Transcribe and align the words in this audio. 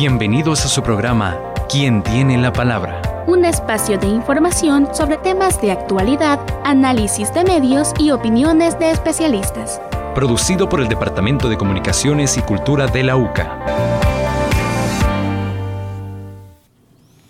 Bienvenidos 0.00 0.64
a 0.64 0.68
su 0.68 0.80
programa 0.80 1.36
¿Quién 1.68 2.04
tiene 2.04 2.38
la 2.38 2.52
palabra? 2.52 3.02
Un 3.26 3.44
espacio 3.44 3.98
de 3.98 4.06
información 4.06 4.94
sobre 4.94 5.16
temas 5.16 5.60
de 5.60 5.72
actualidad, 5.72 6.38
análisis 6.64 7.34
de 7.34 7.42
medios 7.42 7.92
y 7.98 8.12
opiniones 8.12 8.78
de 8.78 8.92
especialistas. 8.92 9.82
Producido 10.14 10.68
por 10.68 10.80
el 10.80 10.86
Departamento 10.86 11.48
de 11.48 11.58
Comunicaciones 11.58 12.36
y 12.36 12.42
Cultura 12.42 12.86
de 12.86 13.02
la 13.02 13.16
UCA. 13.16 13.58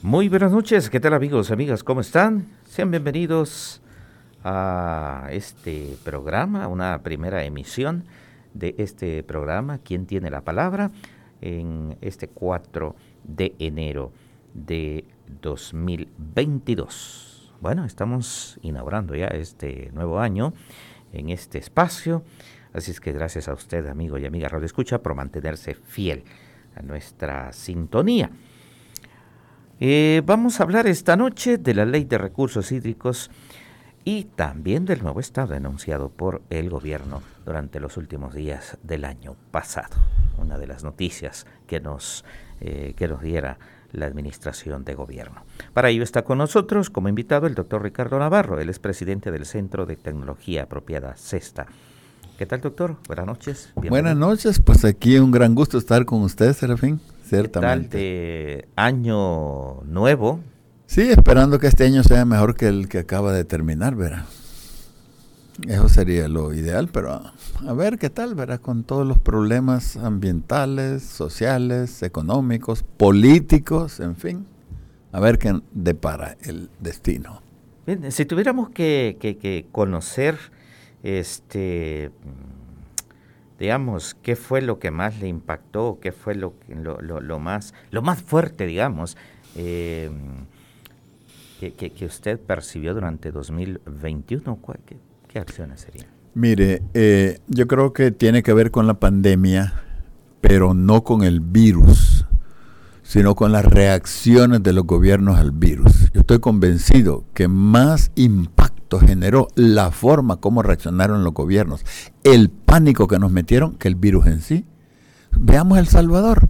Muy 0.03 0.29
buenas 0.29 0.53
noches, 0.53 0.91
¿qué 0.91 1.01
tal 1.01 1.15
amigos, 1.15 1.51
amigas? 1.51 1.83
¿Cómo 1.83 2.03
están? 2.03 2.49
Sean 2.67 2.91
bienvenidos 2.91 3.81
a 4.45 5.29
este 5.31 5.97
programa, 6.05 6.69
una 6.69 6.99
primera 6.99 7.45
emisión 7.45 8.05
de 8.53 8.75
este 8.77 9.23
programa, 9.23 9.79
¿Quién 9.79 10.05
tiene 10.05 10.31
la 10.31 10.43
palabra? 10.43 10.91
En 11.41 11.97
este 12.01 12.29
4 12.29 12.95
de 13.25 13.55
enero 13.59 14.13
de 14.55 15.05
2022. 15.41 17.55
Bueno, 17.61 17.85
estamos 17.85 18.59
inaugurando 18.63 19.15
ya 19.15 19.27
este 19.27 19.91
nuevo 19.93 20.21
año 20.21 20.55
en 21.13 21.31
este 21.31 21.59
espacio, 21.59 22.23
así 22.73 22.91
es 22.91 23.01
que 23.01 23.13
gracias 23.13 23.49
a 23.49 23.55
usted, 23.55 23.87
amigo 23.87 24.19
y 24.19 24.27
amiga 24.27 24.49
Radio 24.49 24.67
Escucha, 24.67 25.03
por 25.03 25.15
mantenerse 25.15 25.75
fiel 25.75 26.25
a 26.77 26.83
nuestra 26.83 27.53
sintonía. 27.53 28.31
Eh, 29.81 30.23
vamos 30.25 30.59
a 30.59 30.65
hablar 30.65 30.87
esta 30.87 31.17
noche 31.17 31.59
de 31.59 31.75
la 31.75 31.85
Ley 31.85 32.05
de 32.05 32.19
Recursos 32.19 32.73
Hídricos 32.73 33.31
y 34.05 34.25
también 34.25 34.85
del 34.85 35.03
nuevo 35.03 35.21
estado 35.21 35.55
anunciado 35.55 36.11
por 36.11 36.43
el 36.51 36.71
gobierno 36.71 37.23
durante 37.45 37.79
los 37.79 37.97
últimos 37.97 38.35
días 38.35 38.79
del 38.83 39.05
año 39.05 39.37
pasado. 39.51 39.97
Una 40.39 40.59
de 40.59 40.67
las 40.67 40.85
noticias 40.85 41.47
que 41.67 41.81
nos, 41.81 42.25
eh, 42.61 42.95
que 42.97 43.09
nos 43.09 43.23
diera 43.23 43.59
la 43.93 44.07
administración 44.07 44.85
de 44.85 44.95
gobierno. 44.95 45.45
Para 45.73 45.91
ello 45.91 46.03
está 46.03 46.23
con 46.23 46.39
nosotros 46.39 46.91
como 46.91 47.09
invitado 47.09 47.47
el 47.47 47.55
doctor 47.55 47.83
Ricardo 47.83 48.19
Navarro, 48.19 48.61
él 48.61 48.69
es 48.69 48.79
presidente 48.79 49.31
del 49.31 49.47
Centro 49.47 49.87
de 49.87 49.97
Tecnología 49.97 50.65
Apropiada 50.65 51.15
CESTA. 51.17 51.67
¿Qué 52.37 52.47
tal, 52.47 52.61
doctor? 52.61 52.97
Buenas 53.09 53.27
noches. 53.27 53.73
Buenas 53.75 54.17
noches, 54.17 54.61
pues 54.61 54.85
aquí 54.85 55.19
un 55.19 55.33
gran 55.33 55.55
gusto 55.55 55.77
estar 55.77 56.05
con 56.05 56.23
usted, 56.23 56.53
Serafín, 56.53 57.01
ciertamente. 57.25 57.89
¿Qué 57.99 58.63
tal 58.63 58.69
de 58.69 58.69
año 58.77 59.83
nuevo? 59.83 60.41
Sí, 60.87 61.03
esperando 61.11 61.59
que 61.59 61.67
este 61.67 61.85
año 61.85 62.03
sea 62.05 62.25
mejor 62.25 62.55
que 62.55 62.69
el 62.69 62.89
que 62.89 62.99
acaba 62.99 63.33
de 63.33 63.45
terminar, 63.45 63.97
¿verdad? 63.97 64.25
Eso 65.67 65.89
sería 65.89 66.29
lo 66.29 66.55
ideal, 66.55 66.89
pero 66.93 67.13
a 67.67 67.73
ver 67.73 67.99
qué 67.99 68.11
tal, 68.11 68.35
¿verdad? 68.37 68.61
Con 68.61 68.85
todos 68.85 69.07
los 69.07 69.19
problemas 69.19 69.97
ambientales, 69.97 71.03
sociales, 71.03 72.03
económicos, 72.03 72.85
políticos, 72.85 73.99
en 73.99 74.15
fin. 74.15 74.47
A 75.11 75.21
ver 75.21 75.39
qué 75.39 75.61
depara 75.73 76.37
el 76.43 76.71
destino. 76.79 77.43
Bien, 77.87 78.13
si 78.13 78.25
tuviéramos 78.25 78.71
que, 78.71 79.67
conocer, 79.73 80.39
este, 81.03 82.13
digamos, 83.59 84.15
qué 84.15 84.37
fue 84.37 84.63
lo 84.63 84.79
que 84.79 84.91
más 84.91 85.19
le 85.19 85.27
impactó, 85.27 85.99
qué 86.01 86.13
fue 86.13 86.35
lo, 86.35 86.55
lo, 86.69 87.39
más, 87.41 87.75
lo 87.91 88.03
más 88.03 88.23
fuerte, 88.23 88.67
digamos, 88.67 89.17
eh, 89.57 90.11
que, 91.59 92.05
usted 92.05 92.39
percibió 92.39 92.95
durante 92.95 93.33
2021, 93.33 94.61
¿qué, 94.87 94.99
qué 95.45 95.53
serían? 95.77 96.07
Mire, 96.35 96.83
eh, 96.95 97.41
yo 97.49 97.67
creo 97.67 97.93
que 97.93 98.11
tiene 98.11 98.43
que 98.43 98.53
ver 98.53 98.71
con 98.71 98.87
la 98.87 98.95
pandemia, 98.95 99.83
pero 100.41 100.75
no 100.75 101.03
con 101.03 101.25
el 101.25 101.41
virus, 101.41 102.27
sino 103.03 103.35
con 103.35 103.53
las 103.53 103.65
reacciones 103.65 104.63
de 104.63 104.73
los 104.73 104.85
gobiernos 104.85 105.39
al 105.39 105.51
virus. 105.51 106.13
Yo 106.13 106.21
estoy 106.21 106.39
convencido 106.41 107.25
que 107.35 107.49
más 107.49 108.13
impacto 108.15 109.01
generó 109.01 109.49
la 109.55 109.91
forma 109.91 110.37
como 110.37 110.63
reaccionaron 110.63 111.25
los 111.25 111.35
gobiernos, 111.35 111.85
el 112.23 112.51
pánico 112.51 113.09
que 113.09 113.19
nos 113.19 113.33
metieron, 113.33 113.77
que 113.77 113.89
el 113.89 113.95
virus 113.95 114.27
en 114.27 114.41
sí. 114.41 114.65
Veamos 115.33 115.79
El 115.79 115.89
Salvador. 115.89 116.49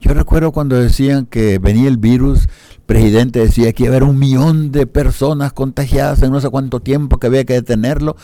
Yo 0.00 0.14
recuerdo 0.14 0.50
cuando 0.50 0.76
decían 0.76 1.26
que 1.26 1.58
venía 1.58 1.88
el 1.88 1.96
virus, 1.96 2.48
presidente 2.92 3.40
decía 3.40 3.72
que 3.72 3.84
iba 3.84 3.94
a 3.94 3.96
haber 3.96 4.06
un 4.06 4.18
millón 4.18 4.70
de 4.70 4.86
personas 4.86 5.54
contagiadas 5.54 6.22
en 6.22 6.30
no 6.30 6.42
sé 6.42 6.50
cuánto 6.50 6.80
tiempo, 6.80 7.18
que 7.18 7.26
había 7.26 7.46
que 7.46 7.54
detenerlo, 7.54 8.16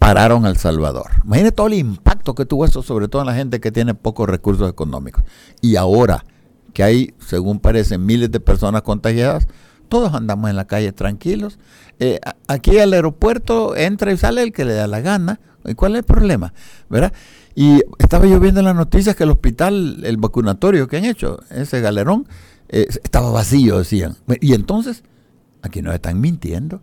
pararon 0.00 0.44
al 0.44 0.56
Salvador. 0.56 1.06
Imagínate 1.24 1.54
todo 1.54 1.68
el 1.68 1.74
impacto 1.74 2.34
que 2.34 2.44
tuvo 2.44 2.64
eso, 2.64 2.82
sobre 2.82 3.06
todo 3.06 3.22
en 3.22 3.26
la 3.26 3.34
gente 3.34 3.60
que 3.60 3.70
tiene 3.70 3.94
pocos 3.94 4.28
recursos 4.28 4.68
económicos. 4.68 5.22
Y 5.60 5.76
ahora 5.76 6.24
que 6.72 6.82
hay, 6.82 7.14
según 7.24 7.60
parece, 7.60 7.96
miles 7.96 8.32
de 8.32 8.40
personas 8.40 8.82
contagiadas, 8.82 9.46
todos 9.88 10.14
andamos 10.14 10.50
en 10.50 10.56
la 10.56 10.66
calle 10.66 10.90
tranquilos. 10.90 11.60
Eh, 12.00 12.18
aquí 12.48 12.80
al 12.80 12.94
aeropuerto 12.94 13.76
entra 13.76 14.10
y 14.10 14.16
sale 14.16 14.42
el 14.42 14.52
que 14.52 14.64
le 14.64 14.74
da 14.74 14.88
la 14.88 15.00
gana. 15.00 15.38
¿Y 15.64 15.74
cuál 15.74 15.92
es 15.92 15.98
el 15.98 16.04
problema? 16.04 16.52
¿Verdad? 16.90 17.12
Y 17.54 17.82
estaba 18.00 18.26
yo 18.26 18.40
viendo 18.40 18.58
en 18.58 18.66
las 18.66 18.74
noticias 18.74 19.14
que 19.14 19.22
el 19.22 19.30
hospital, 19.30 20.00
el 20.02 20.16
vacunatorio 20.16 20.88
que 20.88 20.96
han 20.96 21.04
hecho, 21.04 21.38
ese 21.50 21.80
galerón, 21.80 22.26
eh, 22.72 22.86
estaba 23.04 23.30
vacío, 23.30 23.78
decían. 23.78 24.16
Y 24.40 24.54
entonces, 24.54 25.04
aquí 25.60 25.82
nos 25.82 25.94
están 25.94 26.20
mintiendo. 26.20 26.80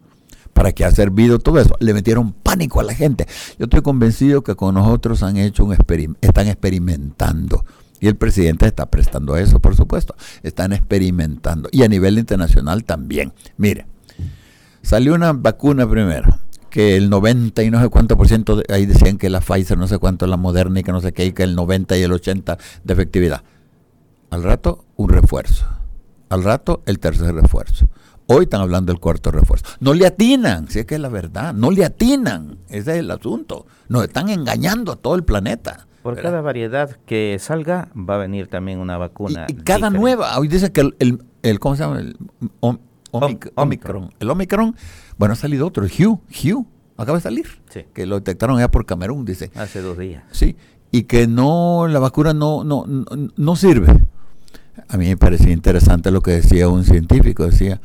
¿Para 0.54 0.72
qué 0.72 0.86
ha 0.86 0.92
servido 0.92 1.40
todo 1.40 1.60
eso? 1.60 1.76
Le 1.80 1.94
metieron 1.94 2.32
pánico 2.32 2.80
a 2.80 2.84
la 2.84 2.94
gente. 2.94 3.28
Yo 3.58 3.66
estoy 3.66 3.82
convencido 3.82 4.44
que 4.44 4.56
con 4.56 4.76
nosotros 4.76 5.24
han 5.24 5.38
hecho 5.38 5.66
un 5.66 5.76
están 6.22 6.48
experimentando. 6.48 7.66
Y 8.00 8.08
el 8.08 8.16
presidente 8.16 8.66
está 8.66 8.86
prestando 8.86 9.36
eso, 9.36 9.60
por 9.60 9.76
supuesto. 9.76 10.16
Están 10.44 10.74
experimentando. 10.74 11.70
Y 11.72 11.84
a 11.84 11.88
nivel 11.88 12.18
internacional 12.18 12.84
también. 12.84 13.34
Mire, 13.58 13.88
salió 14.82 15.16
una 15.16 15.34
vacuna 15.34 15.90
primero, 15.90 16.40
que 16.70 16.98
el 16.98 17.10
90 17.10 17.64
y 17.64 17.72
no 17.72 17.82
sé 17.82 17.90
cuánto 17.90 18.16
por 18.16 18.28
ciento, 18.28 18.62
ahí 18.70 18.86
decían 18.86 19.18
que 19.18 19.30
la 19.30 19.42
Pfizer, 19.42 19.78
no 19.78 19.88
sé 19.88 19.98
cuánto, 19.98 20.28
la 20.28 20.38
Moderna 20.38 20.82
y 20.82 20.84
que 20.84 20.92
no 20.92 21.02
sé 21.02 21.14
qué, 21.14 21.26
y 21.26 21.32
que 21.32 21.44
el 21.44 21.56
90 21.56 21.98
y 21.98 22.04
el 22.04 22.12
80 22.12 22.58
de 22.84 22.94
efectividad. 22.94 23.44
Al 24.30 24.44
rato, 24.44 24.86
un 24.96 25.10
refuerzo. 25.10 25.79
Al 26.30 26.44
rato, 26.44 26.84
el 26.86 27.00
tercer 27.00 27.34
refuerzo. 27.34 27.88
Hoy 28.28 28.44
están 28.44 28.62
hablando 28.62 28.94
del 28.94 29.00
cuarto 29.00 29.32
refuerzo. 29.32 29.66
No 29.80 29.96
le 29.96 30.06
atinan, 30.06 30.68
si 30.68 30.80
es 30.80 30.86
que 30.86 30.96
es 30.96 31.02
la 31.02 31.10
verdad, 31.10 31.54
no 31.54 31.72
le 31.72 31.84
atinan, 31.84 32.60
ese 32.70 32.92
es 32.92 32.98
el 33.00 33.10
asunto. 33.10 33.66
Nos 33.88 34.04
están 34.04 34.30
engañando 34.30 34.92
a 34.92 34.96
todo 34.96 35.16
el 35.16 35.24
planeta. 35.24 35.88
Por 36.04 36.22
cada 36.22 36.40
variedad 36.42 36.98
que 37.08 37.38
salga 37.40 37.90
va 37.96 38.16
a 38.16 38.18
venir 38.20 38.48
también 38.48 38.80
una 38.80 38.98
vacuna. 38.98 39.48
Y, 39.50 39.56
cada 39.56 39.90
nueva, 39.90 40.38
hoy 40.38 40.48
dice 40.48 40.72
que 40.72 40.82
el, 40.82 41.24
el, 41.42 41.60
¿cómo 41.60 41.76
se 41.76 41.84
llama? 41.84 42.00
El 42.00 42.16
Omicron. 43.56 44.14
El 44.20 44.30
Omicron, 44.30 44.76
bueno, 45.18 45.34
ha 45.34 45.36
salido 45.36 45.66
otro, 45.66 45.84
el 45.84 45.92
Hugh, 45.92 46.22
Hugh, 46.30 46.68
acaba 46.98 47.18
de 47.18 47.24
salir. 47.24 47.48
Sí. 47.70 47.86
Que 47.94 48.06
lo 48.06 48.16
detectaron 48.16 48.60
ya 48.60 48.70
por 48.70 48.86
Camerún, 48.86 49.26
dice. 49.26 49.52
Hace 49.56 49.82
dos 49.82 49.98
días. 49.98 50.24
Sí, 50.32 50.56
y 50.92 51.04
que 51.04 51.28
no, 51.28 51.88
la 51.88 52.00
vacuna 52.00 52.34
no, 52.34 52.64
no, 52.64 52.86
no, 52.86 53.06
no 53.36 53.56
sirve. 53.56 53.88
A 54.88 54.98
mí 54.98 55.08
me 55.08 55.18
parecía 55.18 55.52
interesante 55.52 56.12
lo 56.12 56.22
que 56.22 56.32
decía 56.32 56.70
un 56.70 56.86
científico, 56.86 57.46
decía, 57.46 57.82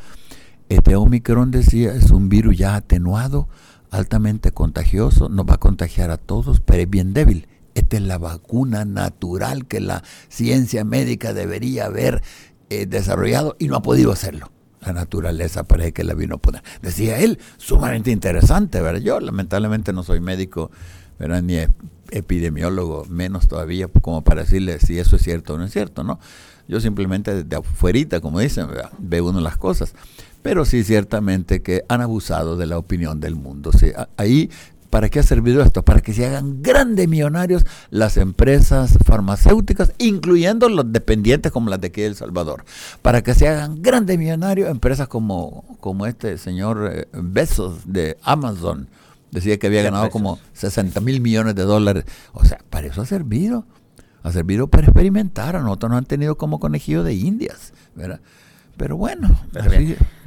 este 0.69 0.97
Omicron 0.97 1.51
decía, 1.51 1.93
es 1.95 2.11
un 2.11 2.29
virus 2.29 2.57
ya 2.57 2.77
atenuado, 2.77 3.49
altamente 3.91 4.53
contagioso, 4.53 5.29
nos 5.29 5.47
va 5.47 5.55
a 5.55 5.59
contagiar 5.59 6.11
a 6.11 6.17
todos, 6.17 6.61
pero 6.61 6.83
es 6.83 6.91
bien 6.91 7.13
débil. 7.15 7.49
Esta 7.75 7.97
es 7.97 8.03
la 8.03 8.19
vacuna 8.19 8.85
natural 8.85 9.67
que 9.67 9.81
la 9.81 10.03
ciencia 10.29 10.85
médica 10.85 11.33
debería 11.33 11.87
haber 11.87 12.23
eh, 12.71 12.87
desarrollado 12.87 13.57
y 13.59 13.69
no 13.69 13.77
ha 13.77 13.83
podido 13.83 14.13
hacerlo. 14.13 14.51
La 14.81 14.93
naturaleza 14.93 15.65
parece 15.65 15.93
que 15.93 16.05
la 16.05 16.15
vino 16.15 16.37
a 16.37 16.39
poner. 16.39 16.63
Decía 16.83 17.19
él, 17.19 17.39
sumamente 17.57 18.11
interesante, 18.11 18.81
¿verdad? 18.81 19.01
Yo 19.01 19.21
lamentablemente 19.21 19.93
no 19.93 20.03
soy 20.03 20.21
médico, 20.21 20.71
¿verdad? 21.19 21.43
ni 21.43 21.57
epidemiólogo, 22.11 23.05
menos 23.09 23.49
todavía 23.49 23.89
como 23.89 24.23
para 24.23 24.43
decirle 24.43 24.79
si 24.79 24.99
eso 24.99 25.17
es 25.17 25.23
cierto 25.23 25.55
o 25.55 25.59
no 25.59 25.65
es 25.65 25.73
cierto, 25.73 26.05
¿no? 26.05 26.21
Yo 26.69 26.81
simplemente 26.81 27.43
desde 27.43 27.57
afuerita, 27.57 28.21
como 28.21 28.41
dicen, 28.41 28.69
ve 28.99 29.21
uno 29.21 29.41
las 29.41 29.57
cosas 29.57 29.95
pero 30.45 30.67
sí 30.67 30.85
ciertamente 30.85 31.63
que 31.63 31.87
han 31.89 32.03
abusado 32.03 32.59
de 32.59 32.67
la 32.67 32.77
opinión 32.77 33.19
del 33.19 33.35
mundo. 33.35 33.71
ahí, 34.19 34.51
¿para 34.91 35.09
qué 35.09 35.21
ha 35.21 35.23
servido 35.23 35.63
esto? 35.63 35.83
Para 35.83 36.03
que 36.03 36.13
se 36.13 36.27
hagan 36.27 36.61
grandes 36.61 37.09
millonarios 37.09 37.65
las 37.89 38.19
empresas 38.19 38.99
farmacéuticas, 39.07 39.95
incluyendo 39.97 40.69
los 40.69 40.93
dependientes 40.93 41.51
como 41.51 41.71
las 41.71 41.81
de 41.81 41.87
aquí 41.87 42.03
de 42.03 42.09
El 42.09 42.15
Salvador. 42.15 42.67
Para 43.01 43.23
que 43.23 43.33
se 43.33 43.49
hagan 43.49 43.81
grandes 43.81 44.19
millonarios 44.19 44.69
empresas 44.69 45.09
como, 45.09 45.65
como 45.81 46.05
este 46.05 46.37
señor 46.37 46.91
eh, 46.93 47.09
Besos 47.15 47.91
de 47.91 48.19
Amazon. 48.23 48.91
Decía 49.31 49.59
que 49.59 49.69
había 49.69 49.83
ganado 49.83 50.11
como 50.11 50.39
60 50.53 51.01
mil 51.01 51.23
millones 51.23 51.55
de 51.55 51.63
dólares. 51.63 52.05
O 52.35 52.45
sea, 52.45 52.59
para 52.69 52.87
eso 52.89 53.01
ha 53.01 53.07
servido. 53.07 53.65
Ha 54.25 54.33
servido 54.33 54.67
para 54.67 54.87
experimentar. 54.87 55.55
A 55.55 55.61
nosotros 55.61 55.91
nos 55.91 55.99
han 55.99 56.07
tenido 56.07 56.37
como 56.37 56.59
conejillo 56.59 57.05
de 57.05 57.15
indias. 57.15 57.73
¿verdad? 57.95 58.21
Pero 58.77 58.97
bueno, 58.97 59.29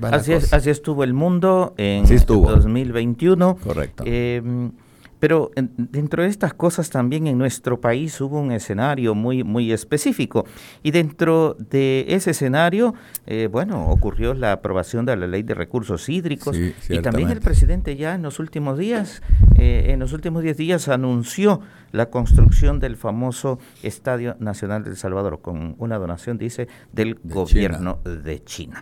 así, 0.01 0.33
así, 0.33 0.69
estuvo 0.69 1.03
el 1.03 1.13
mundo 1.13 1.73
en 1.77 2.05
2021. 2.05 3.57
Correcto. 3.57 4.03
Eh, 4.07 4.71
Pero 5.19 5.51
dentro 5.55 6.21
de 6.21 6.29
estas 6.29 6.53
cosas 6.53 6.89
también 6.91 7.25
en 7.25 7.37
nuestro 7.37 7.81
país 7.81 8.21
hubo 8.21 8.39
un 8.39 8.51
escenario 8.51 9.15
muy, 9.15 9.43
muy 9.43 9.71
específico. 9.71 10.45
Y 10.83 10.91
dentro 10.91 11.55
de 11.57 12.05
ese 12.07 12.31
escenario, 12.31 12.93
eh, 13.25 13.49
bueno, 13.51 13.87
ocurrió 13.87 14.35
la 14.35 14.51
aprobación 14.51 15.05
de 15.05 15.17
la 15.17 15.25
ley 15.25 15.41
de 15.41 15.55
recursos 15.55 16.07
hídricos. 16.07 16.55
y 16.89 16.99
también 16.99 17.29
el 17.29 17.41
presidente 17.41 17.95
ya 17.95 18.13
en 18.13 18.21
los 18.21 18.39
últimos 18.39 18.77
días, 18.77 19.23
eh, 19.57 19.87
en 19.89 19.99
los 19.99 20.13
últimos 20.13 20.43
10 20.43 20.55
días, 20.55 20.87
anunció 20.87 21.61
la 21.97 22.09
construcción 22.09 22.79
del 22.79 22.95
famoso 22.95 23.59
Estadio 23.83 24.37
Nacional 24.39 24.83
del 24.83 24.95
Salvador, 24.95 25.41
con 25.41 25.75
una 25.77 25.97
donación, 25.97 26.37
dice, 26.37 26.67
del 26.93 27.15
gobierno 27.23 27.99
de 28.03 28.43
China. 28.43 28.81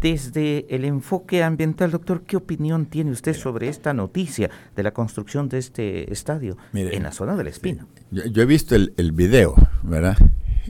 Desde 0.00 0.66
el 0.68 0.84
enfoque 0.84 1.42
ambiental, 1.42 1.90
doctor, 1.90 2.22
¿qué 2.22 2.36
opinión 2.36 2.86
tiene 2.86 3.10
usted 3.10 3.34
sobre 3.34 3.68
esta 3.68 3.92
noticia 3.94 4.50
de 4.76 4.82
la 4.82 4.92
construcción 4.92 5.48
de 5.48 5.58
este 5.58 6.12
estadio 6.12 6.56
en 6.72 7.02
la 7.02 7.12
zona 7.12 7.36
del 7.36 7.48
Espino? 7.48 7.88
Yo, 8.10 8.42
he 8.42 8.46
visto 8.46 8.76
el, 8.76 8.92
el 8.96 9.12
video, 9.12 9.54
¿verdad? 9.82 10.16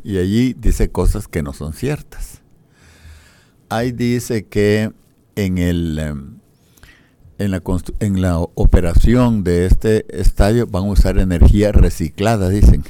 Y 0.03 0.19
allí 0.19 0.55
dice 0.55 0.91
cosas 0.91 1.29
que 1.29 1.43
no 1.43 1.53
son 1.53 1.73
ciertas. 1.73 2.41
Ahí 3.69 3.93
dice 3.93 4.47
que 4.47 4.93
en 5.37 5.59
el... 5.59 6.41
En 7.45 7.51
la, 7.51 7.63
en 8.01 8.23
la 8.23 8.39
operación 8.39 9.45
de 9.45 9.67
este 9.67 10.07
estadio 10.19 10.67
van 10.67 10.85
a 10.85 10.87
usar 10.87 11.19
energía 11.19 11.73
reciclada, 11.73 12.49
dicen. 12.49 12.85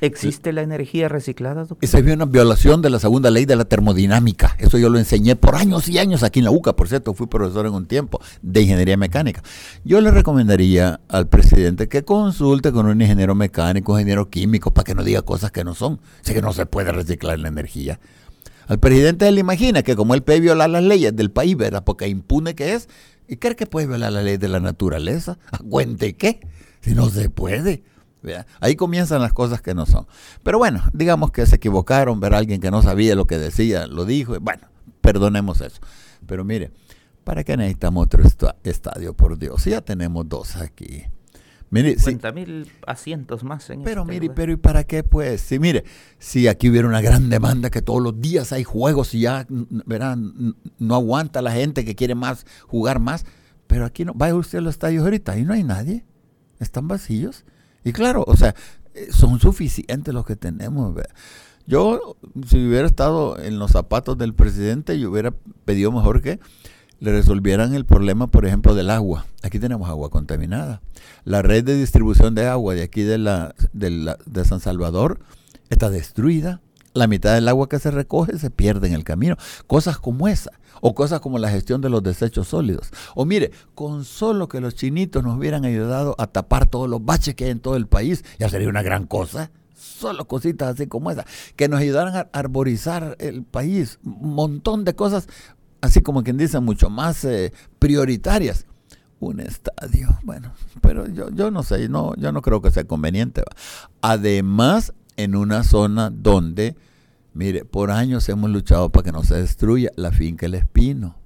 ¿Existe 0.00 0.52
la 0.52 0.62
energía 0.62 1.08
reciclada, 1.08 1.60
doctor? 1.60 1.78
Esa 1.80 1.98
es 1.98 2.06
una 2.06 2.24
violación 2.24 2.82
de 2.82 2.90
la 2.90 2.98
segunda 2.98 3.30
ley 3.30 3.44
de 3.44 3.54
la 3.54 3.66
termodinámica. 3.66 4.56
Eso 4.58 4.78
yo 4.78 4.88
lo 4.88 4.98
enseñé 4.98 5.36
por 5.36 5.54
años 5.54 5.88
y 5.88 5.98
años 5.98 6.22
aquí 6.22 6.40
en 6.40 6.46
la 6.46 6.50
UCA, 6.50 6.74
por 6.74 6.88
cierto, 6.88 7.14
fui 7.14 7.26
profesor 7.26 7.66
en 7.66 7.74
un 7.74 7.86
tiempo 7.86 8.20
de 8.40 8.62
ingeniería 8.62 8.96
mecánica. 8.96 9.42
Yo 9.84 10.00
le 10.00 10.10
recomendaría 10.10 11.00
al 11.08 11.28
presidente 11.28 11.86
que 11.86 12.02
consulte 12.02 12.72
con 12.72 12.86
un 12.86 13.00
ingeniero 13.00 13.34
mecánico, 13.34 13.92
ingeniero 13.92 14.30
químico, 14.30 14.72
para 14.72 14.84
que 14.84 14.94
no 14.94 15.04
diga 15.04 15.22
cosas 15.22 15.52
que 15.52 15.64
no 15.64 15.74
son. 15.74 16.00
Sé 16.22 16.34
que 16.34 16.42
no 16.42 16.52
se 16.52 16.66
puede 16.66 16.90
reciclar 16.90 17.38
la 17.38 17.48
energía. 17.48 18.00
Al 18.66 18.78
presidente 18.78 19.28
él 19.28 19.38
imagina 19.38 19.82
que 19.82 19.96
como 19.96 20.14
él 20.14 20.22
puede 20.22 20.40
violar 20.40 20.70
las 20.70 20.82
leyes 20.82 21.14
del 21.14 21.30
país, 21.30 21.56
¿verdad? 21.56 21.84
Porque 21.84 22.08
impune 22.08 22.54
que 22.54 22.74
es, 22.74 22.88
¿y 23.32 23.38
cree 23.38 23.56
que 23.56 23.66
puede 23.66 23.86
violar 23.86 24.12
la 24.12 24.22
ley 24.22 24.36
de 24.36 24.48
la 24.48 24.60
naturaleza? 24.60 25.38
¿Cuente 25.70 26.14
qué? 26.14 26.46
Si 26.82 26.94
no 26.94 27.08
se 27.08 27.30
puede. 27.30 27.82
Ahí 28.60 28.76
comienzan 28.76 29.22
las 29.22 29.32
cosas 29.32 29.62
que 29.62 29.74
no 29.74 29.86
son. 29.86 30.06
Pero 30.42 30.58
bueno, 30.58 30.82
digamos 30.92 31.32
que 31.32 31.46
se 31.46 31.56
equivocaron, 31.56 32.20
ver 32.20 32.34
a 32.34 32.38
alguien 32.38 32.60
que 32.60 32.70
no 32.70 32.82
sabía 32.82 33.14
lo 33.14 33.26
que 33.26 33.38
decía, 33.38 33.86
lo 33.86 34.04
dijo, 34.04 34.36
y 34.36 34.38
bueno, 34.38 34.68
perdonemos 35.00 35.62
eso. 35.62 35.80
Pero 36.26 36.44
mire, 36.44 36.72
¿para 37.24 37.42
qué 37.42 37.56
necesitamos 37.56 38.04
otro 38.04 38.22
estadio, 38.64 39.14
por 39.14 39.38
Dios? 39.38 39.64
Ya 39.64 39.80
tenemos 39.80 40.28
dos 40.28 40.56
aquí. 40.56 41.04
Mire, 41.72 41.98
50 41.98 42.32
mil 42.32 42.70
asientos 42.86 43.44
más 43.44 43.70
en 43.70 43.82
Pero 43.82 44.02
este 44.02 44.12
mire, 44.12 44.30
pero 44.34 44.52
¿y 44.52 44.56
para 44.56 44.84
qué 44.84 45.02
pues? 45.02 45.40
Si 45.40 45.58
mire, 45.58 45.84
si 46.18 46.46
aquí 46.46 46.68
hubiera 46.68 46.86
una 46.86 47.00
gran 47.00 47.30
demanda 47.30 47.70
que 47.70 47.80
todos 47.80 48.02
los 48.02 48.20
días 48.20 48.52
hay 48.52 48.62
juegos 48.62 49.14
y 49.14 49.20
ya, 49.20 49.46
verán, 49.48 50.54
no 50.78 50.94
aguanta 50.94 51.40
la 51.40 51.50
gente 51.50 51.86
que 51.86 51.94
quiere 51.94 52.14
más, 52.14 52.44
jugar 52.66 53.00
más, 53.00 53.24
pero 53.66 53.86
aquí 53.86 54.04
no, 54.04 54.12
vaya 54.12 54.34
usted 54.34 54.58
a 54.58 54.60
los 54.60 54.74
estadios 54.74 55.02
ahorita, 55.02 55.38
y 55.38 55.46
no 55.46 55.54
hay 55.54 55.64
nadie, 55.64 56.04
están 56.60 56.88
vacíos. 56.88 57.46
Y 57.84 57.92
claro, 57.92 58.22
o 58.26 58.36
sea, 58.36 58.54
eh, 58.92 59.08
son 59.10 59.40
suficientes 59.40 60.12
los 60.12 60.26
que 60.26 60.36
tenemos. 60.36 60.94
Yo, 61.66 62.18
si 62.48 62.66
hubiera 62.66 62.86
estado 62.86 63.38
en 63.38 63.58
los 63.58 63.70
zapatos 63.70 64.18
del 64.18 64.34
presidente, 64.34 65.00
yo 65.00 65.10
hubiera 65.10 65.32
pedido 65.64 65.90
mejor 65.90 66.20
que 66.20 66.38
le 67.02 67.10
resolvieran 67.10 67.74
el 67.74 67.84
problema, 67.84 68.28
por 68.28 68.46
ejemplo, 68.46 68.76
del 68.76 68.88
agua. 68.88 69.26
Aquí 69.42 69.58
tenemos 69.58 69.88
agua 69.88 70.08
contaminada. 70.08 70.82
La 71.24 71.42
red 71.42 71.64
de 71.64 71.74
distribución 71.74 72.36
de 72.36 72.46
agua 72.46 72.76
de 72.76 72.82
aquí 72.84 73.02
de, 73.02 73.18
la, 73.18 73.56
de, 73.72 74.44
San 74.44 74.60
Salvador 74.60 75.18
está 75.68 75.90
destruida. 75.90 76.60
La 76.94 77.08
mitad 77.08 77.34
del 77.34 77.48
agua 77.48 77.68
que 77.68 77.80
se 77.80 77.90
recoge 77.90 78.38
se 78.38 78.50
pierde 78.50 78.86
en 78.86 78.94
el 78.94 79.02
camino. 79.02 79.36
Cosas 79.66 79.98
como 79.98 80.28
esa. 80.28 80.52
O 80.80 80.94
cosas 80.94 81.18
como 81.18 81.40
la 81.40 81.50
gestión 81.50 81.80
de 81.80 81.90
los 81.90 82.04
desechos 82.04 82.46
sólidos. 82.46 82.90
O 83.16 83.24
mire, 83.24 83.50
con 83.74 84.04
solo 84.04 84.46
que 84.46 84.60
los 84.60 84.76
chinitos 84.76 85.24
nos 85.24 85.36
hubieran 85.36 85.64
ayudado 85.64 86.14
a 86.18 86.28
tapar 86.28 86.68
todos 86.68 86.88
los 86.88 87.04
baches 87.04 87.34
que 87.34 87.46
hay 87.46 87.50
en 87.50 87.58
todo 87.58 87.74
el 87.74 87.88
país, 87.88 88.24
ya 88.38 88.48
sería 88.48 88.68
una 88.68 88.82
gran 88.82 89.06
cosa 89.06 89.50
solo 89.74 90.26
cositas 90.26 90.74
así 90.74 90.86
como 90.86 91.10
esa, 91.10 91.24
que 91.56 91.68
nos 91.68 91.80
ayudaran 91.80 92.16
a 92.16 92.28
arborizar 92.32 93.16
el 93.18 93.42
país, 93.42 93.98
un 94.04 94.34
montón 94.34 94.84
de 94.84 94.94
cosas 94.94 95.28
así 95.82 96.00
como 96.00 96.24
quien 96.24 96.38
dice, 96.38 96.58
mucho 96.60 96.88
más 96.88 97.22
eh, 97.24 97.52
prioritarias. 97.78 98.64
Un 99.20 99.38
estadio, 99.38 100.18
bueno, 100.24 100.52
pero 100.80 101.06
yo, 101.06 101.30
yo 101.30 101.52
no 101.52 101.62
sé, 101.62 101.88
no, 101.88 102.16
yo 102.16 102.32
no 102.32 102.42
creo 102.42 102.60
que 102.60 102.72
sea 102.72 102.84
conveniente. 102.84 103.44
Además, 104.00 104.94
en 105.16 105.36
una 105.36 105.62
zona 105.62 106.10
donde, 106.10 106.74
mire, 107.32 107.64
por 107.64 107.90
años 107.92 108.28
hemos 108.28 108.50
luchado 108.50 108.90
para 108.90 109.04
que 109.04 109.12
no 109.12 109.22
se 109.22 109.36
destruya 109.36 109.90
la 109.94 110.10
finca 110.10 110.46
El 110.46 110.54
Espino. 110.54 111.16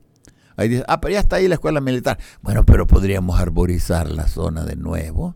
Ahí 0.56 0.68
dice, 0.68 0.84
ah, 0.88 1.00
pero 1.00 1.12
ya 1.12 1.20
está 1.20 1.36
ahí 1.36 1.48
la 1.48 1.54
escuela 1.54 1.80
militar. 1.80 2.18
Bueno, 2.42 2.64
pero 2.64 2.86
podríamos 2.86 3.38
arborizar 3.38 4.10
la 4.10 4.26
zona 4.26 4.64
de 4.64 4.76
nuevo, 4.76 5.34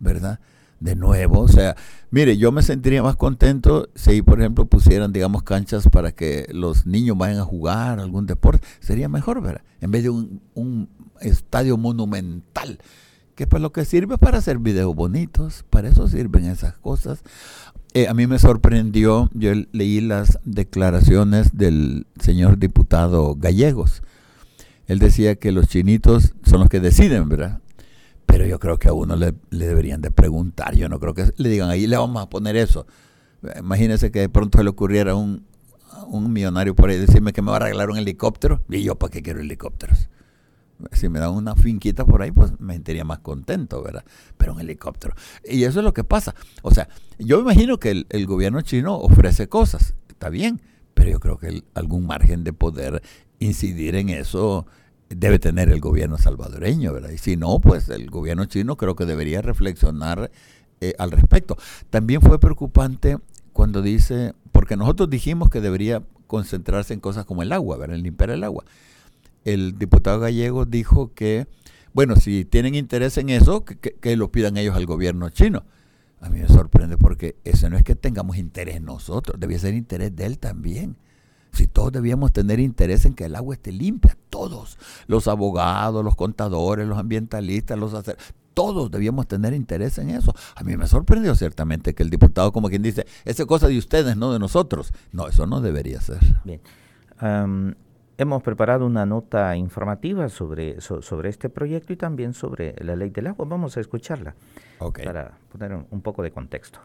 ¿verdad? 0.00 0.40
De 0.82 0.96
nuevo. 0.96 1.40
O 1.40 1.48
sea, 1.48 1.76
mire, 2.10 2.36
yo 2.36 2.52
me 2.52 2.62
sentiría 2.62 3.02
más 3.02 3.16
contento 3.16 3.88
si, 3.94 4.20
por 4.22 4.40
ejemplo, 4.40 4.66
pusieran, 4.66 5.12
digamos, 5.12 5.42
canchas 5.42 5.88
para 5.88 6.12
que 6.12 6.46
los 6.52 6.86
niños 6.86 7.16
vayan 7.16 7.38
a 7.38 7.44
jugar 7.44 8.00
algún 8.00 8.26
deporte. 8.26 8.66
Sería 8.80 9.08
mejor, 9.08 9.40
¿verdad? 9.40 9.62
En 9.80 9.90
vez 9.90 10.02
de 10.02 10.10
un, 10.10 10.88
estadio 11.20 11.76
monumental. 11.76 12.78
Que 13.36 13.46
pues 13.46 13.62
lo 13.62 13.72
que 13.72 13.84
sirve 13.84 14.18
para 14.18 14.38
hacer 14.38 14.58
videos 14.58 14.94
bonitos, 14.94 15.64
para 15.70 15.88
eso 15.88 16.08
sirven 16.08 16.44
esas 16.44 16.76
cosas. 16.78 17.22
Eh, 17.94 18.08
a 18.08 18.14
mí 18.14 18.26
me 18.26 18.38
sorprendió, 18.38 19.30
yo 19.32 19.52
leí 19.72 20.00
las 20.00 20.38
declaraciones 20.44 21.56
del 21.56 22.06
señor 22.20 22.58
diputado 22.58 23.36
Gallegos. 23.36 24.02
Él 24.86 24.98
decía 24.98 25.36
que 25.36 25.52
los 25.52 25.68
chinitos 25.68 26.34
son 26.44 26.60
los 26.60 26.68
que 26.68 26.80
deciden, 26.80 27.28
¿verdad? 27.28 27.60
Pero 28.26 28.46
yo 28.46 28.58
creo 28.58 28.78
que 28.78 28.88
a 28.88 28.92
uno 28.92 29.16
le, 29.16 29.34
deberían 29.50 30.00
de 30.00 30.10
preguntar. 30.10 30.74
Yo 30.74 30.88
no 30.88 30.98
creo 30.98 31.14
que 31.14 31.30
le 31.36 31.48
digan, 31.48 31.70
ahí 31.70 31.86
le 31.86 31.96
vamos 31.96 32.22
a 32.22 32.28
poner 32.28 32.56
eso. 32.56 32.86
Imagínese 33.58 34.10
que 34.10 34.20
de 34.20 34.28
pronto 34.28 34.58
se 34.58 34.64
le 34.64 34.70
ocurriera 34.70 35.14
un, 35.14 35.44
un 36.06 36.32
millonario 36.32 36.74
por 36.74 36.90
ahí 36.90 36.98
decirme 36.98 37.32
que 37.32 37.42
me 37.42 37.50
va 37.50 37.56
a 37.56 37.60
regalar 37.60 37.90
un 37.90 37.98
helicóptero. 37.98 38.62
Y 38.68 38.82
yo, 38.82 38.96
¿para 38.96 39.10
qué 39.10 39.22
quiero 39.22 39.40
helicópteros? 39.40 40.08
Si 40.92 41.08
me 41.08 41.20
dan 41.20 41.30
una 41.30 41.54
finquita 41.54 42.04
por 42.04 42.22
ahí, 42.22 42.32
pues 42.32 42.58
me 42.58 42.74
sentiría 42.74 43.04
más 43.04 43.20
contento, 43.20 43.82
¿verdad? 43.82 44.04
Pero 44.36 44.54
un 44.54 44.60
helicóptero. 44.60 45.14
Y 45.44 45.64
eso 45.64 45.80
es 45.80 45.84
lo 45.84 45.94
que 45.94 46.02
pasa. 46.02 46.34
O 46.62 46.72
sea, 46.72 46.88
yo 47.18 47.40
imagino 47.40 47.78
que 47.78 47.90
el, 47.90 48.06
el 48.10 48.26
gobierno 48.26 48.62
chino 48.62 48.96
ofrece 48.96 49.48
cosas, 49.48 49.94
está 50.08 50.28
bien, 50.28 50.60
pero 50.94 51.10
yo 51.10 51.20
creo 51.20 51.38
que 51.38 51.62
algún 51.74 52.06
margen 52.06 52.42
de 52.44 52.52
poder 52.52 53.02
incidir 53.38 53.94
en 53.96 54.08
eso 54.08 54.66
debe 55.16 55.38
tener 55.38 55.68
el 55.70 55.80
gobierno 55.80 56.18
salvadoreño, 56.18 56.92
¿verdad? 56.92 57.10
Y 57.10 57.18
si 57.18 57.36
no, 57.36 57.58
pues 57.60 57.88
el 57.88 58.10
gobierno 58.10 58.44
chino 58.46 58.76
creo 58.76 58.96
que 58.96 59.06
debería 59.06 59.42
reflexionar 59.42 60.30
eh, 60.80 60.94
al 60.98 61.10
respecto. 61.10 61.56
También 61.90 62.20
fue 62.20 62.38
preocupante 62.40 63.18
cuando 63.52 63.82
dice, 63.82 64.34
porque 64.50 64.76
nosotros 64.76 65.10
dijimos 65.10 65.50
que 65.50 65.60
debería 65.60 66.02
concentrarse 66.26 66.94
en 66.94 67.00
cosas 67.00 67.24
como 67.24 67.42
el 67.42 67.52
agua, 67.52 67.76
¿verdad? 67.76 67.96
En 67.96 68.02
limpiar 68.02 68.30
el 68.30 68.42
agua. 68.42 68.64
El 69.44 69.78
diputado 69.78 70.20
gallego 70.20 70.64
dijo 70.64 71.12
que, 71.14 71.46
bueno, 71.92 72.16
si 72.16 72.44
tienen 72.44 72.74
interés 72.74 73.18
en 73.18 73.28
eso, 73.28 73.64
que, 73.64 74.16
lo 74.16 74.32
pidan 74.32 74.56
ellos 74.56 74.74
al 74.74 74.86
gobierno 74.86 75.28
chino. 75.30 75.64
A 76.20 76.28
mí 76.28 76.40
me 76.40 76.48
sorprende 76.48 76.96
porque 76.96 77.36
eso 77.44 77.68
no 77.68 77.76
es 77.76 77.82
que 77.82 77.96
tengamos 77.96 78.36
interés 78.36 78.80
nosotros, 78.80 79.38
debía 79.38 79.58
ser 79.58 79.74
interés 79.74 80.14
de 80.14 80.26
él 80.26 80.38
también. 80.38 80.96
Si 81.52 81.66
todos 81.66 81.92
debíamos 81.92 82.32
tener 82.32 82.60
interés 82.60 83.04
en 83.04 83.14
que 83.14 83.26
el 83.26 83.36
agua 83.36 83.54
esté 83.54 83.72
limpia, 83.72 84.16
todos, 84.30 84.78
los 85.06 85.28
abogados, 85.28 86.04
los 86.04 86.16
contadores, 86.16 86.86
los 86.86 86.98
ambientalistas, 86.98 87.78
los 87.78 87.92
todos 88.54 88.90
debíamos 88.90 89.26
tener 89.26 89.54
interés 89.54 89.98
en 89.98 90.10
eso. 90.10 90.34
A 90.54 90.62
mí 90.62 90.76
me 90.76 90.86
sorprendió 90.86 91.34
ciertamente 91.34 91.94
que 91.94 92.02
el 92.02 92.10
diputado, 92.10 92.52
como 92.52 92.68
quien 92.68 92.82
dice, 92.82 93.06
esa 93.24 93.42
es 93.42 93.46
cosa 93.46 93.68
de 93.68 93.78
ustedes, 93.78 94.16
no 94.16 94.32
de 94.32 94.38
nosotros. 94.38 94.92
No, 95.12 95.28
eso 95.28 95.46
no 95.46 95.60
debería 95.60 96.00
ser. 96.00 96.20
Bien. 96.44 96.60
hemos 98.18 98.42
preparado 98.42 98.86
una 98.86 99.06
nota 99.06 99.56
informativa 99.56 100.28
sobre, 100.28 100.80
sobre 100.80 101.28
este 101.28 101.48
proyecto 101.48 101.92
y 101.92 101.96
también 101.96 102.34
sobre 102.34 102.74
la 102.84 102.96
ley 102.96 103.10
del 103.10 103.28
agua. 103.28 103.46
Vamos 103.48 103.76
a 103.76 103.80
escucharla 103.80 104.34
para 105.04 105.38
poner 105.50 105.86
un 105.90 106.02
poco 106.02 106.22
de 106.22 106.30
contexto. 106.30 106.80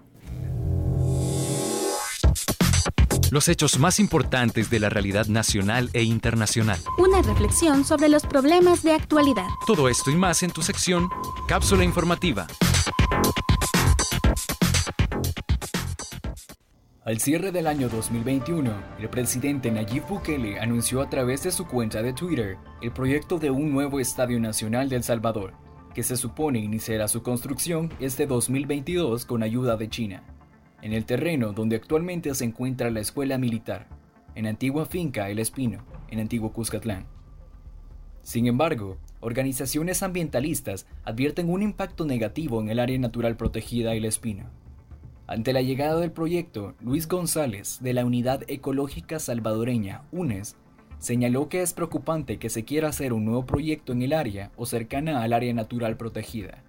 Los 3.30 3.50
hechos 3.50 3.78
más 3.78 4.00
importantes 4.00 4.70
de 4.70 4.80
la 4.80 4.90
realidad 4.90 5.26
nacional 5.28 5.90
e 5.92 6.04
internacional. 6.04 6.80
Una 6.98 7.22
reflexión 7.22 7.84
sobre 7.84 8.08
los 8.08 8.24
problemas 8.24 8.84
de 8.84 8.94
actualidad. 8.94 9.48
Todo 9.66 9.90
esto 9.90 10.12
y 10.12 10.16
más 10.16 10.44
en 10.44 10.52
tu 10.52 10.62
sección 10.62 11.10
Cápsula 11.46 11.84
Informativa. 11.84 12.48
Al 17.04 17.20
cierre 17.20 17.52
del 17.52 17.68
año 17.68 17.90
2021, 17.90 18.72
el 19.00 19.10
presidente 19.10 19.72
Nayib 19.72 20.08
Bukele 20.08 20.60
anunció 20.60 21.02
a 21.02 21.10
través 21.10 21.44
de 21.44 21.52
su 21.52 21.66
cuenta 21.66 22.02
de 22.02 22.14
Twitter 22.14 22.58
el 22.82 22.92
proyecto 22.92 23.40
de 23.40 23.50
un 23.50 23.72
nuevo 23.74 24.00
Estadio 24.00 24.40
Nacional 24.40 24.88
de 24.88 24.98
El 24.98 25.04
Salvador 25.04 25.54
que 25.98 26.04
se 26.04 26.16
supone 26.16 26.60
iniciará 26.60 27.08
su 27.08 27.24
construcción 27.24 27.92
este 28.00 28.28
2022 28.28 29.26
con 29.26 29.42
ayuda 29.42 29.78
de 29.78 29.90
China, 29.90 30.24
en 30.82 30.94
el 30.94 31.06
terreno 31.06 31.54
donde 31.54 31.76
actualmente 31.76 32.34
se 32.36 32.46
encuentra 32.46 32.92
la 32.92 33.00
escuela 33.00 33.38
militar, 33.38 33.88
en 34.36 34.48
antigua 34.48 34.86
finca 34.86 35.30
El 35.30 35.40
Espino, 35.40 35.84
en 36.10 36.20
antiguo 36.20 36.54
Cuscatlán. 36.54 37.06
Sin 38.22 38.46
embargo, 38.46 38.98
organizaciones 39.20 40.04
ambientalistas 40.04 40.86
advierten 41.06 41.50
un 41.50 41.64
impacto 41.64 42.06
negativo 42.06 42.62
en 42.62 42.70
el 42.70 42.80
área 42.80 43.00
natural 43.00 43.38
protegida 43.38 43.96
El 43.96 44.06
Espino. 44.06 44.50
Ante 45.28 45.54
la 45.54 45.62
llegada 45.62 46.00
del 46.00 46.12
proyecto, 46.12 46.76
Luis 46.82 47.08
González, 47.08 47.80
de 47.82 47.94
la 47.94 48.06
Unidad 48.06 48.44
Ecológica 48.48 49.20
Salvadoreña, 49.20 50.04
UNES, 50.12 50.56
señaló 51.00 51.50
que 51.50 51.62
es 51.62 51.74
preocupante 51.74 52.38
que 52.38 52.50
se 52.50 52.64
quiera 52.64 52.90
hacer 52.90 53.14
un 53.14 53.26
nuevo 53.26 53.46
proyecto 53.46 53.92
en 53.92 54.02
el 54.02 54.14
área 54.14 54.52
o 54.56 54.66
cercana 54.66 55.24
al 55.24 55.34
área 55.34 55.54
natural 55.54 55.98
protegida. 55.98 56.64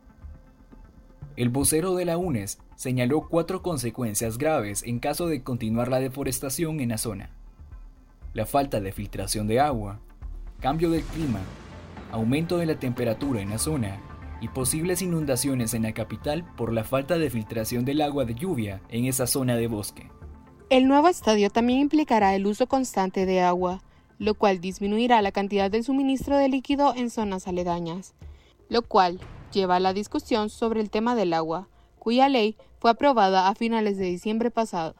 El 1.39 1.51
vocero 1.51 1.95
de 1.95 2.05
la 2.05 2.19
UNES 2.19 2.59
señaló 2.75 3.29
cuatro 3.29 3.63
consecuencias 3.63 4.39
graves 4.39 4.83
en 4.83 4.99
caso 4.99 5.29
de 5.29 5.45
continuar 5.45 5.87
la 5.87 6.01
deforestación 6.01 6.81
en 6.81 6.89
la 6.89 6.99
zona. 6.99 7.31
La 8.35 8.45
falta 8.45 8.81
de 8.81 8.91
filtración 8.91 9.47
de 9.47 9.61
agua, 9.61 10.01
cambio 10.59 10.91
del 10.91 11.03
clima, 11.03 11.39
aumento 12.11 12.59
de 12.59 12.67
la 12.67 12.81
temperatura 12.81 13.41
en 13.41 13.51
la 13.51 13.59
zona 13.59 14.01
y 14.41 14.49
posibles 14.49 15.01
inundaciones 15.01 15.75
en 15.75 15.85
la 15.85 15.93
capital 15.93 16.45
por 16.57 16.73
la 16.73 16.83
falta 16.83 17.19
de 17.19 17.31
filtración 17.31 17.85
del 17.85 18.01
agua 18.01 18.25
de 18.25 18.35
lluvia 18.35 18.83
en 18.89 19.05
esa 19.05 19.29
zona 19.29 19.55
de 19.55 19.69
bosque. 19.69 20.11
El 20.71 20.89
nuevo 20.89 21.07
estadio 21.07 21.51
también 21.51 21.79
implicará 21.79 22.35
el 22.35 22.49
uso 22.49 22.67
constante 22.67 23.27
de 23.27 23.43
agua, 23.43 23.81
lo 24.19 24.35
cual 24.35 24.61
disminuirá 24.61 25.23
la 25.23 25.31
cantidad 25.31 25.71
del 25.71 25.85
suministro 25.85 26.37
de 26.37 26.49
líquido 26.49 26.95
en 26.97 27.11
zonas 27.11 27.47
aledañas, 27.47 28.15
lo 28.69 28.83
cual 28.83 29.21
lleva 29.53 29.77
a 29.77 29.81
la 29.81 29.93
discusión 29.93 30.51
sobre 30.51 30.81
el 30.81 30.91
tema 30.91 31.15
del 31.15 31.33
agua, 31.33 31.69
cuya 31.99 32.29
ley 32.29 32.57
fue 32.79 32.91
aprobada 32.91 33.49
a 33.49 33.55
finales 33.55 33.99
de 33.99 34.07
diciembre 34.07 34.51
pasado. 34.51 34.95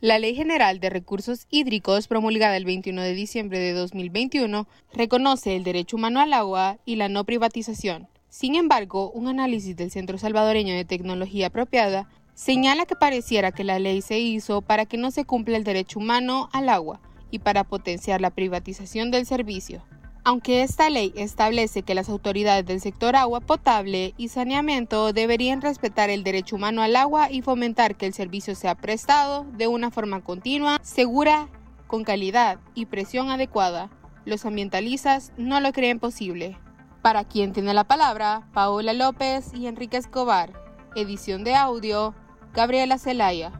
La 0.00 0.18
Ley 0.18 0.34
General 0.34 0.80
de 0.80 0.88
Recursos 0.88 1.46
Hídricos, 1.50 2.08
promulgada 2.08 2.56
el 2.56 2.64
21 2.64 3.02
de 3.02 3.12
diciembre 3.12 3.58
de 3.58 3.74
2021, 3.74 4.66
reconoce 4.94 5.56
el 5.56 5.62
derecho 5.62 5.98
humano 5.98 6.20
al 6.20 6.32
agua 6.32 6.78
y 6.86 6.96
la 6.96 7.10
no 7.10 7.24
privatización. 7.24 8.08
Sin 8.30 8.54
embargo, 8.54 9.10
un 9.10 9.28
análisis 9.28 9.76
del 9.76 9.90
Centro 9.90 10.16
Salvadoreño 10.16 10.74
de 10.74 10.86
Tecnología 10.86 11.48
Apropiada 11.48 12.08
señala 12.32 12.86
que 12.86 12.96
pareciera 12.96 13.52
que 13.52 13.64
la 13.64 13.78
ley 13.78 14.00
se 14.00 14.18
hizo 14.20 14.62
para 14.62 14.86
que 14.86 14.96
no 14.96 15.10
se 15.10 15.26
cumpla 15.26 15.58
el 15.58 15.64
derecho 15.64 15.98
humano 15.98 16.48
al 16.54 16.70
agua 16.70 17.00
y 17.30 17.40
para 17.40 17.64
potenciar 17.64 18.22
la 18.22 18.30
privatización 18.30 19.10
del 19.10 19.26
servicio. 19.26 19.82
Aunque 20.22 20.62
esta 20.62 20.90
ley 20.90 21.12
establece 21.16 21.82
que 21.82 21.94
las 21.94 22.08
autoridades 22.08 22.66
del 22.66 22.80
sector 22.80 23.16
agua 23.16 23.40
potable 23.40 24.12
y 24.18 24.28
saneamiento 24.28 25.12
deberían 25.12 25.62
respetar 25.62 26.10
el 26.10 26.24
derecho 26.24 26.56
humano 26.56 26.82
al 26.82 26.96
agua 26.96 27.30
y 27.30 27.40
fomentar 27.40 27.96
que 27.96 28.06
el 28.06 28.12
servicio 28.12 28.54
sea 28.54 28.74
prestado 28.74 29.46
de 29.52 29.66
una 29.66 29.90
forma 29.90 30.20
continua, 30.22 30.78
segura, 30.82 31.48
con 31.86 32.04
calidad 32.04 32.58
y 32.74 32.86
presión 32.86 33.30
adecuada, 33.30 33.90
los 34.24 34.44
ambientalistas 34.44 35.32
no 35.36 35.60
lo 35.60 35.72
creen 35.72 35.98
posible. 35.98 36.58
Para 37.02 37.24
quien 37.24 37.52
tiene 37.52 37.72
la 37.72 37.84
palabra, 37.84 38.46
Paola 38.52 38.92
López 38.92 39.52
y 39.54 39.66
Enrique 39.66 39.96
Escobar. 39.96 40.52
Edición 40.94 41.44
de 41.44 41.54
audio, 41.54 42.14
Gabriela 42.52 42.98
Zelaya. 42.98 43.52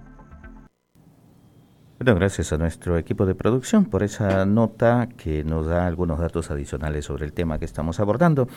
Bueno, 2.03 2.15
gracias 2.15 2.51
a 2.55 2.57
nuestro 2.57 2.97
equipo 2.97 3.27
de 3.27 3.35
producción 3.35 3.85
por 3.85 4.03
esa 4.03 4.47
nota 4.47 5.07
que 5.19 5.45
nos 5.45 5.67
da 5.67 5.87
algunos 5.87 6.19
datos 6.19 6.51
adicionales 6.51 7.05
sobre 7.05 7.27
el 7.27 7.35
tema 7.35 7.59
que 7.59 7.67
estamos 7.67 8.01
abordando. 8.01 8.49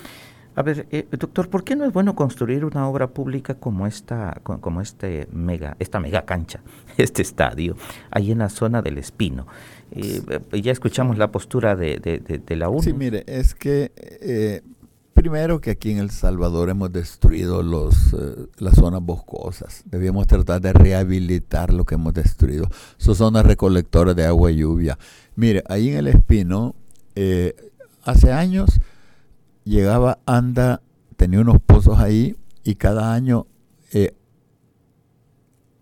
A 0.55 0.61
ver, 0.61 0.87
eh, 0.91 1.05
doctor, 1.11 1.49
¿por 1.49 1.65
qué 1.65 1.75
no 1.75 1.83
es 1.83 1.91
bueno 1.91 2.15
construir 2.15 2.63
una 2.63 2.87
obra 2.87 3.07
pública 3.07 3.55
como 3.55 3.85
esta, 3.85 4.39
como 4.43 4.79
este 4.79 5.27
mega, 5.33 5.75
esta 5.79 5.99
mega 5.99 6.21
cancha, 6.21 6.61
este 6.97 7.21
estadio, 7.21 7.75
ahí 8.11 8.31
en 8.31 8.37
la 8.37 8.47
zona 8.47 8.81
del 8.81 8.97
Espino? 8.97 9.45
Eh, 9.91 10.21
ya 10.61 10.71
escuchamos 10.71 11.17
la 11.17 11.29
postura 11.29 11.75
de, 11.75 11.97
de, 11.97 12.55
la 12.55 12.69
UNO. 12.69 12.81
Sí, 12.81 12.93
mire, 12.93 13.25
es 13.27 13.55
que 13.55 13.91
eh, 13.97 14.61
Primero 15.13 15.61
que 15.61 15.71
aquí 15.71 15.91
en 15.91 15.99
El 15.99 16.09
Salvador 16.09 16.69
hemos 16.69 16.91
destruido 16.91 17.61
eh, 17.61 18.47
las 18.57 18.75
zonas 18.75 19.01
boscosas. 19.01 19.83
Debíamos 19.85 20.25
tratar 20.25 20.59
de 20.59 20.73
rehabilitar 20.73 21.71
lo 21.71 21.85
que 21.85 21.95
hemos 21.95 22.15
destruido. 22.15 22.67
Son 22.97 23.13
zonas 23.13 23.45
recolectoras 23.45 24.15
de 24.15 24.25
agua 24.25 24.51
y 24.51 24.57
lluvia. 24.57 24.97
Mire, 25.35 25.63
ahí 25.69 25.89
en 25.89 25.97
El 25.97 26.07
Espino, 26.07 26.73
eh, 27.15 27.55
hace 28.03 28.31
años 28.31 28.81
llegaba 29.65 30.17
Anda, 30.25 30.81
tenía 31.15 31.41
unos 31.41 31.61
pozos 31.61 31.99
ahí 31.99 32.35
y 32.63 32.75
cada 32.75 33.13
año 33.13 33.45
eh, 33.91 34.15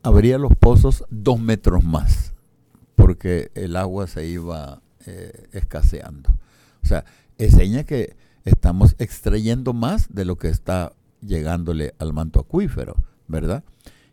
abría 0.04 0.38
los 0.40 0.58
pozos 0.58 1.06
dos 1.10 1.40
metros 1.40 1.86
más 1.86 2.34
porque 2.96 3.50
el 3.56 3.78
agua 3.78 4.08
se 4.08 4.28
iba 4.28 4.82
escaseando. 5.52 6.30
O 6.84 6.88
sea, 6.88 7.06
enseña 7.40 7.86
que 7.86 8.21
estamos 8.46 8.96
extrayendo 8.98 9.74
más 9.74 10.08
de 10.14 10.26
lo 10.26 10.38
que 10.38 10.50
está 10.50 10.94
llegándole 11.22 11.94
al 12.00 12.14
manto 12.14 12.40
acuífero, 12.40 12.96
¿verdad? 13.28 13.64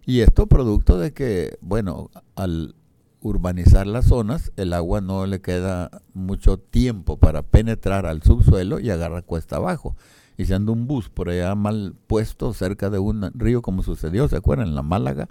Y 0.04 0.20
esto 0.20 0.46
producto 0.46 0.98
de 0.98 1.12
que, 1.12 1.58
bueno, 1.60 2.10
al 2.34 2.74
urbanizar 3.20 3.86
las 3.86 4.06
zonas, 4.06 4.52
el 4.56 4.72
agua 4.72 5.00
no 5.00 5.26
le 5.26 5.40
queda 5.40 5.90
mucho 6.14 6.58
tiempo 6.58 7.18
para 7.18 7.42
penetrar 7.42 8.06
al 8.06 8.22
subsuelo 8.22 8.80
y 8.80 8.90
agarra 8.90 9.22
cuesta 9.22 9.56
abajo. 9.56 9.96
Y 10.36 10.44
siendo 10.46 10.72
un 10.72 10.86
bus 10.86 11.08
por 11.08 11.28
allá 11.28 11.54
mal 11.56 11.94
puesto 12.06 12.54
cerca 12.54 12.90
de 12.90 12.98
un 12.98 13.30
río, 13.34 13.60
como 13.60 13.82
sucedió, 13.82 14.28
¿se 14.28 14.36
acuerdan? 14.36 14.68
En 14.68 14.74
la 14.76 14.82
Málaga, 14.82 15.28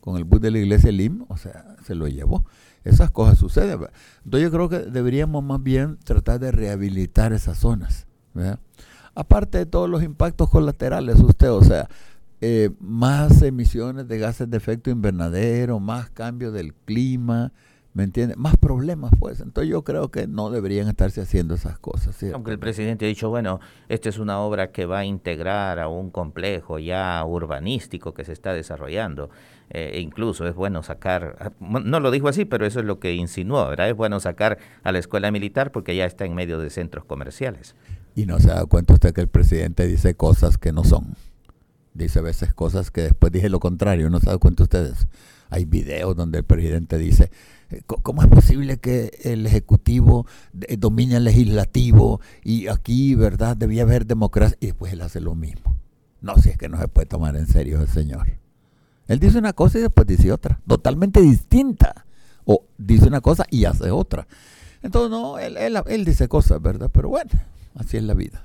con 0.00 0.16
el 0.16 0.24
bus 0.24 0.40
de 0.40 0.50
la 0.50 0.58
iglesia 0.58 0.90
Lim, 0.90 1.24
o 1.28 1.36
sea, 1.36 1.76
se 1.84 1.94
lo 1.94 2.08
llevó. 2.08 2.44
Esas 2.82 3.10
cosas 3.10 3.38
suceden. 3.38 3.80
Entonces 4.24 4.42
yo 4.42 4.50
creo 4.50 4.68
que 4.68 4.78
deberíamos 4.90 5.44
más 5.44 5.62
bien 5.62 5.98
tratar 6.02 6.40
de 6.40 6.50
rehabilitar 6.50 7.32
esas 7.32 7.58
zonas 7.58 8.07
Aparte 9.14 9.58
de 9.58 9.66
todos 9.66 9.90
los 9.90 10.02
impactos 10.02 10.48
colaterales, 10.48 11.18
usted, 11.20 11.50
o 11.50 11.62
sea, 11.62 11.88
eh, 12.40 12.70
más 12.78 13.42
emisiones 13.42 14.06
de 14.06 14.18
gases 14.18 14.48
de 14.48 14.56
efecto 14.56 14.90
invernadero, 14.90 15.80
más 15.80 16.08
cambio 16.10 16.52
del 16.52 16.72
clima, 16.72 17.52
¿me 17.94 18.04
entiende? 18.04 18.36
Más 18.36 18.56
problemas, 18.56 19.10
pues. 19.18 19.40
Entonces 19.40 19.68
yo 19.68 19.82
creo 19.82 20.12
que 20.12 20.28
no 20.28 20.50
deberían 20.50 20.86
estarse 20.86 21.20
haciendo 21.20 21.56
esas 21.56 21.80
cosas. 21.80 22.22
Aunque 22.32 22.52
el 22.52 22.60
presidente 22.60 23.06
ha 23.06 23.08
dicho, 23.08 23.28
bueno, 23.28 23.58
esta 23.88 24.08
es 24.08 24.18
una 24.18 24.38
obra 24.38 24.70
que 24.70 24.86
va 24.86 25.00
a 25.00 25.04
integrar 25.04 25.80
a 25.80 25.88
un 25.88 26.10
complejo 26.10 26.78
ya 26.78 27.24
urbanístico 27.26 28.14
que 28.14 28.24
se 28.24 28.32
está 28.32 28.52
desarrollando. 28.52 29.30
Eh, 29.70 29.90
e 29.94 30.00
incluso 30.00 30.46
es 30.46 30.54
bueno 30.54 30.84
sacar, 30.84 31.52
no 31.60 32.00
lo 32.00 32.10
dijo 32.12 32.28
así, 32.28 32.44
pero 32.44 32.66
eso 32.66 32.78
es 32.78 32.86
lo 32.86 33.00
que 33.00 33.14
insinuó, 33.14 33.68
¿verdad? 33.68 33.88
Es 33.88 33.96
bueno 33.96 34.20
sacar 34.20 34.58
a 34.84 34.92
la 34.92 34.98
escuela 35.00 35.32
militar 35.32 35.72
porque 35.72 35.96
ya 35.96 36.06
está 36.06 36.24
en 36.24 36.34
medio 36.34 36.60
de 36.60 36.70
centros 36.70 37.04
comerciales. 37.04 37.74
Y 38.18 38.26
no 38.26 38.40
se 38.40 38.48
da 38.48 38.66
cuenta 38.66 38.94
usted 38.94 39.14
que 39.14 39.20
el 39.20 39.28
presidente 39.28 39.86
dice 39.86 40.16
cosas 40.16 40.58
que 40.58 40.72
no 40.72 40.82
son. 40.82 41.14
Dice 41.94 42.18
a 42.18 42.22
veces 42.22 42.52
cosas 42.52 42.90
que 42.90 43.02
después 43.02 43.30
dije 43.30 43.48
lo 43.48 43.60
contrario, 43.60 44.10
¿no 44.10 44.18
se 44.18 44.26
da 44.26 44.38
cuenta 44.38 44.64
ustedes? 44.64 45.06
Hay 45.50 45.66
videos 45.66 46.16
donde 46.16 46.38
el 46.38 46.44
presidente 46.44 46.98
dice, 46.98 47.30
eh, 47.70 47.82
¿cómo 47.86 48.22
es 48.22 48.26
posible 48.26 48.78
que 48.78 49.12
el 49.22 49.46
Ejecutivo 49.46 50.26
eh, 50.62 50.76
domine 50.76 51.18
el 51.18 51.22
Legislativo 51.22 52.20
y 52.42 52.66
aquí, 52.66 53.14
¿verdad? 53.14 53.56
Debía 53.56 53.84
haber 53.84 54.04
democracia. 54.04 54.58
Y 54.58 54.66
después 54.66 54.92
él 54.92 55.02
hace 55.02 55.20
lo 55.20 55.36
mismo. 55.36 55.76
No, 56.20 56.34
si 56.38 56.48
es 56.48 56.58
que 56.58 56.68
no 56.68 56.76
se 56.80 56.88
puede 56.88 57.06
tomar 57.06 57.36
en 57.36 57.46
serio 57.46 57.80
el 57.80 57.88
señor. 57.88 58.26
Él 59.06 59.20
dice 59.20 59.38
una 59.38 59.52
cosa 59.52 59.78
y 59.78 59.82
después 59.82 60.08
dice 60.08 60.32
otra, 60.32 60.58
totalmente 60.66 61.20
distinta. 61.20 62.04
O 62.44 62.64
dice 62.78 63.06
una 63.06 63.20
cosa 63.20 63.44
y 63.48 63.64
hace 63.64 63.92
otra. 63.92 64.26
Entonces, 64.82 65.08
no, 65.08 65.38
él, 65.38 66.04
dice 66.04 66.26
cosas, 66.26 66.60
¿verdad? 66.60 66.90
Pero 66.92 67.10
bueno, 67.10 67.30
Así 67.74 67.96
es 67.96 68.02
la 68.02 68.14
vida. 68.14 68.44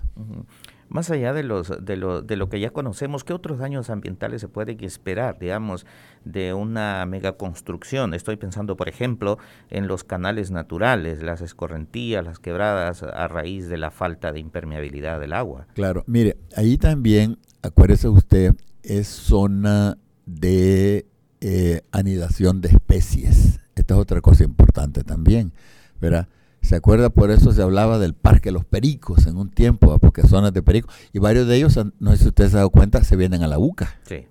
Más 0.89 1.10
allá 1.10 1.34
de, 1.34 1.42
los, 1.42 1.74
de, 1.84 1.98
lo, 1.98 2.22
de 2.22 2.36
lo 2.36 2.50
que 2.50 2.60
ya 2.60 2.70
conocemos, 2.70 3.24
¿qué 3.24 3.34
otros 3.34 3.58
daños 3.58 3.89
ambientales 3.89 4.42
se 4.42 4.48
pueden 4.48 4.84
esperar, 4.84 5.39
digamos, 5.39 5.88
de 6.24 6.53
una 6.53 7.03
megaconstrucción? 7.08 8.13
Estoy 8.13 8.36
pensando, 8.36 8.77
por 8.77 8.89
ejemplo, 8.89 9.39
en 9.72 9.88
los 9.88 10.03
canales 10.03 10.51
naturales, 10.51 11.24
las 11.24 11.42
escorrentías, 11.42 12.24
las 12.24 12.38
quebradas, 12.38 13.01
a 13.01 13.27
raíz 13.27 13.70
de 13.70 13.77
la 13.77 13.89
falta 13.89 14.32
de 14.32 14.39
impermeabilidad 14.39 15.20
del 15.20 15.34
agua. 15.34 15.65
Claro, 15.74 16.03
mire, 16.06 16.38
ahí 16.56 16.77
también, 16.77 17.39
acuérdese 17.63 18.08
usted, 18.08 18.56
es 18.84 19.08
zona 19.08 19.98
de 20.27 21.08
eh, 21.42 21.82
anidación 21.92 22.62
de 22.62 22.70
especies. 22.70 23.60
Esta 23.75 23.96
es 23.96 24.00
otra 24.00 24.22
cosa 24.22 24.44
importante 24.44 25.03
también, 25.03 25.53
¿verdad? 26.00 26.27
¿Se 26.63 26.77
acuerda? 26.77 27.10
Por 27.10 27.29
eso 27.29 27.51
se 27.51 27.62
hablaba 27.62 28.00
del 28.00 28.13
Parque 28.13 28.51
Los 28.51 28.63
Pericos 28.63 29.27
en 29.27 29.38
un 29.38 29.50
tiempo, 29.50 30.00
porque 30.00 30.24
zonas 30.24 30.53
de 30.53 30.63
pericos. 30.63 30.96
Y 31.12 31.20
varios 31.20 31.46
de 31.46 31.58
ellos, 31.58 31.77
no 32.00 32.12
sé 32.12 32.17
si 32.17 32.27
ustedes 32.29 32.51
se 32.51 32.58
han 32.58 32.62
dado 32.62 32.70
cuenta, 32.70 33.03
se 33.03 33.17
vienen 33.17 33.43
a 33.43 33.48
la 33.48 33.60
UCA. 33.60 34.00
Sí. 34.08 34.25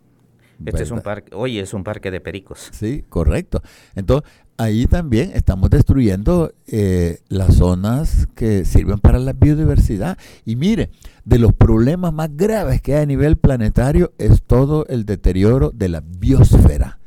Este 0.65 0.83
es 0.83 0.91
un 0.91 1.01
parque, 1.01 1.35
hoy 1.35 1.59
es 1.59 1.75
un 1.75 1.85
parque 1.85 2.11
de 2.11 2.21
pericos. 2.21 2.71
Sí, 2.73 3.05
correcto. 3.09 3.63
Entonces, 3.95 4.31
ahí 4.57 4.87
también 4.87 5.33
estamos 5.35 5.69
destruyendo 5.71 6.53
eh, 6.67 7.19
las 7.29 7.57
zonas 7.57 8.29
que 8.35 8.65
sirven 8.65 8.99
para 8.99 9.19
la 9.19 9.35
biodiversidad. 9.35 10.17
Y 10.47 10.57
mire, 10.57 10.91
de 11.25 11.39
los 11.39 11.53
problemas 11.53 12.15
más 12.15 12.35
graves 12.35 12.81
que 12.81 12.95
hay 12.95 13.03
a 13.03 13.07
nivel 13.07 13.37
planetario 13.37 14.13
es 14.17 14.43
todo 14.43 14.87
el 14.87 15.05
deterioro 15.05 15.71
de 15.71 15.91
la 15.91 16.01
biosfera, 16.01 16.99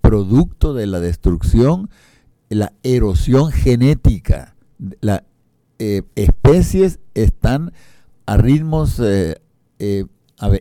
producto 0.00 0.74
de 0.74 0.86
la 0.86 0.98
destrucción, 0.98 1.90
la 2.48 2.72
erosión 2.82 3.52
genética. 3.52 4.53
Las 5.00 5.22
eh, 5.78 6.02
especies 6.14 7.00
están 7.14 7.72
a 8.26 8.36
ritmos 8.36 9.00
eh, 9.00 9.36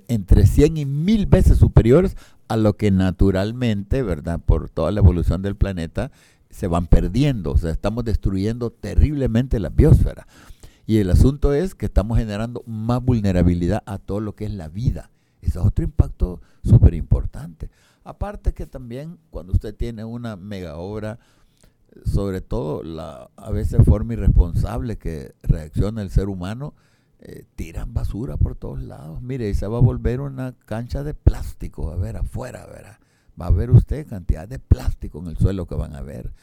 entre 0.07 0.45
100 0.47 0.77
y 0.77 0.85
1000 0.85 1.25
veces 1.27 1.57
superiores 1.57 2.17
a 2.47 2.57
lo 2.57 2.77
que 2.77 2.91
naturalmente, 2.91 4.03
¿verdad? 4.03 4.39
Por 4.39 4.69
toda 4.69 4.91
la 4.91 4.99
evolución 4.99 5.41
del 5.41 5.55
planeta, 5.55 6.11
se 6.49 6.67
van 6.67 6.87
perdiendo. 6.87 7.51
O 7.51 7.57
sea, 7.57 7.71
estamos 7.71 8.05
destruyendo 8.05 8.69
terriblemente 8.69 9.59
la 9.59 9.69
biosfera. 9.69 10.27
Y 10.85 10.97
el 10.97 11.09
asunto 11.09 11.53
es 11.53 11.75
que 11.75 11.85
estamos 11.85 12.17
generando 12.17 12.61
más 12.65 13.03
vulnerabilidad 13.03 13.83
a 13.85 13.97
todo 13.97 14.19
lo 14.19 14.35
que 14.35 14.45
es 14.45 14.51
la 14.51 14.67
vida. 14.67 15.09
Ese 15.41 15.59
es 15.59 15.65
otro 15.65 15.83
impacto 15.83 16.41
súper 16.63 16.93
importante. 16.93 17.69
Aparte 18.03 18.53
que 18.53 18.65
también 18.65 19.17
cuando 19.29 19.53
usted 19.53 19.73
tiene 19.73 20.03
una 20.03 20.35
mega 20.35 20.75
obra, 20.75 21.19
sobre 22.05 22.41
todo 22.41 22.83
la 22.83 23.29
a 23.35 23.51
veces 23.51 23.83
forma 23.85 24.13
irresponsable 24.13 24.97
que 24.97 25.33
reacciona 25.43 26.01
el 26.01 26.09
ser 26.09 26.29
humano, 26.29 26.73
eh, 27.19 27.45
tiran 27.55 27.93
basura 27.93 28.37
por 28.37 28.55
todos 28.55 28.81
lados. 28.81 29.21
Mire, 29.21 29.49
y 29.49 29.55
se 29.55 29.67
va 29.67 29.77
a 29.77 29.81
volver 29.81 30.19
una 30.21 30.53
cancha 30.65 31.03
de 31.03 31.13
plástico, 31.13 31.91
a 31.91 31.95
ver, 31.95 32.17
afuera, 32.17 32.65
verá. 32.65 32.99
Va 33.39 33.47
a 33.47 33.51
ver 33.51 33.71
usted 33.71 34.07
cantidad 34.07 34.47
de 34.47 34.59
plástico 34.59 35.19
en 35.19 35.27
el 35.27 35.37
suelo 35.37 35.65
que 35.65 35.75
van 35.75 35.95
a 35.95 36.01
ver. 36.01 36.33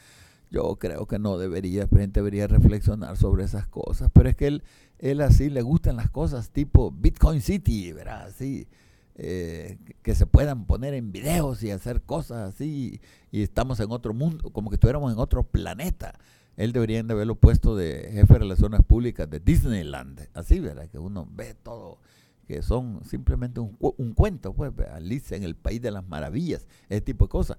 Yo 0.49 0.75
creo 0.77 1.05
que 1.05 1.19
no 1.19 1.37
debería, 1.37 1.83
el 1.83 1.89
gente 1.89 2.19
debería 2.19 2.47
reflexionar 2.47 3.15
sobre 3.15 3.45
esas 3.45 3.67
cosas, 3.67 4.09
pero 4.11 4.29
es 4.29 4.35
que 4.35 4.47
él, 4.47 4.63
él 4.99 5.21
así 5.21 5.49
le 5.49 5.61
gustan 5.61 5.95
las 5.95 6.09
cosas 6.09 6.49
tipo 6.49 6.91
Bitcoin 6.91 7.41
City, 7.41 7.93
¿verdad? 7.93 8.27
Así, 8.27 8.67
eh, 9.15 9.77
que 10.01 10.15
se 10.15 10.25
puedan 10.25 10.65
poner 10.65 10.93
en 10.93 11.11
videos 11.11 11.63
y 11.63 11.71
hacer 11.71 12.01
cosas 12.01 12.53
así, 12.53 13.01
y 13.31 13.43
estamos 13.43 13.79
en 13.79 13.91
otro 13.91 14.13
mundo, 14.13 14.51
como 14.51 14.69
que 14.69 14.75
estuviéramos 14.75 15.11
en 15.11 15.19
otro 15.19 15.43
planeta 15.43 16.19
él 16.57 16.73
debería 16.73 17.01
de 17.01 17.13
haberlo 17.13 17.35
puesto 17.35 17.75
de 17.75 18.09
jefe 18.11 18.33
de 18.33 18.39
relaciones 18.39 18.81
públicas 18.83 19.29
de 19.29 19.39
Disneyland, 19.39 20.27
así, 20.33 20.59
¿verdad? 20.59 20.87
Que 20.89 20.99
uno 20.99 21.27
ve 21.31 21.55
todo, 21.55 21.99
que 22.47 22.61
son 22.61 23.03
simplemente 23.05 23.59
un, 23.59 23.77
un 23.79 24.13
cuento, 24.13 24.53
pues, 24.53 24.71
Alice 24.91 25.35
en 25.35 25.43
el 25.43 25.55
País 25.55 25.81
de 25.81 25.91
las 25.91 26.07
Maravillas, 26.07 26.67
ese 26.89 27.01
tipo 27.01 27.25
de 27.25 27.29
cosas. 27.29 27.57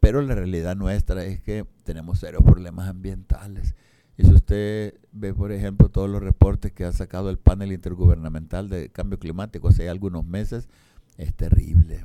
Pero 0.00 0.20
la 0.20 0.34
realidad 0.34 0.76
nuestra 0.76 1.24
es 1.24 1.40
que 1.40 1.64
tenemos 1.84 2.18
serios 2.18 2.42
problemas 2.42 2.88
ambientales. 2.88 3.74
Y 4.16 4.24
si 4.24 4.32
usted 4.32 4.94
ve, 5.12 5.34
por 5.34 5.52
ejemplo, 5.52 5.88
todos 5.88 6.08
los 6.08 6.22
reportes 6.22 6.72
que 6.72 6.84
ha 6.84 6.92
sacado 6.92 7.30
el 7.30 7.38
panel 7.38 7.72
intergubernamental 7.72 8.68
de 8.68 8.90
cambio 8.90 9.18
climático 9.18 9.68
hace 9.68 9.88
algunos 9.88 10.24
meses, 10.24 10.68
es 11.16 11.34
terrible. 11.34 12.04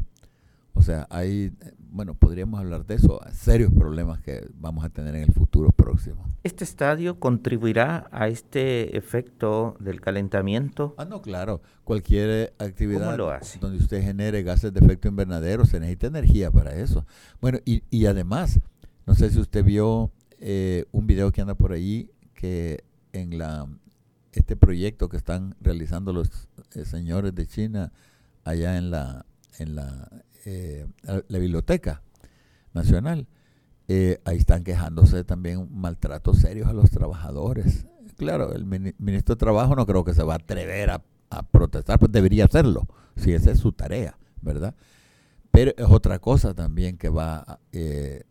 O 0.73 0.81
sea, 0.81 1.07
hay, 1.09 1.51
bueno, 1.91 2.13
podríamos 2.13 2.59
hablar 2.59 2.85
de 2.85 2.95
eso, 2.95 3.19
serios 3.33 3.71
problemas 3.73 4.21
que 4.21 4.47
vamos 4.55 4.85
a 4.85 4.89
tener 4.89 5.13
en 5.15 5.23
el 5.23 5.33
futuro 5.33 5.71
próximo. 5.71 6.25
¿Este 6.43 6.63
estadio 6.63 7.19
contribuirá 7.19 8.07
a 8.11 8.29
este 8.29 8.97
efecto 8.97 9.75
del 9.79 9.99
calentamiento? 9.99 10.95
Ah, 10.97 11.03
no, 11.03 11.21
claro. 11.21 11.61
Cualquier 11.83 12.53
actividad 12.59 13.17
donde 13.59 13.77
usted 13.77 14.01
genere 14.01 14.41
gases 14.43 14.73
de 14.73 14.79
efecto 14.79 15.09
invernadero, 15.09 15.65
se 15.65 15.79
necesita 15.81 16.07
energía 16.07 16.49
para 16.49 16.73
eso. 16.73 17.05
Bueno, 17.41 17.59
y, 17.65 17.83
y 17.89 18.05
además, 18.05 18.59
no 19.05 19.15
sé 19.15 19.29
si 19.31 19.39
usted 19.39 19.65
vio 19.65 20.11
eh, 20.39 20.85
un 20.91 21.07
video 21.07 21.31
que 21.31 21.41
anda 21.41 21.55
por 21.55 21.71
ahí 21.73 22.11
que 22.33 22.83
en 23.13 23.37
la 23.37 23.67
este 24.31 24.55
proyecto 24.55 25.09
que 25.09 25.17
están 25.17 25.55
realizando 25.59 26.13
los 26.13 26.47
eh, 26.75 26.85
señores 26.85 27.33
de 27.35 27.47
China 27.47 27.91
allá 28.43 28.77
en 28.77 28.91
la 28.91 29.25
en 29.57 29.75
la 29.75 30.09
eh, 30.45 30.87
la 31.03 31.39
Biblioteca 31.39 32.01
Nacional, 32.73 33.27
ahí 33.89 34.37
están 34.37 34.63
quejándose 34.63 35.23
también 35.23 35.67
maltratos 35.71 36.37
serios 36.37 36.67
a 36.67 36.73
los 36.73 36.91
trabajadores. 36.91 37.85
Claro, 38.19 38.53
el 38.53 38.65
ministro 38.65 39.35
de 39.35 39.39
Trabajo 39.39 39.75
no 39.77 39.85
creo 39.85 40.03
que 40.03 40.13
se 40.13 40.23
va 40.23 40.33
a 40.33 40.37
atrever 40.37 40.89
a, 40.89 41.01
protestar, 41.51 41.97
pues 41.99 42.11
debería 42.11 42.45
hacerlo, 42.45 42.85
si 43.15 43.31
esa 43.33 43.51
es 43.51 43.59
su 43.59 43.71
tarea, 43.71 44.17
¿verdad? 44.41 44.75
Pero 45.51 45.71
es 45.77 45.85
otra 45.89 46.19
cosa 46.19 46.53
también 46.53 46.97
que 46.97 47.07
va, 47.07 47.59
eh, 47.71 48.23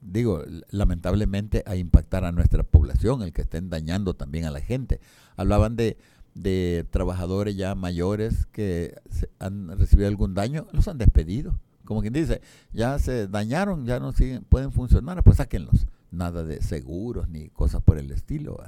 digo, 0.00 0.44
lamentablemente 0.70 1.62
a 1.66 1.76
impactar 1.76 2.24
a 2.24 2.32
nuestra 2.32 2.62
población, 2.62 3.22
el 3.22 3.32
que 3.32 3.42
estén 3.42 3.70
dañando 3.70 4.14
también 4.14 4.44
a 4.44 4.50
la 4.50 4.60
gente. 4.60 5.00
Hablaban 5.36 5.76
de 5.76 5.96
de 6.36 6.86
trabajadores 6.90 7.56
ya 7.56 7.74
mayores 7.74 8.46
que 8.52 8.94
han 9.38 9.76
recibido 9.78 10.06
algún 10.06 10.34
daño, 10.34 10.66
los 10.72 10.86
han 10.86 10.98
despedido. 10.98 11.58
Como 11.84 12.02
quien 12.02 12.12
dice, 12.12 12.42
ya 12.72 12.98
se 12.98 13.26
dañaron, 13.26 13.86
ya 13.86 14.00
no 14.00 14.12
siguen, 14.12 14.44
pueden 14.44 14.70
funcionar, 14.70 15.22
pues 15.22 15.38
sáquenlos. 15.38 15.86
Nada 16.10 16.44
de 16.44 16.62
seguros 16.62 17.28
ni 17.28 17.48
cosas 17.48 17.82
por 17.82 17.98
el 17.98 18.10
estilo. 18.10 18.62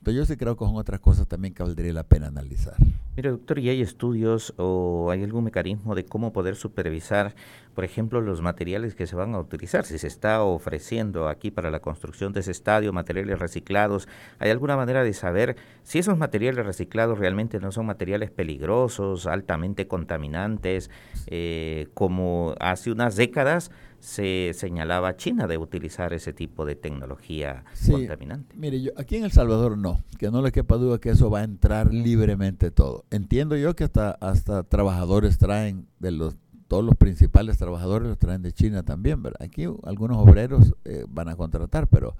Entonces 0.00 0.16
yo 0.16 0.24
sí 0.24 0.38
creo 0.38 0.56
que 0.56 0.64
son 0.64 0.76
otras 0.76 0.98
cosas 0.98 1.28
también 1.28 1.52
que 1.52 1.62
valdría 1.62 1.92
la 1.92 2.04
pena 2.04 2.28
analizar. 2.28 2.74
Mire, 3.16 3.32
doctor, 3.32 3.58
¿y 3.58 3.68
hay 3.68 3.82
estudios 3.82 4.54
o 4.56 5.10
hay 5.10 5.22
algún 5.22 5.44
mecanismo 5.44 5.94
de 5.94 6.06
cómo 6.06 6.32
poder 6.32 6.56
supervisar, 6.56 7.34
por 7.74 7.84
ejemplo, 7.84 8.22
los 8.22 8.40
materiales 8.40 8.94
que 8.94 9.06
se 9.06 9.14
van 9.14 9.34
a 9.34 9.38
utilizar? 9.38 9.84
Si 9.84 9.98
se 9.98 10.06
está 10.06 10.42
ofreciendo 10.42 11.28
aquí 11.28 11.50
para 11.50 11.70
la 11.70 11.80
construcción 11.80 12.32
de 12.32 12.40
ese 12.40 12.50
estadio 12.50 12.94
materiales 12.94 13.38
reciclados, 13.40 14.08
¿hay 14.38 14.50
alguna 14.50 14.74
manera 14.74 15.04
de 15.04 15.12
saber 15.12 15.56
si 15.82 15.98
esos 15.98 16.16
materiales 16.16 16.64
reciclados 16.64 17.18
realmente 17.18 17.60
no 17.60 17.70
son 17.70 17.84
materiales 17.84 18.30
peligrosos, 18.30 19.26
altamente 19.26 19.86
contaminantes, 19.86 20.88
eh, 21.26 21.88
como 21.92 22.54
hace 22.58 22.90
unas 22.90 23.16
décadas? 23.16 23.70
Se 24.00 24.52
señalaba 24.54 25.16
China 25.16 25.46
de 25.46 25.58
utilizar 25.58 26.12
ese 26.12 26.32
tipo 26.32 26.64
de 26.64 26.74
tecnología 26.74 27.64
contaminante. 27.88 28.56
Mire, 28.56 28.80
yo, 28.80 28.92
aquí 28.96 29.16
en 29.16 29.24
El 29.24 29.32
Salvador 29.32 29.76
no, 29.76 30.02
que 30.18 30.30
no 30.30 30.42
le 30.42 30.52
quepa 30.52 30.76
duda 30.76 30.98
que 30.98 31.10
eso 31.10 31.30
va 31.30 31.40
a 31.40 31.44
entrar 31.44 31.92
libremente 31.92 32.70
todo. 32.70 33.04
Entiendo 33.10 33.56
yo 33.56 33.76
que 33.76 33.84
hasta, 33.84 34.12
hasta 34.12 34.62
trabajadores 34.64 35.38
traen 35.38 35.86
de 35.98 36.12
los 36.12 36.36
todos 36.66 36.84
los 36.84 36.94
principales 36.94 37.58
trabajadores 37.58 38.06
los 38.06 38.18
traen 38.18 38.42
de 38.42 38.52
China 38.52 38.84
también, 38.84 39.20
¿verdad? 39.20 39.42
Aquí 39.42 39.64
algunos 39.82 40.18
obreros 40.18 40.72
eh, 40.84 41.04
van 41.08 41.28
a 41.28 41.34
contratar, 41.34 41.88
pero 41.88 42.14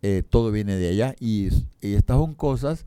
eh, 0.00 0.22
todo 0.22 0.52
viene 0.52 0.76
de 0.76 0.90
allá 0.90 1.16
y, 1.18 1.48
estas 1.80 2.16
son 2.16 2.34
cosas 2.34 2.86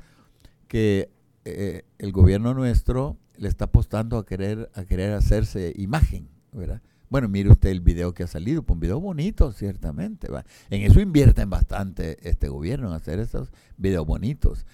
que 0.69 1.09
eh, 1.43 1.83
el 1.97 2.13
gobierno 2.13 2.53
nuestro 2.53 3.17
le 3.35 3.49
está 3.49 3.65
apostando 3.65 4.17
a 4.17 4.25
querer 4.25 4.71
a 4.75 4.85
querer 4.85 5.11
hacerse 5.11 5.73
imagen, 5.75 6.29
¿verdad? 6.53 6.81
Bueno, 7.13 7.29
mire 7.29 7.51
usted 7.51 7.69
el 7.69 7.81
video 7.81 8.11
que 8.15 8.23
ha 8.23 8.27
salido, 8.27 8.63
pues 8.63 8.73
un 8.73 8.79
video 8.79 8.99
bonito, 8.99 9.51
ciertamente. 9.51 10.29
En 10.71 10.81
eso 10.81 10.99
invierten 10.99 11.47
bastante 11.47 12.17
este 12.27 12.49
gobierno, 12.49 12.87
en 12.87 12.95
hacer 12.95 13.19
esos 13.19 13.51
videos 13.77 14.07
bonitos. 14.07 14.65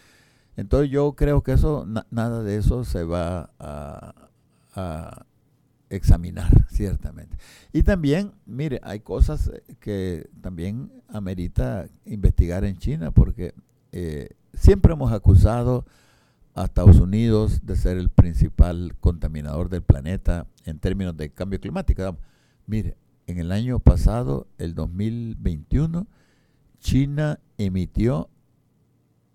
Entonces 0.55 0.89
yo 0.89 1.17
creo 1.17 1.43
que 1.43 1.51
eso, 1.51 1.85
nada 2.11 2.41
de 2.41 2.55
eso 2.55 2.85
se 2.85 3.03
va 3.03 3.51
a, 3.59 5.25
examinar, 5.89 6.49
ciertamente. 6.71 7.35
Y 7.73 7.83
también, 7.83 8.31
mire, 8.45 8.79
hay 8.83 9.01
cosas 9.01 9.51
que 9.81 10.29
también 10.39 10.93
amerita 11.09 11.87
investigar 12.05 12.63
en 12.63 12.77
China, 12.77 13.11
porque 13.11 13.53
eh, 13.91 14.29
siempre 14.53 14.93
hemos 14.93 15.11
acusado 15.11 15.85
a 16.55 16.65
Estados 16.65 16.99
Unidos 16.99 17.65
de 17.65 17.75
ser 17.75 17.97
el 17.97 18.09
principal 18.09 18.95
contaminador 18.99 19.69
del 19.69 19.81
planeta 19.81 20.47
en 20.65 20.79
términos 20.79 21.15
de 21.15 21.31
cambio 21.31 21.59
climático. 21.59 22.17
Mire, 22.65 22.97
en 23.27 23.37
el 23.37 23.51
año 23.51 23.79
pasado, 23.79 24.47
el 24.57 24.73
2021, 24.75 26.07
China 26.79 27.39
emitió, 27.57 28.29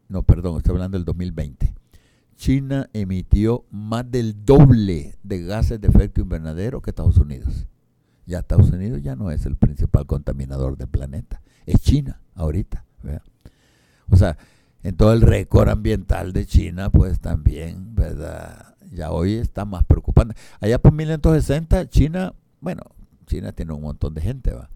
no, 0.08 0.22
perdón, 0.22 0.56
estoy 0.56 0.72
hablando 0.72 0.98
del 0.98 1.04
2020, 1.04 1.74
China 2.36 2.90
emitió 2.92 3.64
más 3.70 4.10
del 4.10 4.44
doble 4.44 5.16
de 5.22 5.44
gases 5.44 5.80
de 5.80 5.88
efecto 5.88 6.20
invernadero 6.20 6.82
que 6.82 6.90
Estados 6.90 7.18
Unidos. 7.18 7.66
Ya 8.26 8.40
Estados 8.40 8.70
Unidos 8.70 9.02
ya 9.02 9.14
no 9.14 9.30
es 9.30 9.46
el 9.46 9.56
principal 9.56 10.06
contaminador 10.06 10.76
del 10.76 10.88
planeta, 10.88 11.42
es 11.66 11.80
China 11.80 12.20
ahorita. 12.34 12.84
O 14.10 14.16
sea, 14.16 14.36
en 14.84 14.96
todo 14.96 15.12
el 15.14 15.22
récord 15.22 15.68
ambiental 15.70 16.32
de 16.32 16.46
China, 16.46 16.90
pues 16.90 17.18
también, 17.18 17.94
¿verdad? 17.94 18.74
Ya 18.92 19.10
hoy 19.10 19.34
está 19.34 19.64
más 19.64 19.82
preocupante. 19.84 20.36
Allá 20.60 20.78
por 20.78 20.92
1960, 20.92 21.88
China, 21.88 22.34
bueno, 22.60 22.82
China 23.26 23.52
tiene 23.52 23.72
un 23.72 23.80
montón 23.80 24.14
de 24.14 24.20
gente, 24.20 24.52
va. 24.52 24.68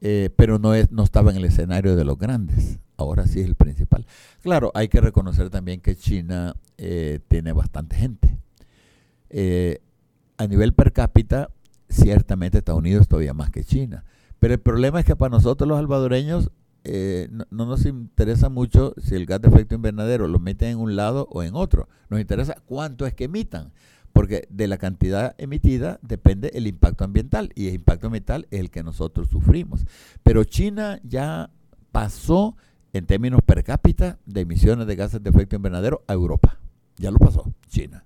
Eh, 0.00 0.30
pero 0.36 0.58
no, 0.58 0.74
es, 0.74 0.90
no 0.90 1.04
estaba 1.04 1.30
en 1.30 1.38
el 1.38 1.44
escenario 1.44 1.94
de 1.94 2.04
los 2.04 2.18
grandes. 2.18 2.78
Ahora 2.96 3.26
sí 3.26 3.38
es 3.40 3.46
el 3.46 3.54
principal. 3.54 4.06
Claro, 4.42 4.72
hay 4.74 4.88
que 4.88 5.00
reconocer 5.00 5.50
también 5.50 5.80
que 5.80 5.94
China 5.94 6.56
eh, 6.76 7.20
tiene 7.28 7.52
bastante 7.52 7.94
gente. 7.94 8.38
Eh, 9.30 9.80
a 10.36 10.48
nivel 10.48 10.72
per 10.74 10.92
cápita, 10.92 11.50
ciertamente 11.88 12.58
Estados 12.58 12.80
Unidos 12.80 13.06
todavía 13.06 13.34
más 13.34 13.50
que 13.50 13.62
China. 13.62 14.04
Pero 14.40 14.54
el 14.54 14.60
problema 14.60 14.98
es 14.98 15.06
que 15.06 15.14
para 15.14 15.30
nosotros 15.30 15.68
los 15.68 15.78
salvadoreños 15.78 16.50
eh, 16.84 17.28
no, 17.30 17.66
nos 17.66 17.84
interesa 17.86 18.48
mucho 18.48 18.94
si 18.98 19.14
el 19.14 19.26
gas 19.26 19.40
de 19.40 19.48
efecto 19.48 19.74
invernadero 19.74 20.28
lo 20.28 20.38
meten 20.38 20.70
en 20.70 20.78
un 20.78 20.96
lado 20.96 21.28
o 21.30 21.42
en 21.42 21.54
otro. 21.54 21.88
Nos 22.08 22.20
interesa 22.20 22.56
cuánto 22.66 23.06
es 23.06 23.14
que 23.14 23.24
emitan, 23.24 23.72
porque 24.12 24.46
de 24.50 24.68
la 24.68 24.78
cantidad 24.78 25.34
emitida 25.38 25.98
depende 26.02 26.50
el 26.54 26.66
impacto 26.66 27.04
ambiental 27.04 27.52
y 27.54 27.68
el 27.68 27.74
impacto 27.74 28.06
ambiental 28.06 28.46
es 28.50 28.60
el 28.60 28.70
que 28.70 28.82
nosotros 28.82 29.28
sufrimos. 29.28 29.86
Pero 30.22 30.44
China 30.44 31.00
ya 31.04 31.50
pasó 31.92 32.56
en 32.92 33.06
términos 33.06 33.40
per 33.44 33.64
cápita 33.64 34.18
de 34.26 34.40
emisiones 34.40 34.86
de 34.86 34.96
gases 34.96 35.22
de 35.22 35.30
efecto 35.30 35.56
invernadero 35.56 36.02
a 36.06 36.14
Europa. 36.14 36.58
Ya 36.96 37.10
lo 37.10 37.18
pasó 37.18 37.52
China 37.68 38.04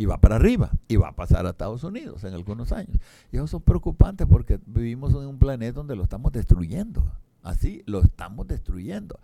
y 0.00 0.06
va 0.06 0.16
para 0.16 0.36
arriba 0.36 0.70
y 0.88 0.96
va 0.96 1.08
a 1.08 1.12
pasar 1.14 1.44
a 1.44 1.50
Estados 1.50 1.84
Unidos 1.84 2.24
en 2.24 2.32
algunos 2.32 2.72
años. 2.72 2.96
Y 3.30 3.36
eso 3.36 3.58
es 3.58 3.62
preocupante 3.62 4.26
porque 4.26 4.58
vivimos 4.64 5.12
en 5.12 5.26
un 5.26 5.38
planeta 5.38 5.74
donde 5.74 5.94
lo 5.94 6.04
estamos 6.04 6.32
destruyendo. 6.32 7.04
Así 7.42 7.82
lo 7.86 8.00
estamos 8.00 8.46
destruyendo. 8.46 9.18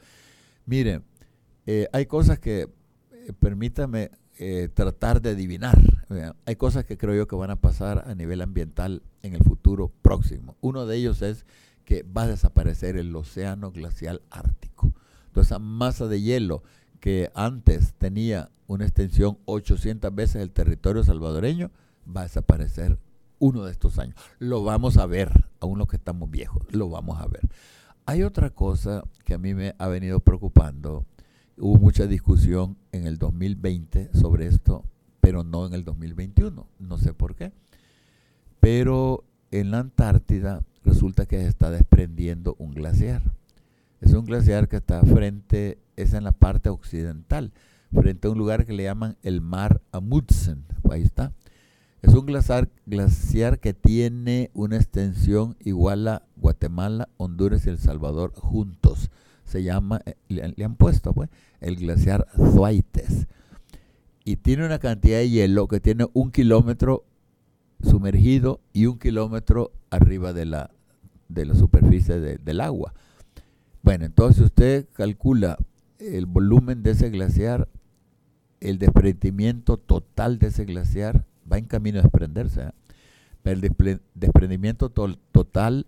Miren, 0.64 1.05
eh, 1.66 1.88
hay 1.92 2.07
cosas 2.07 2.38
que, 2.38 2.62
eh, 3.12 3.33
permítame 3.38 4.11
eh, 4.38 4.68
tratar 4.72 5.22
de 5.22 5.31
adivinar. 5.31 5.79
Hay 6.44 6.57
cosas 6.57 6.85
que 6.85 6.96
creo 6.96 7.14
yo 7.14 7.26
que 7.26 7.35
van 7.35 7.50
a 7.50 7.61
pasar 7.61 8.05
a 8.07 8.14
nivel 8.14 8.42
ambiental 8.42 9.02
en 9.22 9.35
el 9.35 9.42
futuro 9.42 9.90
próximo. 10.02 10.57
Uno 10.61 10.87
de 10.87 10.96
ellos 10.96 11.22
es 11.22 11.46
que 11.85 12.02
va 12.05 12.22
a 12.22 12.29
desaparecer 12.29 12.96
el 12.96 13.14
océano 13.16 13.72
glacial 13.72 14.22
ártico. 14.31 14.92
Toda 15.33 15.42
esa 15.42 15.59
masa 15.59 16.07
de 16.07 16.20
hielo 16.20 16.62
que 17.00 17.31
antes 17.35 17.94
tenía 17.94 18.50
una 18.66 18.85
extensión 18.85 19.38
800 19.44 20.14
veces 20.14 20.42
el 20.42 20.50
territorio 20.50 21.05
salvadoreño, 21.05 21.70
va 22.05 22.22
a 22.22 22.24
desaparecer 22.24 22.98
uno 23.38 23.64
de 23.64 23.72
estos 23.72 23.98
años. 23.98 24.16
Lo 24.38 24.64
vamos 24.64 24.96
a 24.96 25.07
ver, 25.07 25.31
aún 25.61 25.79
los 25.79 25.88
que 25.88 25.96
estamos 25.96 26.31
viejos, 26.31 26.62
lo 26.70 26.88
vamos 26.88 27.20
a 27.20 27.26
ver. 27.26 27.48
Hay 28.08 28.22
otra 28.22 28.50
cosa 28.50 29.02
que 29.24 29.34
a 29.34 29.38
mí 29.38 29.52
me 29.52 29.74
ha 29.78 29.88
venido 29.88 30.20
preocupando. 30.20 31.04
Hubo 31.58 31.76
mucha 31.76 32.06
discusión 32.06 32.76
en 32.92 33.04
el 33.04 33.18
2020 33.18 34.10
sobre 34.14 34.46
esto, 34.46 34.84
pero 35.20 35.42
no 35.42 35.66
en 35.66 35.74
el 35.74 35.84
2021. 35.84 36.68
No 36.78 36.98
sé 36.98 37.12
por 37.12 37.34
qué. 37.34 37.50
Pero 38.60 39.24
en 39.50 39.72
la 39.72 39.80
Antártida 39.80 40.62
resulta 40.84 41.26
que 41.26 41.38
se 41.38 41.48
está 41.48 41.72
desprendiendo 41.72 42.54
un 42.60 42.74
glaciar. 42.74 43.22
Es 44.00 44.12
un 44.12 44.24
glaciar 44.24 44.68
que 44.68 44.76
está 44.76 45.02
frente, 45.02 45.78
es 45.96 46.14
en 46.14 46.22
la 46.22 46.32
parte 46.32 46.68
occidental, 46.68 47.52
frente 47.92 48.28
a 48.28 48.30
un 48.30 48.38
lugar 48.38 48.66
que 48.66 48.72
le 48.72 48.84
llaman 48.84 49.16
el 49.24 49.40
Mar 49.40 49.82
Amundsen. 49.90 50.64
Ahí 50.88 51.02
está. 51.02 51.32
Es 52.06 52.14
un 52.14 52.24
glaciar, 52.24 53.58
que 53.58 53.74
tiene 53.74 54.52
una 54.54 54.76
extensión 54.76 55.56
igual 55.64 56.06
a 56.06 56.22
Guatemala, 56.36 57.08
Honduras 57.16 57.66
y 57.66 57.70
El 57.70 57.78
Salvador 57.78 58.32
juntos. 58.32 59.10
Se 59.44 59.64
llama, 59.64 60.00
eh, 60.06 60.14
le, 60.28 60.64
han 60.64 60.76
puesto 60.76 61.12
pues, 61.12 61.30
el 61.60 61.74
glaciar 61.74 62.28
Zuaites. 62.36 63.26
Y 64.24 64.36
tiene 64.36 64.64
una 64.66 64.78
cantidad 64.78 65.18
de 65.18 65.30
hielo 65.30 65.66
que 65.66 65.80
tiene 65.80 66.06
un 66.12 66.30
kilómetro 66.30 67.04
sumergido 67.82 68.60
y 68.72 68.86
un 68.86 69.00
kilómetro 69.00 69.72
arriba 69.90 70.32
de 70.32 70.46
la, 70.46 70.70
de 71.28 71.44
la 71.44 71.56
superficie 71.56 72.20
del 72.20 72.60
agua. 72.60 72.94
Bueno, 73.82 74.04
entonces 74.04 74.44
usted 74.44 74.86
calcula 74.92 75.58
el 75.98 76.26
volumen 76.26 76.84
de 76.84 76.92
ese 76.92 77.10
glaciar, 77.10 77.68
el 78.60 78.78
desprendimiento 78.78 79.76
total 79.76 80.38
de 80.38 80.48
ese 80.48 80.64
glaciar 80.66 81.24
va 81.50 81.59
en 81.59 81.66
camino 81.66 81.98
a 81.98 82.02
desprenderse. 82.02 82.62
¿eh? 82.62 82.70
Pero 83.42 83.61
el 83.61 84.00
desprendimiento 84.14 84.90
total 84.90 85.87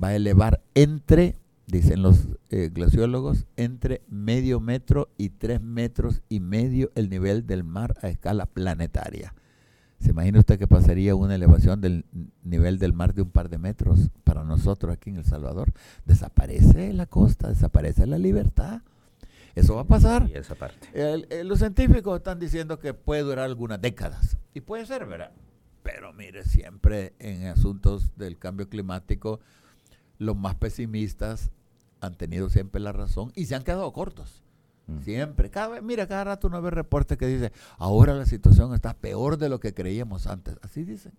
va 0.00 0.08
a 0.08 0.16
elevar 0.16 0.62
entre, 0.74 1.36
dicen 1.66 2.02
los 2.02 2.28
eh, 2.50 2.70
glaciólogos, 2.72 3.46
entre 3.56 4.02
medio 4.08 4.60
metro 4.60 5.08
y 5.18 5.30
tres 5.30 5.60
metros 5.60 6.22
y 6.28 6.40
medio 6.40 6.90
el 6.94 7.10
nivel 7.10 7.46
del 7.46 7.64
mar 7.64 7.94
a 8.02 8.08
escala 8.08 8.46
planetaria. 8.46 9.34
¿Se 9.98 10.10
imagina 10.10 10.40
usted 10.40 10.58
que 10.58 10.66
pasaría 10.66 11.14
una 11.14 11.36
elevación 11.36 11.80
del 11.80 12.04
nivel 12.42 12.78
del 12.78 12.92
mar 12.92 13.14
de 13.14 13.22
un 13.22 13.30
par 13.30 13.48
de 13.48 13.58
metros 13.58 14.10
para 14.24 14.42
nosotros 14.42 14.92
aquí 14.92 15.10
en 15.10 15.18
El 15.18 15.24
Salvador? 15.24 15.72
Desaparece 16.04 16.92
la 16.92 17.06
costa, 17.06 17.48
desaparece 17.48 18.06
la 18.06 18.18
libertad. 18.18 18.82
Eso 19.54 19.74
va 19.76 19.82
a 19.82 19.86
pasar. 19.86 20.28
Y 20.28 20.34
esa 20.34 20.54
parte. 20.54 20.88
los 21.44 21.58
científicos 21.58 22.16
están 22.16 22.38
diciendo 22.38 22.78
que 22.78 22.94
puede 22.94 23.22
durar 23.22 23.44
algunas 23.44 23.80
décadas. 23.80 24.36
Y 24.54 24.60
puede 24.60 24.86
ser, 24.86 25.06
¿verdad? 25.06 25.32
Pero 25.82 26.12
mire, 26.12 26.44
siempre 26.44 27.14
en 27.18 27.46
asuntos 27.46 28.16
del 28.16 28.38
cambio 28.38 28.68
climático, 28.68 29.40
los 30.18 30.36
más 30.36 30.54
pesimistas 30.54 31.50
han 32.00 32.14
tenido 32.16 32.48
siempre 32.50 32.80
la 32.80 32.92
razón 32.92 33.32
y 33.34 33.46
se 33.46 33.54
han 33.54 33.62
quedado 33.62 33.92
cortos. 33.92 34.42
Mm. 34.86 35.00
Siempre, 35.00 35.50
cada 35.50 35.68
vez, 35.68 35.82
mira, 35.82 36.06
cada 36.06 36.24
rato 36.24 36.48
uno 36.48 36.60
ve 36.62 36.70
reportes 36.70 37.18
que 37.18 37.26
dice, 37.26 37.52
ahora 37.78 38.14
la 38.14 38.26
situación 38.26 38.74
está 38.74 38.94
peor 38.94 39.38
de 39.38 39.48
lo 39.48 39.60
que 39.60 39.74
creíamos 39.74 40.26
antes. 40.26 40.56
Así 40.62 40.84
dicen. 40.84 41.12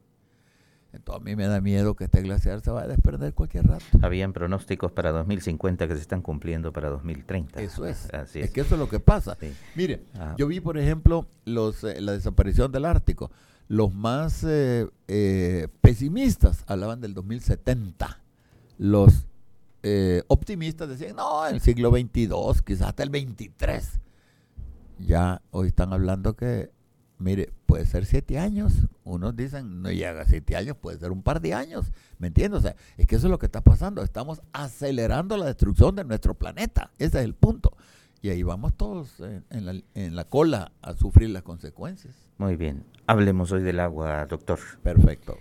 Entonces 0.93 1.21
a 1.21 1.25
mí 1.25 1.36
me 1.36 1.47
da 1.47 1.60
miedo 1.60 1.95
que 1.95 2.03
este 2.03 2.21
glaciar 2.21 2.62
se 2.62 2.69
vaya 2.69 2.86
a 2.86 2.88
desperder 2.88 3.34
cualquier 3.34 3.65
rato. 3.65 3.84
Habían 4.03 4.32
pronósticos 4.32 4.91
para 4.91 5.12
2050 5.12 5.88
que 5.88 5.95
se 5.95 6.01
están 6.01 6.21
cumpliendo 6.21 6.71
para 6.71 6.89
2030. 6.89 7.62
Eso 7.62 7.88
es. 7.88 8.10
es. 8.36 8.51
que 8.51 8.62
eso 8.62 8.75
es 8.75 8.79
lo 8.79 8.88
que 8.88 8.99
pasa. 8.99 9.36
Mire, 9.75 10.03
ah. 10.19 10.36
yo 10.38 10.47
vi, 10.47 10.60
por 10.60 10.77
ejemplo, 10.77 11.25
los, 11.45 11.84
eh, 11.84 11.99
la 11.99 12.12
desaparición 12.12 12.71
del 12.71 12.86
Ártico. 12.86 13.32
Los 13.67 13.91
más 13.91 14.43
eh, 14.43 14.88
eh, 15.08 15.67
pesimistas 15.82 16.63
hablaban 16.67 17.01
del 17.01 17.15
2070. 17.15 18.19
Los 18.77 19.25
optimistas 20.27 20.88
decían, 20.88 21.15
no, 21.15 21.45
el 21.45 21.60
siglo 21.60 21.91
22, 21.91 22.62
quizás 22.62 22.89
hasta 22.89 23.03
el 23.03 23.10
23. 23.10 23.99
Ya 24.99 25.41
hoy 25.51 25.67
están 25.69 25.91
hablando 25.91 26.36
que, 26.36 26.69
mire, 27.17 27.51
puede 27.74 27.88
ser 27.88 28.06
siete 28.06 28.38
años. 28.38 28.72
Unos 29.04 29.36
dicen, 29.36 29.82
no 29.82 29.90
llega 29.90 30.22
a 30.22 30.26
siete 30.26 30.56
años, 30.56 30.78
puede 30.78 31.00
ser 31.00 31.12
un 31.12 31.24
par 31.24 31.42
de 31.42 31.56
años. 31.56 31.92
¿Me 32.20 32.28
entiendes? 32.28 32.60
O 32.60 32.62
sea, 32.62 32.76
es 32.98 33.08
que 33.08 33.16
eso 33.16 33.26
es 33.26 33.32
lo 33.32 33.40
que 33.40 33.48
está 33.48 33.62
pasando. 33.62 34.04
Estamos 34.04 34.44
acelerando 34.54 35.38
la 35.38 35.48
destrucción 35.48 35.96
de 35.96 36.04
nuestro 36.04 36.36
planeta. 36.36 36.92
Ese 37.00 37.18
es 37.18 37.26
el 37.26 37.34
punto. 37.34 37.76
Y 38.22 38.30
ahí 38.30 38.44
vamos 38.44 38.78
todos 38.78 39.20
en, 39.50 39.66
la, 39.66 39.74
en 39.96 40.16
la 40.16 40.24
cola 40.26 40.72
a 40.84 40.94
sufrir 40.94 41.32
las 41.32 41.42
consecuencias. 41.42 42.14
Muy 42.38 42.58
bien. 42.58 42.84
Hablemos 43.08 43.52
hoy 43.52 43.64
del 43.64 43.80
agua, 43.80 44.28
doctor. 44.28 44.60
Perfecto. 44.84 45.40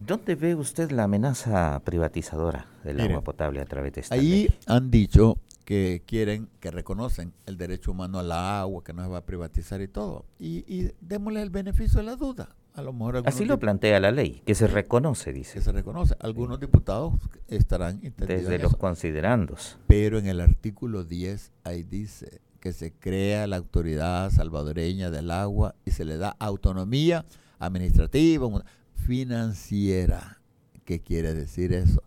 ¿Dónde 0.00 0.34
ve 0.34 0.56
usted 0.56 0.90
la 0.90 1.04
amenaza 1.04 1.80
privatizadora 1.84 2.66
del 2.82 3.00
agua 3.00 3.20
potable 3.20 3.60
a 3.60 3.64
través 3.64 3.92
de 3.92 4.00
esta 4.00 4.16
Ahí 4.16 4.52
han 4.66 4.90
dicho 4.90 5.38
que 5.70 6.02
quieren, 6.04 6.48
que 6.58 6.72
reconocen 6.72 7.32
el 7.46 7.56
derecho 7.56 7.92
humano 7.92 8.18
al 8.18 8.32
agua, 8.32 8.82
que 8.82 8.92
no 8.92 9.04
se 9.04 9.08
va 9.08 9.18
a 9.18 9.24
privatizar 9.24 9.80
y 9.80 9.86
todo. 9.86 10.24
Y, 10.40 10.90
démosle 11.00 11.42
el 11.42 11.50
beneficio 11.50 12.00
de 12.00 12.06
la 12.06 12.16
duda. 12.16 12.56
A 12.74 12.82
lo 12.82 12.92
mejor 12.92 13.22
Así 13.24 13.44
lo 13.44 13.56
plantea 13.60 14.00
la 14.00 14.10
ley, 14.10 14.42
que 14.44 14.56
se 14.56 14.66
reconoce, 14.66 15.32
dice. 15.32 15.54
Que 15.54 15.60
se 15.60 15.70
reconoce. 15.70 16.16
Algunos 16.18 16.58
diputados 16.58 17.14
estarán 17.46 18.00
Desde 18.16 18.58
los 18.58 18.76
considerandos. 18.76 19.78
Pero 19.86 20.18
en 20.18 20.26
el 20.26 20.40
artículo 20.40 21.04
10 21.04 21.52
ahí 21.62 21.84
dice 21.84 22.40
que 22.58 22.72
se 22.72 22.92
crea 22.92 23.46
la 23.46 23.58
autoridad 23.58 24.28
salvadoreña 24.30 25.12
del 25.12 25.30
agua 25.30 25.76
y 25.84 25.92
se 25.92 26.04
le 26.04 26.16
da 26.16 26.34
autonomía 26.40 27.24
administrativa 27.60 28.64
financiera. 28.94 30.40
¿Qué 30.84 30.98
quiere 30.98 31.32
decir 31.32 31.72
eso? 31.72 32.02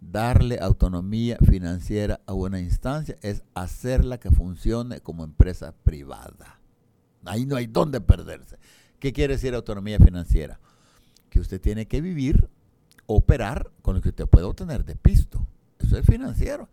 Darle 0.00 0.58
autonomía 0.60 1.36
financiera 1.46 2.20
a 2.26 2.32
una 2.32 2.58
instancia 2.60 3.18
es 3.20 3.42
hacerla 3.54 4.18
que 4.18 4.30
funcione 4.30 5.00
como 5.00 5.24
empresa 5.24 5.74
privada. 5.84 6.58
Ahí 7.24 7.44
no 7.44 7.56
hay 7.56 7.66
dónde 7.66 8.00
perderse. 8.00 8.56
¿Qué 8.98 9.12
quiere 9.12 9.34
decir 9.34 9.54
autonomía 9.54 9.98
financiera? 9.98 10.58
Que 11.28 11.38
usted 11.38 11.60
tiene 11.60 11.86
que 11.86 12.00
vivir, 12.00 12.48
operar 13.06 13.70
con 13.82 13.94
lo 13.94 14.00
que 14.00 14.08
usted 14.08 14.26
puede 14.26 14.46
obtener 14.46 14.84
de 14.84 14.96
pisto. 14.96 15.46
Eso 15.78 15.98
es 15.98 16.06
financiero. 16.06 16.68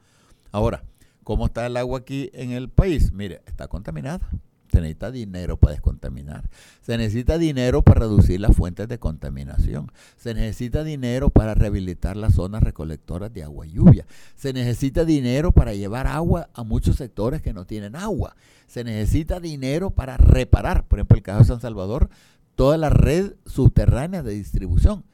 Ahora, 0.52 0.84
¿cómo 1.24 1.48
está 1.48 1.66
el 1.66 1.76
agua 1.76 2.00
aquí 2.00 2.30
en 2.34 2.52
el 2.52 2.70
país? 2.70 3.12
Mire, 3.12 3.42
está 3.46 3.68
contaminada. 3.68 4.28
Se 4.72 4.82
necesita 4.82 5.12
dinero 5.12 5.58
para 5.58 5.74
descontaminar. 5.74 6.50
Se 6.82 6.98
necesita 6.98 7.38
dinero 7.38 7.82
para 7.82 8.02
reducir 8.02 8.40
las 8.40 8.56
fuentes 8.56 8.88
de 8.88 9.00
contaminación. 9.00 9.92
Se 10.18 10.34
necesita 10.34 10.84
dinero 10.84 11.30
para 11.30 11.56
rehabilitar 11.56 12.18
las 12.18 12.34
zonas 12.36 12.64
recolectoras 12.64 13.34
de 13.34 13.44
agua 13.44 13.66
y 13.66 13.72
lluvia. 13.72 14.06
Se 14.36 14.54
necesita 14.54 15.06
dinero 15.06 15.52
para 15.52 15.74
llevar 15.74 16.08
agua 16.08 16.50
a 16.54 16.64
muchos 16.64 16.98
sectores 16.98 17.42
que 17.42 17.54
no 17.54 17.66
tienen 17.66 17.96
agua. 17.96 18.36
Se 18.68 18.84
necesita 18.84 19.40
dinero 19.40 19.92
para 19.92 20.18
reparar, 20.18 20.86
por 20.88 21.00
ejemplo, 21.00 21.18
el 21.18 21.24
caso 21.24 21.40
de 21.40 21.46
San 21.46 21.62
Salvador, 21.62 22.10
toda 22.56 22.78
la 22.78 22.90
red 22.90 23.34
subterránea 23.46 24.24
de 24.24 24.34
distribución. 24.34 25.06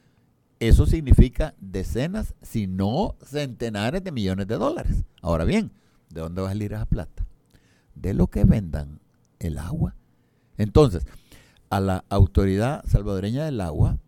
Eso 0.60 0.86
significa 0.86 1.54
decenas, 1.60 2.34
si 2.42 2.66
no 2.66 3.16
centenares 3.24 4.02
de 4.02 4.12
millones 4.12 4.46
de 4.46 4.56
dólares. 4.56 5.04
Ahora 5.20 5.44
bien, 5.44 5.72
¿de 6.10 6.20
dónde 6.20 6.40
va 6.40 6.48
a 6.48 6.50
salir 6.52 6.72
esa 6.72 6.86
plata? 6.86 7.26
De 7.94 8.14
lo 8.14 8.28
que 8.28 8.44
vendan 8.44 9.00
el 9.44 9.58
agua. 9.58 9.94
Entonces, 10.56 11.06
a 11.70 11.80
la 11.80 12.04
autoridad 12.08 12.84
salvadoreña 12.86 13.44
del 13.44 13.60
agua 13.60 13.98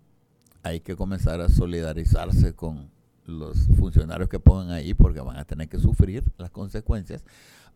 hay 0.62 0.80
que 0.80 0.96
comenzar 0.96 1.40
a 1.40 1.48
solidarizarse 1.48 2.54
con 2.54 2.90
los 3.24 3.66
funcionarios 3.78 4.28
que 4.28 4.38
pongan 4.38 4.70
ahí 4.70 4.94
porque 4.94 5.20
van 5.20 5.36
a 5.36 5.44
tener 5.44 5.68
que 5.68 5.78
sufrir 5.78 6.24
las 6.38 6.50
consecuencias. 6.50 7.24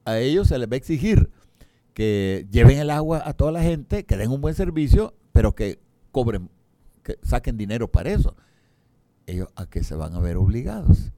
A 0.05 0.19
ellos 0.19 0.49
se 0.49 0.59
les 0.59 0.69
va 0.69 0.75
a 0.75 0.77
exigir 0.77 1.31
que 1.95 2.47
lleven 2.51 2.79
el 2.79 2.91
agua 2.91 3.23
a 3.25 3.35
toda 3.35 3.53
la 3.53 3.63
gente, 3.63 4.05
que 4.05 4.17
den 4.17 4.31
un 4.31 4.41
buen 4.41 4.55
servicio, 4.55 5.15
pero 5.33 5.55
que 5.55 5.79
cobren, 6.13 6.51
que 7.03 7.19
saquen 7.23 7.57
dinero 7.57 7.91
para 7.91 8.11
eso. 8.11 8.37
Ellos 9.27 9.49
a 9.57 9.67
qué 9.67 9.85
se 9.85 9.95
van 9.95 10.15
a 10.15 10.21
ver 10.21 10.37
obligados. 10.37 11.13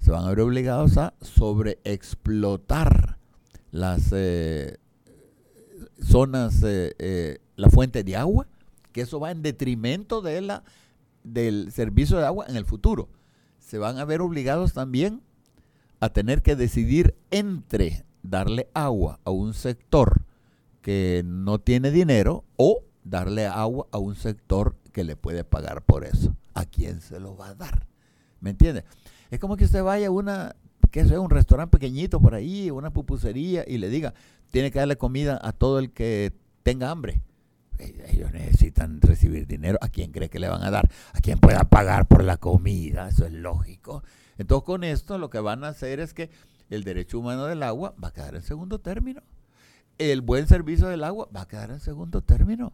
Se 0.00 0.10
van 0.10 0.24
a 0.24 0.28
ver 0.28 0.40
obligados 0.40 0.96
a 0.96 1.14
sobreexplotar 1.20 3.18
las 3.70 4.12
eh, 4.12 4.78
zonas, 6.00 6.62
eh, 6.62 6.94
eh, 6.98 7.38
la 7.56 7.70
fuente 7.70 8.04
de 8.04 8.16
agua, 8.16 8.46
que 8.92 9.02
eso 9.02 9.20
va 9.20 9.30
en 9.30 9.42
detrimento 9.42 10.22
de 10.22 10.40
la, 10.40 10.64
del 11.24 11.72
servicio 11.72 12.18
de 12.18 12.26
agua 12.26 12.46
en 12.48 12.56
el 12.56 12.64
futuro. 12.64 13.08
Se 13.58 13.78
van 13.78 13.98
a 13.98 14.04
ver 14.04 14.20
obligados 14.20 14.72
también 14.72 15.22
a 16.00 16.10
tener 16.10 16.42
que 16.42 16.56
decidir 16.56 17.14
entre 17.30 18.04
darle 18.22 18.68
agua 18.74 19.20
a 19.24 19.30
un 19.30 19.54
sector 19.54 20.22
que 20.82 21.22
no 21.24 21.58
tiene 21.58 21.90
dinero 21.90 22.44
o 22.56 22.82
darle 23.04 23.46
agua 23.46 23.86
a 23.90 23.98
un 23.98 24.14
sector 24.14 24.76
que 24.92 25.04
le 25.04 25.16
puede 25.16 25.44
pagar 25.44 25.82
por 25.82 26.04
eso. 26.04 26.36
¿A 26.54 26.64
quién 26.64 27.00
se 27.00 27.20
lo 27.20 27.36
va 27.36 27.48
a 27.48 27.54
dar? 27.54 27.86
¿Me 28.40 28.50
entiende? 28.50 28.84
Es 29.30 29.38
como 29.38 29.56
que 29.56 29.64
usted 29.64 29.82
vaya 29.82 30.08
a 30.08 30.10
una, 30.10 30.56
que 30.88 31.04
sea 31.04 31.20
un 31.20 31.30
restaurante 31.30 31.78
pequeñito 31.78 32.20
por 32.20 32.34
ahí, 32.34 32.70
una 32.70 32.90
pupusería 32.90 33.64
y 33.66 33.78
le 33.78 33.88
diga, 33.88 34.14
tiene 34.50 34.70
que 34.70 34.78
darle 34.78 34.96
comida 34.96 35.38
a 35.42 35.52
todo 35.52 35.78
el 35.78 35.92
que 35.92 36.32
tenga 36.62 36.90
hambre. 36.90 37.22
Ellos 37.78 38.32
necesitan 38.32 39.00
recibir 39.00 39.46
dinero. 39.46 39.78
¿A 39.80 39.88
quién 39.88 40.10
cree 40.10 40.28
que 40.28 40.40
le 40.40 40.48
van 40.48 40.62
a 40.62 40.70
dar? 40.70 40.90
A 41.12 41.20
quien 41.20 41.38
pueda 41.38 41.64
pagar 41.64 42.08
por 42.08 42.24
la 42.24 42.36
comida. 42.36 43.08
Eso 43.08 43.24
es 43.24 43.32
lógico. 43.32 44.02
Entonces 44.36 44.64
con 44.64 44.84
esto 44.84 45.18
lo 45.18 45.30
que 45.30 45.38
van 45.38 45.64
a 45.64 45.68
hacer 45.68 46.00
es 46.00 46.12
que 46.12 46.30
el 46.70 46.84
derecho 46.84 47.18
humano 47.18 47.46
del 47.46 47.62
agua 47.62 47.94
va 48.02 48.08
a 48.08 48.12
quedar 48.12 48.34
en 48.34 48.42
segundo 48.42 48.80
término. 48.80 49.22
El 49.96 50.20
buen 50.20 50.46
servicio 50.46 50.88
del 50.88 51.04
agua 51.04 51.28
va 51.34 51.42
a 51.42 51.48
quedar 51.48 51.70
en 51.70 51.80
segundo 51.80 52.20
término. 52.20 52.72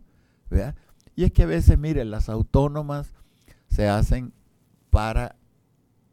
Y 1.16 1.24
es 1.24 1.32
que 1.32 1.44
a 1.44 1.46
veces, 1.46 1.78
miren, 1.78 2.10
las 2.10 2.28
autónomas 2.28 3.14
se 3.68 3.88
hacen 3.88 4.32
para 4.90 5.36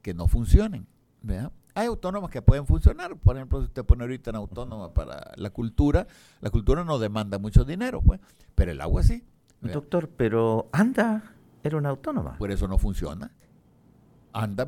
que 0.02 0.14
no 0.14 0.28
funcionen. 0.28 0.88
Hay 1.74 1.88
autónomas 1.88 2.30
que 2.32 2.42
pueden 2.42 2.66
funcionar. 2.66 3.16
Por 3.18 3.36
ejemplo, 3.36 3.60
si 3.60 3.66
usted 3.66 3.86
pone 3.86 4.04
ahorita 4.04 4.32
en 4.32 4.36
autónoma 4.36 4.94
para 4.94 5.32
la 5.36 5.50
cultura, 5.50 6.08
la 6.42 6.50
cultura 6.50 6.84
no 6.84 7.00
demanda 7.00 7.38
mucho 7.40 7.64
dinero, 7.64 8.02
pues, 8.02 8.20
pero 8.56 8.72
el 8.72 8.82
agua 8.82 9.04
sí. 9.04 9.24
Doctor, 9.62 10.10
pero 10.10 10.70
anda, 10.72 11.36
era 11.64 11.78
una 11.78 11.90
autónoma. 11.90 12.38
Por 12.38 12.52
eso 12.52 12.68
no 12.68 12.78
funciona. 12.78 13.32
Anda, 14.34 14.66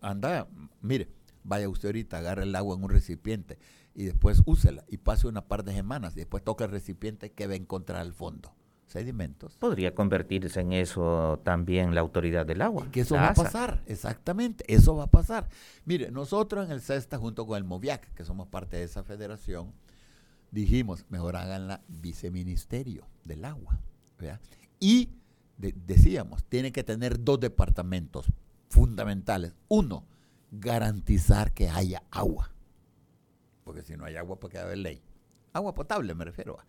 anda, 0.00 0.46
mire, 0.80 1.08
vaya 1.44 1.68
usted 1.68 1.88
ahorita, 1.88 2.18
agarre 2.18 2.44
el 2.44 2.54
agua 2.54 2.76
en 2.76 2.84
un 2.84 2.90
recipiente 2.90 3.58
y 3.94 4.04
después 4.04 4.42
úsela 4.46 4.84
y 4.88 4.98
pase 4.98 5.26
una 5.26 5.48
par 5.48 5.64
de 5.64 5.72
semanas 5.72 6.12
y 6.14 6.20
después 6.20 6.44
toca 6.44 6.64
el 6.64 6.70
recipiente 6.70 7.32
que 7.32 7.46
va 7.46 7.54
a 7.54 7.56
encontrar 7.56 8.00
al 8.00 8.12
fondo. 8.12 8.54
Sedimentos. 8.88 9.58
Podría 9.58 9.94
convertirse 9.94 10.60
en 10.60 10.72
eso 10.72 11.40
también 11.44 11.94
la 11.94 12.00
autoridad 12.00 12.46
del 12.46 12.62
agua. 12.62 12.90
Que 12.90 13.00
eso 13.00 13.16
va 13.16 13.28
a 13.28 13.34
pasar, 13.34 13.82
exactamente, 13.86 14.64
eso 14.66 14.96
va 14.96 15.04
a 15.04 15.10
pasar. 15.10 15.46
Mire, 15.84 16.10
nosotros 16.10 16.64
en 16.64 16.72
el 16.72 16.80
CESTA, 16.80 17.18
junto 17.18 17.46
con 17.46 17.58
el 17.58 17.64
MOVIAC, 17.64 18.14
que 18.14 18.24
somos 18.24 18.48
parte 18.48 18.78
de 18.78 18.84
esa 18.84 19.02
federación, 19.02 19.74
dijimos, 20.50 21.04
mejor 21.10 21.36
hagan 21.36 21.68
la 21.68 21.82
viceministerio 21.86 23.06
del 23.24 23.44
agua. 23.44 23.78
Y 24.80 25.10
decíamos, 25.58 26.44
tiene 26.44 26.72
que 26.72 26.82
tener 26.82 27.22
dos 27.22 27.38
departamentos 27.40 28.32
fundamentales. 28.70 29.54
Uno, 29.68 30.06
garantizar 30.50 31.52
que 31.52 31.68
haya 31.68 32.02
agua. 32.10 32.50
Porque 33.64 33.82
si 33.82 33.98
no 33.98 34.06
hay 34.06 34.16
agua, 34.16 34.40
pues 34.40 34.50
queda 34.50 34.66
de 34.66 34.76
ley. 34.76 35.02
Agua 35.52 35.74
potable 35.74 36.14
me 36.14 36.24
refiero 36.24 36.58
a. 36.58 36.64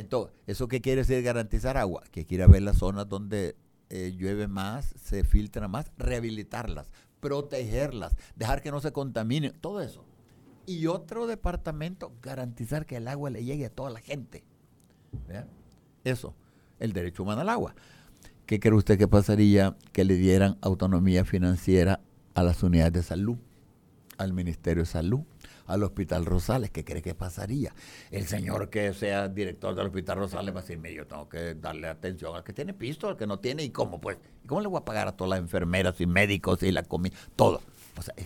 Entonces, 0.00 0.34
¿eso 0.46 0.66
qué 0.66 0.80
quiere 0.80 1.02
decir 1.02 1.22
garantizar 1.22 1.76
agua? 1.76 2.02
Que 2.10 2.24
quiere 2.24 2.46
ver 2.46 2.62
las 2.62 2.78
zonas 2.78 3.06
donde 3.06 3.54
eh, 3.90 4.14
llueve 4.16 4.48
más, 4.48 4.94
se 5.02 5.24
filtra 5.24 5.68
más, 5.68 5.92
rehabilitarlas, 5.98 6.90
protegerlas, 7.20 8.16
dejar 8.34 8.62
que 8.62 8.70
no 8.70 8.80
se 8.80 8.92
contamine, 8.92 9.50
todo 9.50 9.82
eso. 9.82 10.04
Y 10.64 10.86
otro 10.86 11.26
departamento, 11.26 12.12
garantizar 12.22 12.86
que 12.86 12.96
el 12.96 13.08
agua 13.08 13.28
le 13.28 13.44
llegue 13.44 13.66
a 13.66 13.70
toda 13.70 13.90
la 13.90 14.00
gente. 14.00 14.42
Eso, 16.02 16.34
el 16.78 16.94
derecho 16.94 17.22
humano 17.22 17.42
al 17.42 17.50
agua. 17.50 17.74
¿Qué 18.46 18.58
cree 18.58 18.74
usted 18.74 18.98
que 18.98 19.06
pasaría 19.06 19.76
que 19.92 20.04
le 20.04 20.14
dieran 20.14 20.56
autonomía 20.62 21.26
financiera 21.26 22.00
a 22.34 22.42
las 22.42 22.62
unidades 22.62 22.94
de 22.94 23.02
salud, 23.02 23.36
al 24.16 24.32
Ministerio 24.32 24.82
de 24.82 24.88
Salud, 24.88 25.20
al 25.66 25.82
Hospital 25.82 26.24
Rosales, 26.24 26.70
¿qué 26.70 26.84
cree 26.84 27.02
que 27.02 27.14
pasaría? 27.14 27.74
El 28.10 28.26
señor 28.26 28.70
que 28.70 28.92
sea 28.94 29.28
director 29.28 29.74
del 29.74 29.86
Hospital 29.86 30.18
Rosales 30.18 30.54
va 30.54 30.60
a 30.60 30.62
decirme, 30.62 30.92
yo 30.94 31.06
tengo 31.06 31.28
que 31.28 31.54
darle 31.54 31.88
atención 31.88 32.34
al 32.34 32.44
que 32.44 32.52
tiene 32.52 32.74
pisto, 32.74 33.08
al 33.08 33.16
que 33.16 33.26
no 33.26 33.38
tiene, 33.38 33.62
¿y 33.64 33.70
cómo 33.70 34.00
pues? 34.00 34.18
¿Y 34.44 34.46
cómo 34.46 34.60
le 34.60 34.68
voy 34.68 34.78
a 34.78 34.84
pagar 34.84 35.08
a 35.08 35.12
todas 35.12 35.30
las 35.30 35.38
enfermeras 35.38 36.00
y 36.00 36.06
médicos 36.06 36.62
y 36.62 36.72
la 36.72 36.82
comida? 36.82 37.16
Todo. 37.36 37.60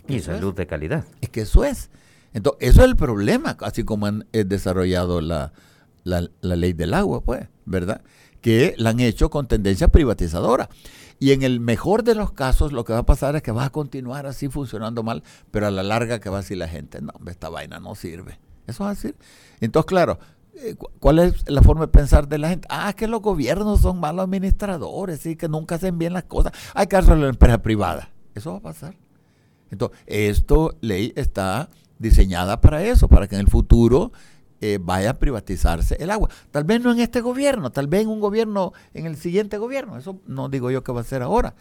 y 0.07 0.19
salud 0.19 0.53
de 0.53 0.67
calidad. 0.67 1.05
Es 1.21 1.29
que 1.29 1.41
eso 1.41 1.63
es. 1.63 1.89
Entonces, 2.33 2.69
eso 2.69 2.81
es 2.81 2.87
el 2.87 2.95
problema, 2.95 3.57
así 3.61 3.83
como 3.83 4.07
han 4.07 4.27
eh, 4.33 4.43
desarrollado 4.43 5.21
la, 5.21 5.53
la, 6.03 6.29
la 6.41 6.55
ley 6.55 6.73
del 6.73 6.93
agua, 6.93 7.21
pues, 7.21 7.47
¿verdad? 7.65 8.01
Que 8.41 8.75
la 8.77 8.91
han 8.91 8.99
hecho 8.99 9.29
con 9.29 9.47
tendencia 9.47 9.87
privatizadora. 9.87 10.69
Y 11.19 11.31
en 11.31 11.43
el 11.43 11.59
mejor 11.59 12.03
de 12.03 12.15
los 12.15 12.31
casos 12.31 12.71
lo 12.71 12.83
que 12.83 12.93
va 12.93 12.99
a 12.99 13.05
pasar 13.05 13.35
es 13.35 13.41
que 13.41 13.51
va 13.51 13.65
a 13.65 13.69
continuar 13.69 14.25
así 14.25 14.49
funcionando 14.49 15.03
mal, 15.03 15.23
pero 15.51 15.67
a 15.67 15.71
la 15.71 15.83
larga 15.83 16.19
que 16.19 16.29
va 16.29 16.39
a 16.39 16.41
decir 16.41 16.57
la 16.57 16.67
gente, 16.67 17.01
no, 17.01 17.13
esta 17.27 17.49
vaina 17.49 17.79
no 17.79 17.95
sirve. 17.95 18.39
Eso 18.67 18.83
va 18.83 18.91
a 18.91 18.93
decir. 18.95 19.15
Entonces, 19.61 19.87
claro, 19.87 20.19
eh, 20.55 20.75
¿cuál 20.99 21.19
es 21.19 21.49
la 21.49 21.61
forma 21.61 21.85
de 21.85 21.91
pensar 21.91 22.27
de 22.27 22.37
la 22.37 22.49
gente? 22.49 22.67
Ah, 22.69 22.93
que 22.93 23.07
los 23.07 23.21
gobiernos 23.21 23.81
son 23.81 23.99
malos 23.99 24.23
administradores 24.23 25.25
y 25.25 25.35
que 25.35 25.47
nunca 25.47 25.75
hacen 25.75 25.97
bien 25.97 26.13
las 26.13 26.23
cosas. 26.23 26.51
Hay 26.73 26.87
que 26.87 26.95
hacerlo 26.95 27.15
en 27.15 27.21
la 27.23 27.29
empresa 27.29 27.61
privada. 27.61 28.09
Eso 28.33 28.51
va 28.51 28.57
a 28.57 28.61
pasar. 28.61 28.95
Entonces, 29.71 29.97
esto 30.05 30.75
ley 30.81 31.13
está 31.15 31.69
diseñada 31.99 32.61
para 32.61 32.83
eso, 32.83 33.07
para 33.07 33.27
que 33.27 33.35
en 33.35 33.41
el 33.41 33.47
futuro 33.47 34.11
eh, 34.73 34.79
vaya 34.81 35.11
a 35.11 35.13
privatizarse 35.13 35.95
el 35.99 36.09
agua. 36.09 36.29
Tal 36.51 36.63
vez 36.63 36.81
no 36.81 36.91
en 36.91 36.99
este 36.99 37.21
gobierno, 37.21 37.71
tal 37.71 37.87
vez 37.87 38.01
en 38.01 38.09
un 38.09 38.19
gobierno, 38.19 38.73
en 38.93 39.05
el 39.05 39.15
siguiente 39.15 39.57
gobierno. 39.57 39.97
Eso 39.97 40.19
no 40.27 40.49
digo 40.49 40.71
yo 40.71 40.83
que 40.83 40.91
va 40.91 41.01
a 41.01 41.03
ser 41.03 41.21
ahora, 41.21 41.55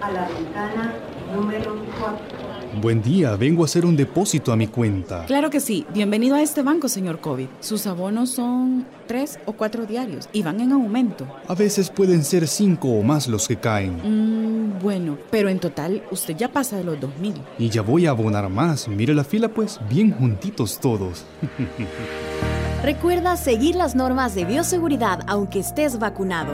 a 0.00 0.10
la 0.10 0.28
ventana 0.28 0.94
número 1.34 1.76
4. 2.00 2.29
Buen 2.78 3.02
día, 3.02 3.34
vengo 3.34 3.62
a 3.62 3.64
hacer 3.64 3.84
un 3.84 3.96
depósito 3.96 4.52
a 4.52 4.56
mi 4.56 4.68
cuenta. 4.68 5.26
Claro 5.26 5.50
que 5.50 5.58
sí. 5.58 5.84
Bienvenido 5.92 6.36
a 6.36 6.42
este 6.42 6.62
banco, 6.62 6.88
señor 6.88 7.20
COVID. 7.20 7.48
Sus 7.58 7.86
abonos 7.86 8.30
son 8.30 8.86
tres 9.08 9.40
o 9.44 9.52
cuatro 9.52 9.86
diarios 9.86 10.28
y 10.32 10.42
van 10.42 10.60
en 10.60 10.72
aumento. 10.72 11.26
A 11.48 11.54
veces 11.54 11.90
pueden 11.90 12.22
ser 12.22 12.46
cinco 12.46 12.88
o 12.88 13.02
más 13.02 13.26
los 13.26 13.48
que 13.48 13.56
caen. 13.56 13.96
Mm, 13.96 14.78
bueno, 14.78 15.18
pero 15.30 15.48
en 15.48 15.58
total 15.58 16.04
usted 16.12 16.36
ya 16.36 16.52
pasa 16.52 16.76
de 16.76 16.84
los 16.84 17.00
dos 17.00 17.10
mil. 17.18 17.34
Y 17.58 17.70
ya 17.70 17.82
voy 17.82 18.06
a 18.06 18.10
abonar 18.10 18.48
más. 18.48 18.86
Mire 18.86 19.14
la 19.14 19.24
fila, 19.24 19.48
pues, 19.48 19.80
bien 19.88 20.12
juntitos 20.12 20.78
todos. 20.78 21.24
Recuerda 22.84 23.36
seguir 23.36 23.74
las 23.74 23.96
normas 23.96 24.34
de 24.36 24.44
bioseguridad 24.44 25.24
aunque 25.26 25.58
estés 25.58 25.98
vacunado. 25.98 26.52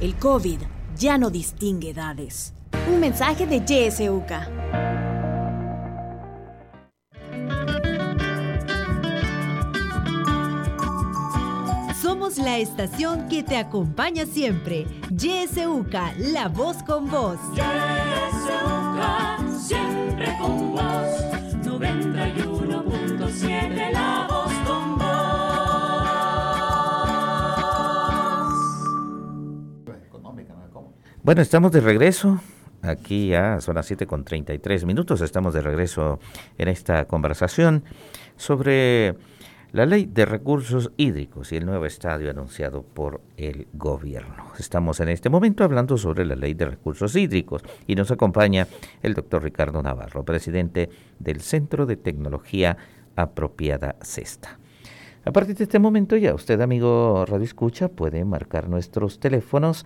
El 0.00 0.16
COVID 0.16 0.58
ya 0.98 1.18
no 1.18 1.30
distingue 1.30 1.90
edades. 1.90 2.52
Un 2.92 3.00
mensaje 3.00 3.46
de 3.46 3.60
JSUCA. 3.60 4.95
Somos 12.26 12.44
la 12.44 12.58
estación 12.58 13.28
que 13.28 13.44
te 13.44 13.56
acompaña 13.56 14.26
siempre. 14.26 14.84
YSUCA, 15.16 16.12
la 16.18 16.48
voz 16.48 16.82
con 16.82 17.08
voz. 17.08 17.38
YSUCA, 17.52 19.38
siempre 19.56 20.36
con 20.40 20.72
vos. 20.72 20.82
91.7, 21.62 23.92
la 23.92 24.26
voz 24.28 24.52
con 24.66 24.98
vos. 24.98 25.06
Bueno, 31.22 31.42
estamos 31.42 31.70
de 31.70 31.80
regreso. 31.80 32.40
Aquí 32.82 33.28
ya 33.28 33.60
son 33.60 33.76
las 33.76 33.86
7 33.86 34.08
con 34.08 34.24
33 34.24 34.84
minutos. 34.84 35.20
Estamos 35.20 35.54
de 35.54 35.62
regreso 35.62 36.18
en 36.58 36.66
esta 36.66 37.04
conversación 37.04 37.84
sobre 38.36 39.14
la 39.76 39.84
ley 39.84 40.06
de 40.06 40.24
recursos 40.24 40.90
hídricos 40.96 41.52
y 41.52 41.56
el 41.56 41.66
nuevo 41.66 41.84
estadio 41.84 42.30
anunciado 42.30 42.82
por 42.82 43.20
el 43.36 43.68
gobierno. 43.74 44.44
Estamos 44.58 45.00
en 45.00 45.10
este 45.10 45.28
momento 45.28 45.64
hablando 45.64 45.98
sobre 45.98 46.24
la 46.24 46.34
ley 46.34 46.54
de 46.54 46.64
recursos 46.64 47.14
hídricos 47.14 47.62
y 47.86 47.94
nos 47.94 48.10
acompaña 48.10 48.66
el 49.02 49.12
doctor 49.12 49.42
Ricardo 49.42 49.82
Navarro, 49.82 50.24
presidente 50.24 50.88
del 51.18 51.42
Centro 51.42 51.84
de 51.84 51.96
Tecnología 51.96 52.78
Apropiada 53.16 53.96
CESTA. 54.00 54.58
A 55.26 55.32
partir 55.32 55.54
de 55.56 55.64
este 55.64 55.78
momento 55.78 56.16
ya 56.16 56.32
usted, 56.32 56.58
amigo 56.62 57.26
Radio 57.26 57.44
Escucha, 57.44 57.88
puede 57.88 58.24
marcar 58.24 58.70
nuestros 58.70 59.20
teléfonos 59.20 59.84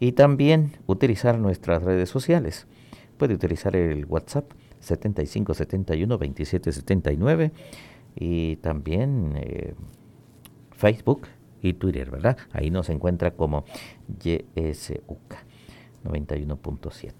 y 0.00 0.12
también 0.12 0.78
utilizar 0.86 1.38
nuestras 1.38 1.82
redes 1.82 2.08
sociales. 2.08 2.66
Puede 3.18 3.34
utilizar 3.34 3.76
el 3.76 4.06
WhatsApp 4.06 4.50
7571 4.80 6.16
2779 6.16 7.52
y 8.16 8.56
también 8.56 9.34
eh, 9.36 9.74
Facebook 10.72 11.28
y 11.62 11.74
Twitter, 11.74 12.10
¿verdad? 12.10 12.36
Ahí 12.52 12.70
nos 12.70 12.90
encuentra 12.90 13.32
como 13.32 13.64
YSUK 14.22 15.34
91.7 16.04 17.12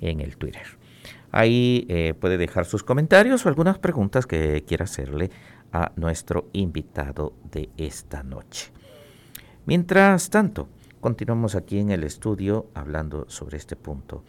en 0.00 0.20
el 0.20 0.36
Twitter. 0.36 0.62
Ahí 1.32 1.86
eh, 1.88 2.14
puede 2.18 2.38
dejar 2.38 2.64
sus 2.64 2.82
comentarios 2.82 3.44
o 3.44 3.48
algunas 3.48 3.78
preguntas 3.78 4.26
que 4.26 4.64
quiera 4.66 4.84
hacerle 4.84 5.30
a 5.72 5.92
nuestro 5.96 6.48
invitado 6.52 7.34
de 7.50 7.68
esta 7.76 8.22
noche. 8.22 8.70
Mientras 9.66 10.30
tanto, 10.30 10.68
continuamos 11.00 11.54
aquí 11.54 11.78
en 11.78 11.90
el 11.90 12.04
estudio 12.04 12.68
hablando 12.72 13.28
sobre 13.28 13.56
este 13.56 13.76
punto. 13.76 14.22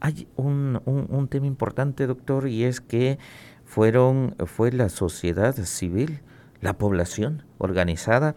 Hay 0.00 0.28
un, 0.36 0.80
un 0.84 1.28
tema 1.28 1.46
importante, 1.46 2.06
doctor, 2.06 2.46
y 2.46 2.64
es 2.64 2.80
que 2.80 3.18
fueron, 3.68 4.34
fue 4.46 4.72
la 4.72 4.88
sociedad 4.88 5.54
civil, 5.54 6.20
la 6.62 6.78
población 6.78 7.44
organizada, 7.58 8.34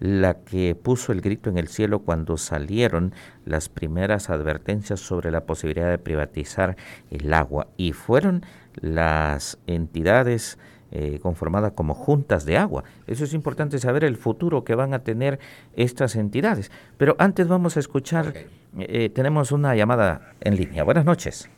la 0.00 0.38
que 0.38 0.74
puso 0.74 1.12
el 1.12 1.20
grito 1.20 1.50
en 1.50 1.58
el 1.58 1.68
cielo 1.68 1.98
cuando 1.98 2.38
salieron 2.38 3.12
las 3.44 3.68
primeras 3.68 4.30
advertencias 4.30 4.98
sobre 4.98 5.30
la 5.30 5.44
posibilidad 5.44 5.90
de 5.90 5.98
privatizar 5.98 6.76
el 7.10 7.32
agua. 7.34 7.68
Y 7.76 7.92
fueron 7.92 8.46
las 8.80 9.58
entidades 9.66 10.58
eh, 10.92 11.18
conformadas 11.20 11.72
como 11.72 11.92
juntas 11.92 12.46
de 12.46 12.56
agua. 12.56 12.84
Eso 13.06 13.24
es 13.24 13.34
importante 13.34 13.78
saber 13.78 14.02
el 14.02 14.16
futuro 14.16 14.64
que 14.64 14.74
van 14.74 14.94
a 14.94 15.00
tener 15.00 15.38
estas 15.76 16.16
entidades. 16.16 16.72
Pero 16.96 17.16
antes 17.18 17.48
vamos 17.48 17.76
a 17.76 17.80
escuchar, 17.80 18.32
eh, 18.78 19.10
tenemos 19.10 19.52
una 19.52 19.76
llamada 19.76 20.32
en 20.40 20.56
línea. 20.56 20.84
Buenas 20.84 21.04
noches. 21.04 21.50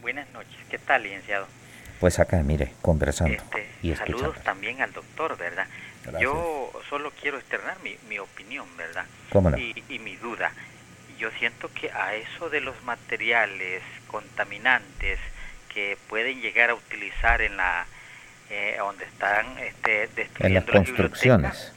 Buenas 0.00 0.32
noches. 0.32 0.56
¿Qué 0.70 0.78
tal, 0.78 1.02
licenciado? 1.02 1.57
Pues 2.00 2.18
acá, 2.18 2.42
mire, 2.42 2.72
conversando. 2.82 3.34
Este, 3.34 3.68
y 3.82 3.94
saludos 3.94 4.36
también 4.42 4.80
al 4.82 4.92
doctor, 4.92 5.36
¿verdad? 5.36 5.66
Yo 6.20 6.72
solo 6.88 7.12
quiero 7.20 7.38
externar 7.38 7.76
mi, 7.82 7.96
mi 8.08 8.18
opinión, 8.18 8.66
¿verdad? 8.76 9.04
y, 9.58 9.82
y, 9.88 9.98
mi 9.98 10.16
duda. 10.16 10.52
Yo 11.18 11.30
siento 11.32 11.70
que 11.74 11.90
a 11.90 12.14
eso 12.14 12.48
de 12.48 12.60
los 12.60 12.82
materiales 12.84 13.82
contaminantes 14.06 15.18
que 15.74 15.98
pueden 16.08 16.40
llegar 16.40 16.70
a 16.70 16.74
utilizar 16.74 17.42
en 17.42 17.56
la 17.56 17.86
eh, 18.50 18.76
donde 18.78 19.04
están 19.04 19.58
este, 19.58 20.08
destruyendo 20.14 20.46
en 20.46 20.54
las 20.54 20.64
construcciones, 20.64 21.72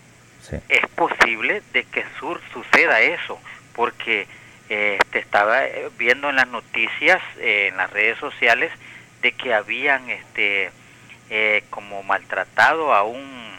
es 0.69 0.87
posible 0.95 1.61
de 1.73 1.83
que 1.83 2.05
sur 2.19 2.39
suceda 2.53 3.01
eso, 3.01 3.39
porque 3.75 4.27
eh, 4.69 4.97
te 5.11 5.19
estaba 5.19 5.65
eh, 5.65 5.89
viendo 5.97 6.29
en 6.29 6.37
las 6.37 6.47
noticias, 6.47 7.21
eh, 7.39 7.67
en 7.67 7.77
las 7.77 7.91
redes 7.91 8.17
sociales, 8.19 8.71
de 9.21 9.31
que 9.33 9.53
habían 9.53 10.09
este 10.09 10.71
eh, 11.29 11.63
como 11.69 12.03
maltratado 12.03 12.93
a 12.93 13.03
un 13.03 13.51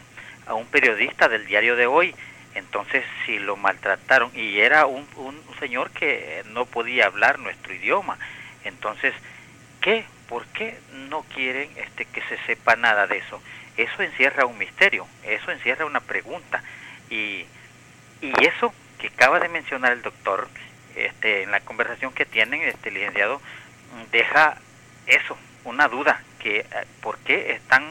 a 0.45 0.53
un 0.53 0.65
periodista 0.67 1.29
del 1.29 1.45
diario 1.45 1.75
de 1.75 1.87
hoy. 1.87 2.13
Entonces 2.55 3.03
si 3.25 3.39
lo 3.39 3.55
maltrataron 3.55 4.31
y 4.35 4.59
era 4.59 4.85
un, 4.85 5.07
un 5.15 5.41
señor 5.59 5.89
que 5.91 6.43
no 6.51 6.65
podía 6.65 7.07
hablar 7.07 7.39
nuestro 7.39 7.73
idioma. 7.73 8.17
Entonces 8.63 9.13
qué 9.81 10.05
por 10.27 10.45
qué 10.47 10.79
no 11.09 11.23
quieren 11.33 11.69
este 11.77 12.05
que 12.05 12.21
se 12.23 12.37
sepa 12.45 12.75
nada 12.75 13.07
de 13.07 13.17
eso 13.17 13.41
eso 13.75 14.03
encierra 14.03 14.45
un 14.45 14.57
misterio 14.57 15.07
eso 15.23 15.51
encierra 15.51 15.85
una 15.85 16.01
pregunta. 16.01 16.63
Y 17.09 17.45
y 18.21 18.31
eso 18.45 18.73
que 18.99 19.07
acaba 19.07 19.39
de 19.39 19.49
mencionar 19.49 19.93
el 19.93 20.01
doctor 20.01 20.47
este 20.95 21.43
en 21.43 21.51
la 21.51 21.59
conversación 21.61 22.13
que 22.13 22.25
tienen 22.25 22.61
este 22.61 22.91
licenciado 22.91 23.41
deja 24.11 24.57
eso 25.07 25.37
una 25.65 25.87
duda 25.87 26.21
que 26.39 26.59
eh, 26.59 26.65
por 27.01 27.17
qué 27.19 27.51
están 27.53 27.83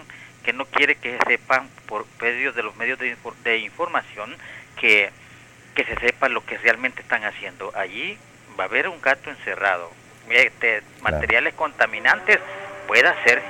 que 0.45 0.53
no 0.53 0.65
quiere 0.65 0.97
que 0.97 1.19
sepan 1.27 1.69
por 1.87 2.05
medio 2.21 2.53
de 2.53 2.63
los 2.63 2.77
medios 2.77 2.99
de, 2.99 3.17
de 3.45 3.59
información 3.59 4.35
que, 4.77 5.11
que 5.75 5.85
se 5.85 5.95
sepa 6.01 6.29
lo 6.29 6.45
que 6.45 6.59
realmente 6.59 7.03
están 7.03 7.25
haciendo. 7.25 7.73
Allí 7.77 8.19
va 8.59 8.65
a 8.65 8.67
haber 8.67 8.89
un 8.89 9.01
gato 9.01 9.31
encerrado. 9.31 9.91
Este, 10.29 10.83
materiales 11.01 11.55
contaminantes 11.55 12.39
puede 12.87 13.13
ser, 13.25 13.43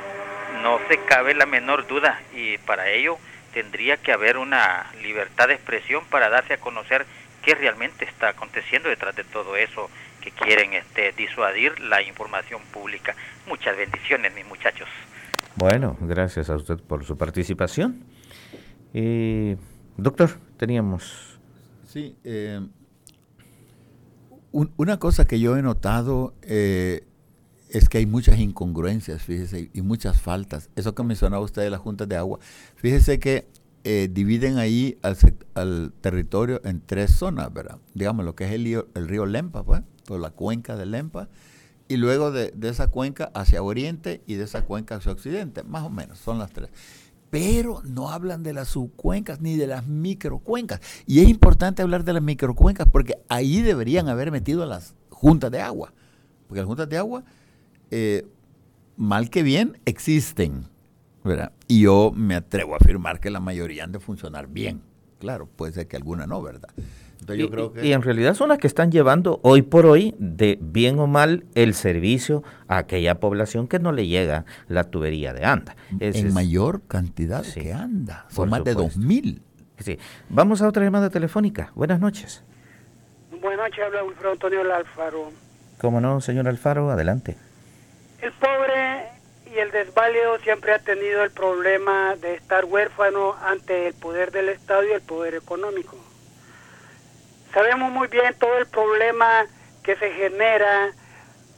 no 0.63 0.81
se 0.89 0.99
cabe 1.05 1.35
la 1.35 1.47
menor 1.47 1.87
duda 1.87 2.21
y 2.35 2.59
para 2.59 2.89
ello 2.91 3.19
tendría 3.53 3.97
que 3.97 4.13
haber 4.13 4.37
una 4.37 4.91
libertad 5.03 5.49
de 5.49 5.55
expresión 5.55 6.05
para 6.07 6.29
darse 6.29 6.55
a 6.55 6.61
conocer 6.61 7.07
qué 7.43 7.55
realmente 7.55 8.05
está 8.05 8.29
aconteciendo 8.29 8.89
detrás 8.89 9.15
de 9.17 9.25
todo 9.25 9.57
eso 9.57 9.91
que 10.23 10.31
quieren 10.31 10.73
este, 10.73 11.13
disuadir 11.13 11.79
la 11.81 12.03
información 12.03 12.63
pública. 12.73 13.15
Muchas 13.47 13.77
bendiciones, 13.77 14.35
mis 14.35 14.47
muchachos. 14.47 14.89
Bueno, 15.57 15.97
gracias 16.01 16.49
a 16.49 16.57
usted 16.57 16.79
por 16.79 17.05
su 17.05 17.19
participación. 17.19 18.05
Y, 18.95 19.57
doctor, 19.97 20.31
teníamos... 20.57 21.39
Sí, 21.85 22.17
eh, 22.25 22.61
una 24.53 24.99
cosa 24.99 25.27
que 25.27 25.41
yo 25.41 25.57
he 25.57 25.63
notado 25.63 26.35
eh, 26.43 27.05
es 27.69 27.89
que 27.89 27.99
hay 27.99 28.07
muchas 28.07 28.39
incongruencias, 28.39 29.23
fíjese, 29.23 29.71
y 29.73 29.83
muchas 29.83 30.21
faltas. 30.21 30.71
Eso 30.77 30.95
que 30.95 31.03
mencionaba 31.03 31.43
usted 31.43 31.63
de 31.63 31.71
las 31.71 31.81
juntas 31.81 32.09
de 32.09 32.17
agua. 32.17 32.39
Fíjese 32.77 33.19
que 33.19 33.47
eh, 33.85 34.09
dividen 34.13 34.59
ahí 34.59 34.99
al, 35.03 35.17
al, 35.55 35.93
territorio 36.01 36.61
en 36.65 36.81
tres 36.85 37.13
zonas, 37.13 37.53
¿verdad? 37.53 37.79
Digamos, 37.95 38.25
lo 38.25 38.37
que 38.37 38.45
es 38.45 38.53
el, 38.53 39.09
río 39.09 39.27
Lempa, 39.27 39.65
pues, 39.65 39.83
por 40.05 40.21
la 40.21 40.31
cuenca 40.31 40.77
de 40.77 40.87
Lempa, 40.87 41.29
y 41.89 41.97
luego 41.97 42.31
de, 42.31 42.55
esa 42.63 42.89
cuenca 42.89 43.33
hacia 43.35 43.63
oriente 43.63 44.23
y 44.27 44.35
de 44.35 44.45
esa 44.45 44.63
cuenca 44.63 44.97
hacia 44.97 45.11
occidente, 45.11 45.65
más 45.65 45.83
o 45.83 45.91
menos, 45.91 46.19
son 46.19 46.39
las 46.39 46.53
tres. 46.53 46.71
pero 47.29 47.83
no 47.85 48.11
hablan 48.11 48.43
de 48.43 48.53
las 48.53 48.69
subcuencas 48.69 49.41
ni 49.41 49.57
de 49.57 49.67
las 49.67 49.87
microcuencas. 49.87 50.81
Y 51.07 51.21
es 51.21 51.29
importante 51.29 51.83
hablar 51.83 52.05
de 52.05 52.13
las 52.13 52.23
microcuencas 52.23 52.87
porque 52.91 53.19
ahí 53.29 53.63
deberían 53.63 54.09
haber 54.09 54.31
metido 54.31 54.65
las 54.67 54.95
juntas 55.09 55.51
de 55.51 55.61
agua. 55.61 55.93
Porque 56.47 56.61
las 56.61 56.67
juntas 56.67 56.89
de 56.89 56.99
agua, 56.99 57.25
eh, 57.91 58.27
mal 58.97 59.31
que 59.31 59.43
bien, 59.43 59.79
existen. 59.87 60.72
¿Verdad? 61.25 61.53
Y 61.69 61.83
yo 61.83 62.13
me 62.15 62.35
atrevo 62.35 62.75
a 62.75 62.79
afirmar 62.79 63.21
que 63.21 63.31
la 63.31 63.41
mayoría 63.41 63.85
han 63.85 63.93
de 63.93 64.01
funcionar 64.01 64.47
bien. 64.49 64.83
Claro, 65.19 65.47
puede 65.47 65.73
ser 65.73 65.87
que 65.87 65.97
alguna 65.97 66.27
no, 66.27 66.43
¿verdad? 66.43 66.69
Entonces 67.21 67.39
yo 67.39 67.47
y, 67.47 67.51
creo 67.51 67.73
que... 67.73 67.87
y 67.87 67.93
en 67.93 68.03
realidad 68.03 68.35
son 68.35 68.49
las 68.49 68.59
que 68.59 68.67
están 68.67 68.91
llevando 68.91 69.39
hoy 69.45 69.63
por 69.63 69.87
hoy, 69.87 70.15
de 70.19 70.59
bien 70.61 70.99
o 70.99 71.07
mal, 71.07 71.45
el 71.55 71.75
servicio 71.75 72.43
a 72.67 72.79
aquella 72.79 73.21
población 73.21 73.69
que 73.69 73.79
no 73.79 73.93
le 73.93 74.09
llega 74.09 74.45
la 74.67 74.83
tubería 74.85 75.33
de 75.33 75.45
anda. 75.45 75.77
Ese 76.01 76.19
en 76.19 76.27
es- 76.29 76.35
mayor 76.35 76.83
cantidad 76.89 77.45
Sí, 77.45 77.61
que 77.61 77.73
anda. 77.73 78.25
por 78.27 78.35
Son 78.35 78.51
más 78.51 78.65
de 78.65 78.73
supuesto. 78.73 78.99
2.000. 79.01 79.41
Sí. 79.79 79.99
Vamos 80.29 80.61
a 80.63 80.69
otra 80.69 80.83
llamada 80.85 81.11
telefónica. 81.11 81.71
Buenas 81.77 82.01
noches. 82.01 82.43
Buenas 83.41 83.69
noches, 83.69 83.85
habla 83.85 84.05
Wilfredo 84.05 84.33
Antonio 84.33 84.75
Alfaro. 84.75 85.31
¿Cómo 85.81 86.01
no, 86.01 86.21
señor 86.21 86.49
Alfaro? 86.49 86.91
Adelante. 86.91 87.37
El 88.21 88.33
pobre 88.33 89.02
y 89.55 89.59
el 89.59 89.71
desválido 89.71 90.39
siempre 90.39 90.73
ha 90.73 90.79
tenido 90.79 91.23
el 91.23 91.31
problema 91.31 92.17
de 92.17 92.35
estar 92.35 92.65
huérfano 92.65 93.37
ante 93.43 93.87
el 93.89 93.95
poder 93.95 94.31
del 94.31 94.49
Estado 94.49 94.85
y 94.85 94.93
el 94.93 95.03
poder 95.03 95.35
económico. 95.35 95.97
Sabemos 97.53 97.93
muy 97.93 98.09
bien 98.09 98.35
todo 98.39 98.57
el 98.57 98.67
problema 98.67 99.47
que 99.83 99.95
se 99.97 100.11
genera 100.13 100.91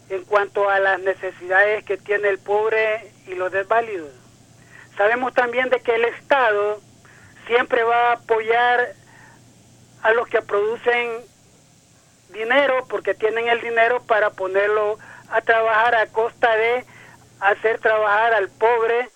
en 0.09 0.25
cuanto 0.25 0.69
a 0.69 0.81
las 0.81 0.99
necesidades 1.01 1.85
que 1.85 1.97
tiene 1.97 2.29
el 2.29 2.39
pobre 2.39 3.13
y 3.29 3.35
los 3.35 3.53
desválidos. 3.53 4.11
Sabemos 4.97 5.33
también 5.33 5.71
de 5.71 5.81
que 5.81 5.95
el 5.95 6.05
Estado 6.05 6.81
siempre 7.47 7.85
va 7.85 8.11
a 8.11 8.13
apoyar 8.15 8.93
a 10.03 10.13
los 10.13 10.27
que 10.29 10.43
producen 10.43 11.11
dinero 12.31 12.87
porque 12.89 13.15
tienen 13.15 13.47
el 13.47 13.61
dinero 13.61 14.03
para 14.03 14.31
ponerlo 14.31 14.99
a 15.31 15.41
trabajar 15.43 15.95
a 15.95 16.07
costa 16.07 16.57
de 16.57 16.85
hacer 17.45 17.79
trabajar 17.79 18.35
al 18.35 18.49
pobre 18.51 19.09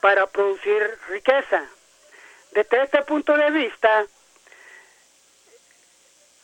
para 0.00 0.26
producir 0.26 0.98
riqueza. 1.08 1.64
Desde 2.52 2.82
este 2.82 3.02
punto 3.02 3.34
de 3.34 3.50
vista, 3.50 4.04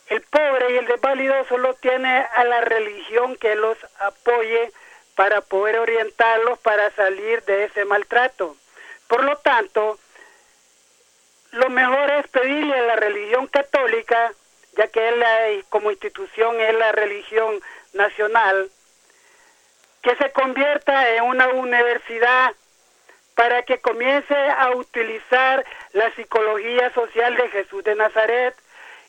el 0.07 0.21
pobre 0.23 0.73
y 0.73 0.77
el 0.77 0.87
desválido 0.87 1.45
solo 1.45 1.75
tiene 1.75 2.25
a 2.35 2.43
la 2.43 2.61
religión 2.61 3.35
que 3.35 3.55
los 3.55 3.77
apoye 3.99 4.71
para 5.15 5.41
poder 5.41 5.77
orientarlos 5.77 6.57
para 6.59 6.89
salir 6.91 7.43
de 7.43 7.65
ese 7.65 7.85
maltrato. 7.85 8.55
Por 9.07 9.23
lo 9.23 9.37
tanto, 9.37 9.99
lo 11.51 11.69
mejor 11.69 12.09
es 12.11 12.27
pedirle 12.29 12.79
a 12.79 12.83
la 12.83 12.95
religión 12.95 13.47
católica, 13.47 14.33
ya 14.77 14.87
que 14.87 15.09
es 15.09 15.65
como 15.65 15.91
institución 15.91 16.59
es 16.59 16.73
la 16.75 16.91
religión 16.91 17.61
nacional, 17.93 18.71
que 20.01 20.15
se 20.15 20.31
convierta 20.31 21.15
en 21.15 21.23
una 21.23 21.49
universidad 21.49 22.51
para 23.35 23.63
que 23.63 23.79
comience 23.79 24.35
a 24.35 24.71
utilizar 24.75 25.65
la 25.93 26.13
psicología 26.15 26.93
social 26.93 27.35
de 27.35 27.49
Jesús 27.49 27.83
de 27.83 27.95
Nazaret 27.95 28.55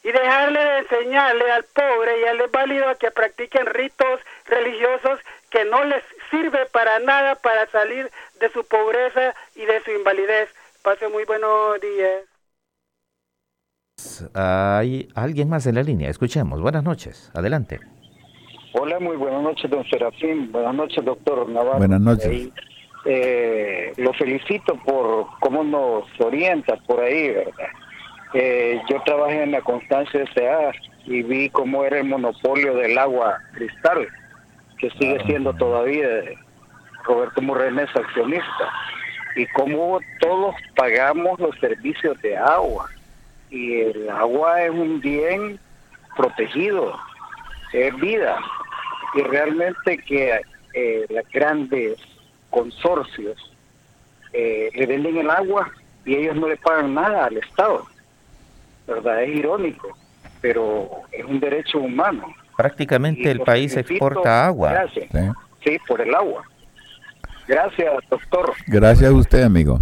y 0.03 0.13
dejarle 0.13 0.61
de 0.61 0.79
enseñarle 0.79 1.51
al 1.51 1.65
pobre 1.65 2.21
y 2.21 2.25
al 2.25 2.39
desválido 2.39 2.89
a 2.89 2.95
que 2.95 3.11
practiquen 3.11 3.67
ritos 3.67 4.21
religiosos 4.47 5.19
que 5.51 5.65
no 5.65 5.85
les 5.85 6.03
sirve 6.31 6.67
para 6.67 7.01
nada 7.01 7.35
para 7.37 7.67
salir 7.71 8.11
de 8.39 8.49
su 8.51 8.65
pobreza 8.65 9.35
y 9.57 9.65
de 9.67 9.83
su 9.83 9.91
invalidez. 9.91 10.49
Pase 10.83 11.09
muy 11.09 11.25
buenos 11.25 11.81
días. 11.81 12.23
Hay 14.35 15.09
alguien 15.15 15.49
más 15.49 15.67
en 15.67 15.75
la 15.75 15.83
línea. 15.83 16.09
Escuchemos. 16.09 16.61
Buenas 16.61 16.85
noches. 16.85 17.31
Adelante. 17.35 17.81
Hola, 18.73 19.01
muy 19.01 19.17
buenas 19.17 19.43
noches, 19.43 19.69
don 19.69 19.85
Serafín. 19.91 20.53
Buenas 20.53 20.75
noches, 20.75 21.05
doctor 21.05 21.49
Navarro. 21.49 21.79
Buenas 21.79 22.01
noches. 22.01 22.51
Eh, 23.05 23.93
lo 23.97 24.13
felicito 24.13 24.77
por 24.85 25.27
cómo 25.41 25.65
nos 25.65 26.05
orienta 26.21 26.77
por 26.87 27.01
ahí, 27.01 27.31
¿verdad? 27.31 27.69
Eh, 28.33 28.81
yo 28.89 29.03
trabajé 29.03 29.43
en 29.43 29.51
la 29.53 29.61
Constancia 29.63 30.23
S.A. 30.23 30.73
y 31.05 31.23
vi 31.25 31.51
cómo 31.51 31.85
era 31.85 31.99
el 31.99 32.05
monopolio 32.05 32.77
del 32.77 32.97
agua 32.97 33.39
cristal, 33.55 34.07
que 34.79 34.89
sigue 34.91 35.19
siendo 35.27 35.53
todavía 35.55 36.07
Roberto 37.05 37.43
Morrenes 37.43 37.89
accionista, 37.93 38.73
y 39.35 39.47
cómo 39.49 39.99
todos 40.21 40.55
pagamos 40.77 41.41
los 41.41 41.59
servicios 41.59 42.21
de 42.23 42.37
agua. 42.37 42.89
Y 43.51 43.81
el 43.81 44.09
agua 44.11 44.63
es 44.63 44.71
un 44.71 45.01
bien 45.01 45.59
protegido, 46.17 46.97
es 47.73 47.97
vida. 48.01 48.39
Y 49.15 49.23
realmente 49.23 49.99
que 49.99 50.41
eh, 50.75 51.07
los 51.09 51.25
grandes 51.33 51.99
consorcios 52.49 53.37
eh, 54.33 54.71
le 54.75 54.87
venden 54.87 55.19
el 55.19 55.31
agua 55.31 55.71
y 56.05 56.17
ellos 56.17 56.37
no 56.37 56.49
le 56.49 56.57
pagan 56.57 56.95
nada 56.95 57.27
al 57.27 57.37
Estado. 57.37 57.87
¿Verdad? 58.87 59.23
Es 59.23 59.37
irónico, 59.37 59.97
pero 60.41 60.89
es 61.13 61.25
un 61.25 61.41
derecho 61.41 61.79
humano. 61.79 62.35
Prácticamente 62.57 63.23
Y 63.23 63.27
el 63.29 63.41
país 63.41 63.77
exporta 63.77 64.47
agua. 64.47 64.73
Gracias. 64.73 65.09
Sí. 65.13 65.31
Sí, 65.65 65.79
por 65.87 66.01
el 66.01 66.15
agua. 66.15 66.45
Gracias, 67.47 67.93
doctor. 68.09 68.53
Gracias 68.67 69.11
a 69.11 69.15
usted, 69.15 69.43
amigo. 69.43 69.81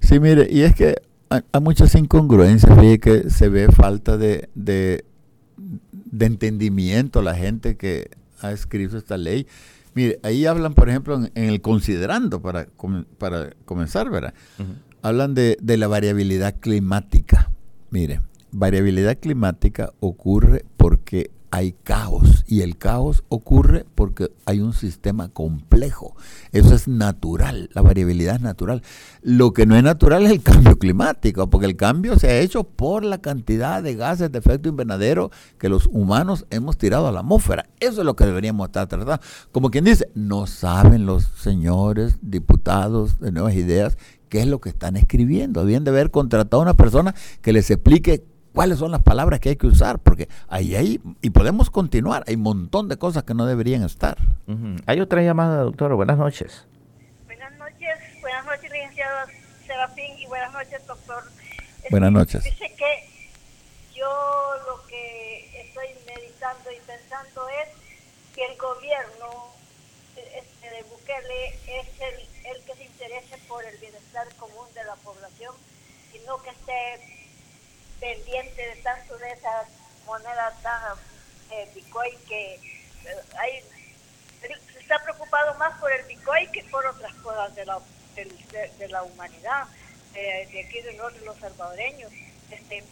Sí, 0.00 0.18
mire, 0.18 0.46
y 0.50 0.62
es 0.62 0.74
que 0.74 0.96
hay, 1.28 1.40
hay 1.52 1.60
muchas 1.60 1.94
incongruencias, 1.94 2.72
fíjate 2.78 2.98
que 2.98 3.30
se 3.30 3.48
ve 3.48 3.68
falta 3.68 4.16
de, 4.16 4.48
de, 4.54 5.04
de 6.10 6.26
entendimiento 6.26 7.22
la 7.22 7.34
gente 7.34 7.76
que 7.76 8.10
ha 8.40 8.52
escrito 8.52 8.96
esta 8.96 9.16
ley. 9.16 9.46
Mire, 9.94 10.20
ahí 10.22 10.46
hablan, 10.46 10.74
por 10.74 10.88
ejemplo, 10.88 11.16
en, 11.16 11.32
en 11.34 11.50
el 11.50 11.60
considerando, 11.60 12.40
para, 12.40 12.68
para 13.18 13.50
comenzar, 13.64 14.08
¿verdad? 14.10 14.34
Hablan 15.02 15.34
de, 15.34 15.56
de 15.60 15.76
la 15.76 15.88
variabilidad 15.88 16.56
climática. 16.60 17.50
Mire, 17.90 18.20
variabilidad 18.52 19.18
climática 19.18 19.92
ocurre 20.00 20.64
porque 20.76 21.30
hay 21.50 21.72
caos 21.72 22.44
y 22.46 22.62
el 22.62 22.76
caos 22.76 23.24
ocurre 23.28 23.84
porque 23.94 24.30
hay 24.46 24.60
un 24.60 24.72
sistema 24.72 25.28
complejo. 25.28 26.14
Eso 26.52 26.74
es 26.74 26.86
natural, 26.86 27.70
la 27.72 27.82
variabilidad 27.82 28.36
es 28.36 28.40
natural. 28.40 28.82
Lo 29.22 29.52
que 29.52 29.66
no 29.66 29.76
es 29.76 29.82
natural 29.82 30.24
es 30.24 30.30
el 30.30 30.42
cambio 30.42 30.78
climático, 30.78 31.50
porque 31.50 31.66
el 31.66 31.76
cambio 31.76 32.18
se 32.18 32.28
ha 32.28 32.38
hecho 32.38 32.64
por 32.64 33.04
la 33.04 33.18
cantidad 33.18 33.82
de 33.82 33.94
gases 33.94 34.30
de 34.30 34.38
efecto 34.38 34.68
invernadero 34.68 35.30
que 35.58 35.68
los 35.68 35.88
humanos 35.92 36.46
hemos 36.50 36.78
tirado 36.78 37.08
a 37.08 37.12
la 37.12 37.20
atmósfera. 37.20 37.66
Eso 37.80 38.00
es 38.00 38.06
lo 38.06 38.16
que 38.16 38.26
deberíamos 38.26 38.68
estar 38.68 38.86
tratando. 38.86 39.22
Como 39.52 39.70
quien 39.70 39.84
dice, 39.84 40.08
no 40.14 40.46
saben 40.46 41.06
los 41.06 41.24
señores 41.24 42.18
diputados 42.22 43.18
de 43.18 43.32
Nuevas 43.32 43.54
Ideas 43.54 43.98
qué 44.28 44.40
es 44.40 44.46
lo 44.46 44.60
que 44.60 44.70
están 44.70 44.96
escribiendo. 44.96 45.60
Habían 45.60 45.84
de 45.84 45.90
haber 45.90 46.10
contratado 46.10 46.62
a 46.62 46.64
una 46.64 46.74
persona 46.74 47.14
que 47.42 47.52
les 47.52 47.70
explique 47.70 48.24
cuáles 48.52 48.78
son 48.78 48.90
las 48.90 49.02
palabras 49.02 49.40
que 49.40 49.50
hay 49.50 49.56
que 49.56 49.66
usar, 49.66 49.98
porque 49.98 50.28
ahí 50.48 50.74
hay, 50.74 51.00
y 51.22 51.30
podemos 51.30 51.70
continuar, 51.70 52.24
hay 52.26 52.34
un 52.36 52.42
montón 52.42 52.88
de 52.88 52.96
cosas 52.96 53.24
que 53.24 53.34
no 53.34 53.46
deberían 53.46 53.82
estar. 53.82 54.18
Hay 54.86 55.00
otra 55.00 55.22
llamada, 55.22 55.62
doctor. 55.62 55.94
Buenas 55.94 56.18
noches. 56.18 56.66
Buenas 57.26 57.52
noches, 57.56 57.96
buenas 58.20 58.44
noches, 58.46 58.70
licenciado 58.70 59.28
Serafín, 59.66 60.18
y 60.18 60.26
buenas 60.26 60.52
noches, 60.52 60.86
doctor. 60.86 61.22
Buenas 61.90 62.12
noches. 62.12 62.44
Dice 62.44 62.72
que 62.76 63.08
yo 63.94 64.08
lo 64.66 64.86
que 64.86 65.60
estoy 65.60 65.86
meditando 66.06 66.70
y 66.70 66.80
pensando 66.86 67.48
es 67.62 67.68
que 68.34 68.44
el 68.44 68.58
gobierno 68.58 69.50
este, 70.16 70.70
de 70.70 70.82
Bukele 70.90 71.48
es 71.66 71.86
el, 72.00 72.50
el 72.50 72.64
que 72.64 72.74
se 72.74 72.84
interese 72.84 73.38
por 73.48 73.64
el 73.64 73.76
bienestar 73.78 74.26
común 74.36 74.66
de 74.74 74.84
la 74.84 74.94
población 74.96 75.54
y 76.14 76.26
no 76.26 76.42
que 76.42 76.50
esté 76.50 77.19
pendiente 78.00 78.66
de 78.66 78.76
tanto 78.82 79.16
de 79.18 79.30
esas 79.30 79.66
monedas 80.06 80.60
tan 80.62 80.98
eh, 81.50 81.68
Bitcoin 81.74 82.18
que 82.26 82.54
eh, 82.54 83.22
hay 83.38 83.62
se 84.72 84.80
está 84.80 84.98
preocupado 85.02 85.54
más 85.58 85.78
por 85.78 85.92
el 85.92 86.04
Bitcoin 86.06 86.50
que 86.52 86.64
por 86.64 86.84
otras 86.86 87.14
cosas 87.16 87.54
de 87.54 87.66
la, 87.66 87.78
de, 88.16 88.70
de 88.78 88.88
la 88.88 89.02
humanidad, 89.02 89.64
eh, 90.14 90.48
de 90.50 90.64
aquí 90.64 90.80
de 90.80 90.94
nosotros 90.94 91.22
los 91.22 91.38
salvadoreños. 91.38 92.10
Este, 92.50 92.82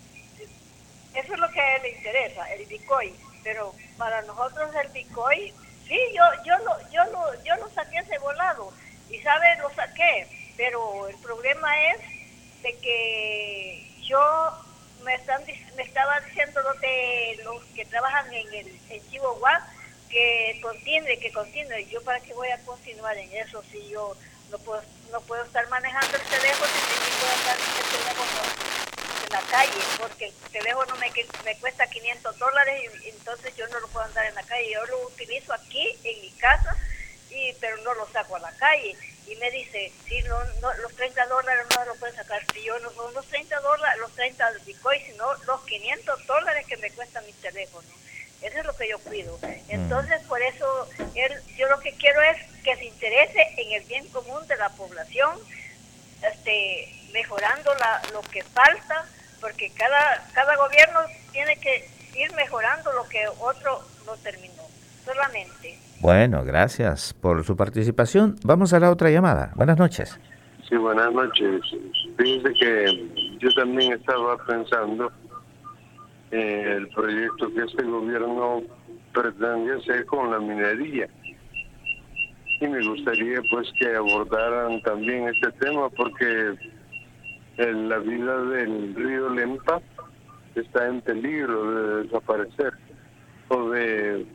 eso 1.15 1.33
es 1.33 1.39
lo 1.41 1.51
que 1.51 1.61
a 1.61 1.77
él 1.77 1.83
le 1.83 1.91
interesa, 1.93 2.53
el 2.53 2.67
Bitcoin. 2.67 3.17
Pero 3.43 3.75
para 3.97 4.23
nosotros 4.23 4.71
el 4.77 4.89
Bitcoin, 4.89 5.55
sí, 5.87 5.99
yo 6.15 6.25
yo 6.45 6.59
lo, 6.59 6.91
yo 6.91 7.05
lo, 7.07 7.45
yo 7.45 7.57
lo 7.57 7.71
saqué 7.71 7.99
ese 7.99 8.19
volado. 8.19 8.73
Y 9.11 9.21
sabe, 9.23 9.57
lo 9.57 9.71
saqué. 9.75 10.27
Pero 10.57 11.09
el 11.09 11.17
problema 11.17 11.69
es 11.93 12.01
de 12.63 12.77
que 12.79 13.91
yo 14.03 14.53
me 15.05 15.14
están 15.14 15.42
me 15.76 15.82
estaba 15.82 16.20
diciendo 16.20 16.61
los 16.62 16.80
de 16.80 17.40
los 17.44 17.64
que 17.74 17.84
trabajan 17.86 18.32
en 18.32 18.55
el 18.55 18.80
en 18.90 19.11
Chihuahua 19.11 19.66
que 20.09 20.59
continúe, 20.62 21.18
que 21.20 21.32
continúe. 21.32 21.86
Yo 21.90 22.03
para 22.03 22.20
qué 22.20 22.32
voy 22.34 22.49
a 22.49 22.59
continuar 22.64 23.16
en 23.16 23.32
eso 23.32 23.62
si 23.70 23.88
yo 23.88 24.16
no 24.51 24.59
puedo, 24.59 24.82
no 25.12 25.20
puedo 25.22 25.44
estar 25.44 25.68
manejando 25.68 26.16
el 26.16 26.22
teléfono 26.22 26.70
y 26.70 27.20
puedo 27.20 27.32
andar 27.32 27.57
el 27.59 27.99
teléfono 27.99 28.68
en 29.24 29.32
la 29.32 29.40
calle, 29.51 29.82
porque 29.99 30.26
el 30.26 30.34
teléfono 30.51 30.96
me, 30.96 31.12
me 31.44 31.59
cuesta 31.59 31.86
500 31.86 32.38
dólares 32.38 32.90
y 33.05 33.09
entonces 33.11 33.55
yo 33.57 33.68
no 33.68 33.80
lo 33.80 33.88
puedo 33.88 34.07
andar 34.07 34.24
en 34.26 34.34
la 34.34 34.42
calle. 34.42 34.70
Yo 34.72 34.86
lo 34.86 35.07
utilizo 35.07 35.53
aquí 35.53 35.96
en 36.05 36.20
mi 36.22 36.30
casa, 36.32 36.76
y 37.30 37.53
pero 37.61 37.76
no 37.78 37.94
lo 37.94 38.07
saco 38.09 38.36
a 38.36 38.40
la 38.40 38.53
calle. 38.53 38.96
Y 39.31 39.37
me 39.37 39.51
dice, 39.51 39.93
si 40.07 40.22
no, 40.22 40.43
no, 40.62 40.72
los 40.74 40.95
30 40.95 41.26
dólares 41.26 41.66
no 41.76 41.85
lo 41.85 41.95
pueden 41.97 42.16
sacar. 42.16 42.43
Si 42.53 42.62
yo 42.62 42.79
no 42.81 42.91
son 42.93 43.12
los 43.12 43.26
30 43.26 43.61
dólares, 43.61 44.01
los 44.01 44.12
30 44.12 44.53
de 44.53 44.59
Bitcoin, 44.61 45.01
sino 45.05 45.35
los 45.45 45.61
500 45.64 46.26
dólares 46.26 46.66
que 46.66 46.76
me 46.79 46.91
cuesta 46.93 47.20
mi 47.22 47.33
teléfono. 47.33 47.87
Eso 48.41 48.59
es 48.59 48.64
lo 48.64 48.76
que 48.76 48.89
yo 48.89 48.99
cuido. 49.01 49.39
Entonces, 49.68 50.22
por 50.22 50.41
eso, 50.41 50.89
él, 51.14 51.33
yo 51.57 51.68
lo 51.68 51.81
que 51.81 51.93
quiero 51.95 52.22
es 52.22 52.37
que 52.62 52.76
se 52.76 52.85
interese 52.85 53.55
en 53.57 53.72
el 53.72 53.83
bien 53.85 54.09
común 54.09 54.47
de 54.47 54.57
la 54.57 54.68
población, 54.70 55.39
este, 56.22 56.95
mejorando 57.12 57.74
la, 57.74 58.01
lo 58.12 58.22
que 58.22 58.43
falta, 58.45 59.07
porque 59.41 59.70
cada, 59.72 60.26
cada 60.33 60.57
gobierno 60.57 61.01
tiene 61.33 61.59
que 61.59 61.91
ir 62.14 62.33
mejorando 62.35 62.93
lo 62.93 63.09
que 63.09 63.26
otro 63.41 63.85
no 64.07 64.16
terminó, 64.18 64.66
solamente. 65.05 65.79
Bueno, 66.01 66.44
gracias 66.44 67.12
por 67.12 67.42
su 67.44 67.57
participación. 67.57 68.36
Vamos 68.44 68.72
a 68.72 68.78
la 68.78 68.90
otra 68.90 69.11
llamada. 69.11 69.51
Buenas 69.57 69.78
noches. 69.78 70.18
Sí, 70.68 70.76
buenas 70.76 71.12
noches. 71.12 71.61
Fíjense 72.16 72.53
que 72.55 73.36
yo 73.40 73.53
también 73.55 73.94
estaba 73.94 74.36
pensando 74.44 75.11
en 76.30 76.68
el 76.68 76.88
proyecto 76.88 77.53
que 77.53 77.64
este 77.64 77.82
gobierno 77.82 78.62
pretende 79.12 79.74
hacer 79.74 80.07
con 80.07 80.30
la 80.30 80.38
minería. 80.38 81.09
Y 82.61 82.66
me 82.68 82.86
gustaría 82.86 83.40
pues 83.51 83.68
que 83.80 83.96
abordaran 83.96 84.80
también 84.82 85.28
este 85.28 85.51
tema 85.53 85.88
porque 85.90 86.55
la 87.57 87.99
vida 87.99 88.40
del 88.44 88.94
río 88.94 89.30
Lempa 89.30 89.80
está 90.55 90.86
en 90.86 91.01
peligro 91.01 91.72
de 91.72 92.03
desaparecer 92.05 92.72
o 93.49 93.70
de, 93.70 94.26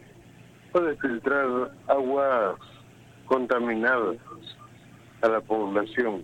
o 0.74 0.80
de 0.82 0.96
filtrar 0.98 1.72
aguas 1.88 2.56
contaminadas 3.26 4.18
a 5.22 5.28
la 5.30 5.42
población. 5.42 6.24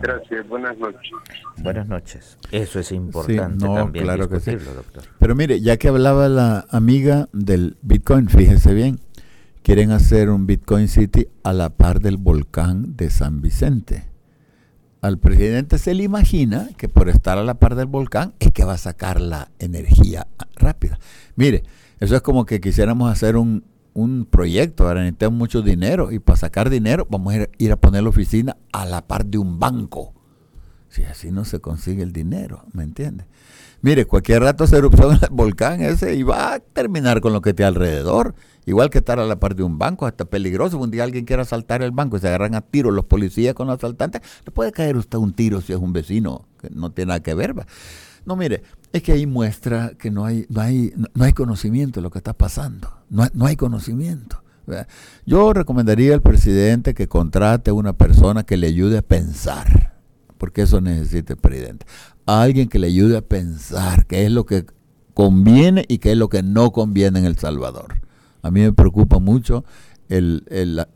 Gracias, 0.00 0.48
buenas 0.48 0.76
noches. 0.78 1.10
Buenas 1.58 1.86
noches. 1.86 2.38
Eso 2.50 2.78
es 2.78 2.90
importante 2.92 3.60
Sí, 3.60 3.66
no, 3.66 3.74
también 3.74 4.04
claro 4.04 4.28
que 4.28 4.40
sí. 4.40 4.54
doctor. 4.54 5.02
Pero 5.18 5.34
mire, 5.34 5.60
ya 5.60 5.76
que 5.76 5.88
hablaba 5.88 6.28
la 6.28 6.64
amiga 6.70 7.28
del 7.32 7.76
Bitcoin, 7.82 8.28
fíjese 8.28 8.72
bien, 8.72 9.00
quieren 9.62 9.90
hacer 9.90 10.30
un 10.30 10.46
Bitcoin 10.46 10.88
City 10.88 11.28
a 11.42 11.52
la 11.52 11.70
par 11.70 12.00
del 12.00 12.16
volcán 12.16 12.96
de 12.96 13.10
San 13.10 13.42
Vicente. 13.42 14.04
Al 15.02 15.18
presidente 15.18 15.76
se 15.76 15.92
le 15.92 16.04
imagina 16.04 16.68
que 16.78 16.88
por 16.88 17.10
estar 17.10 17.36
a 17.36 17.44
la 17.44 17.54
par 17.54 17.74
del 17.74 17.86
volcán 17.86 18.32
es 18.40 18.52
que 18.52 18.64
va 18.64 18.74
a 18.74 18.78
sacar 18.78 19.20
la 19.20 19.48
energía 19.58 20.26
rápida. 20.56 20.98
Mire, 21.36 21.62
eso 22.04 22.16
es 22.16 22.22
como 22.22 22.44
que 22.44 22.60
quisiéramos 22.60 23.10
hacer 23.10 23.36
un, 23.36 23.64
un 23.94 24.26
proyecto, 24.26 24.86
ahora 24.86 25.00
necesitamos 25.00 25.38
mucho 25.38 25.62
dinero 25.62 26.12
y 26.12 26.18
para 26.18 26.36
sacar 26.36 26.68
dinero 26.68 27.06
vamos 27.08 27.32
a 27.34 27.48
ir, 27.58 27.72
a 27.72 27.76
poner 27.76 28.02
la 28.02 28.08
oficina 28.08 28.56
a 28.72 28.84
la 28.84 29.06
par 29.06 29.24
de 29.24 29.38
un 29.38 29.58
banco. 29.58 30.12
Si 30.88 31.02
así 31.04 31.30
no 31.30 31.44
se 31.44 31.60
consigue 31.60 32.02
el 32.02 32.12
dinero, 32.12 32.64
¿me 32.72 32.82
entiende? 32.82 33.26
Mire, 33.80 34.06
cualquier 34.06 34.42
rato 34.42 34.66
se 34.66 34.76
erupción 34.76 35.12
en 35.12 35.18
el 35.22 35.28
volcán 35.30 35.80
ese 35.82 36.14
y 36.14 36.22
va 36.22 36.54
a 36.54 36.60
terminar 36.60 37.20
con 37.20 37.32
lo 37.32 37.40
que 37.40 37.50
esté 37.50 37.64
alrededor. 37.64 38.34
Igual 38.66 38.90
que 38.90 38.98
estar 38.98 39.18
a 39.18 39.26
la 39.26 39.38
par 39.38 39.56
de 39.56 39.62
un 39.62 39.78
banco, 39.78 40.06
hasta 40.06 40.24
peligroso. 40.24 40.78
Un 40.78 40.90
día 40.90 41.04
alguien 41.04 41.26
quiera 41.26 41.42
asaltar 41.42 41.82
el 41.82 41.90
banco 41.90 42.16
y 42.16 42.20
se 42.20 42.28
agarran 42.28 42.54
a 42.54 42.62
tiro 42.62 42.90
los 42.90 43.04
policías 43.04 43.54
con 43.54 43.66
los 43.66 43.76
asaltantes, 43.76 44.22
le 44.44 44.52
puede 44.52 44.72
caer 44.72 44.96
usted 44.96 45.18
un 45.18 45.34
tiro 45.34 45.60
si 45.60 45.72
es 45.72 45.78
un 45.78 45.92
vecino 45.92 46.46
que 46.60 46.70
no 46.70 46.92
tiene 46.92 47.08
nada 47.08 47.22
que 47.22 47.34
ver. 47.34 47.54
No, 48.24 48.36
mire, 48.36 48.62
es 48.94 49.02
que 49.02 49.10
ahí 49.10 49.26
muestra 49.26 49.94
que 49.98 50.08
no 50.12 50.24
hay, 50.24 50.46
no 50.48 50.60
hay, 50.60 50.92
no, 50.96 51.24
hay 51.24 51.32
conocimiento 51.32 51.98
de 51.98 52.02
lo 52.02 52.10
que 52.10 52.18
está 52.18 52.32
pasando. 52.32 52.88
No 53.10 53.26
no 53.34 53.46
hay 53.46 53.56
conocimiento. 53.56 54.40
Yo 55.26 55.52
recomendaría 55.52 56.14
al 56.14 56.22
presidente 56.22 56.94
que 56.94 57.08
contrate 57.08 57.72
una 57.72 57.94
persona 57.94 58.44
que 58.44 58.56
le 58.56 58.68
ayude 58.68 58.98
a 58.98 59.02
pensar, 59.02 59.94
porque 60.38 60.62
eso 60.62 60.80
necesita 60.80 61.32
el 61.32 61.40
presidente. 61.40 61.86
A 62.24 62.42
alguien 62.42 62.68
que 62.68 62.78
le 62.78 62.86
ayude 62.86 63.16
a 63.16 63.22
pensar 63.22 64.06
qué 64.06 64.26
es 64.26 64.30
lo 64.30 64.46
que 64.46 64.64
conviene 65.12 65.84
y 65.88 65.98
qué 65.98 66.12
es 66.12 66.16
lo 66.16 66.28
que 66.28 66.44
no 66.44 66.70
conviene 66.70 67.18
en 67.18 67.24
El 67.24 67.36
Salvador. 67.36 68.00
A 68.42 68.52
mí 68.52 68.60
me 68.60 68.72
preocupa 68.72 69.18
mucho 69.18 69.64
el, 70.16 70.44
el- 70.48 70.76
la- 70.76 70.88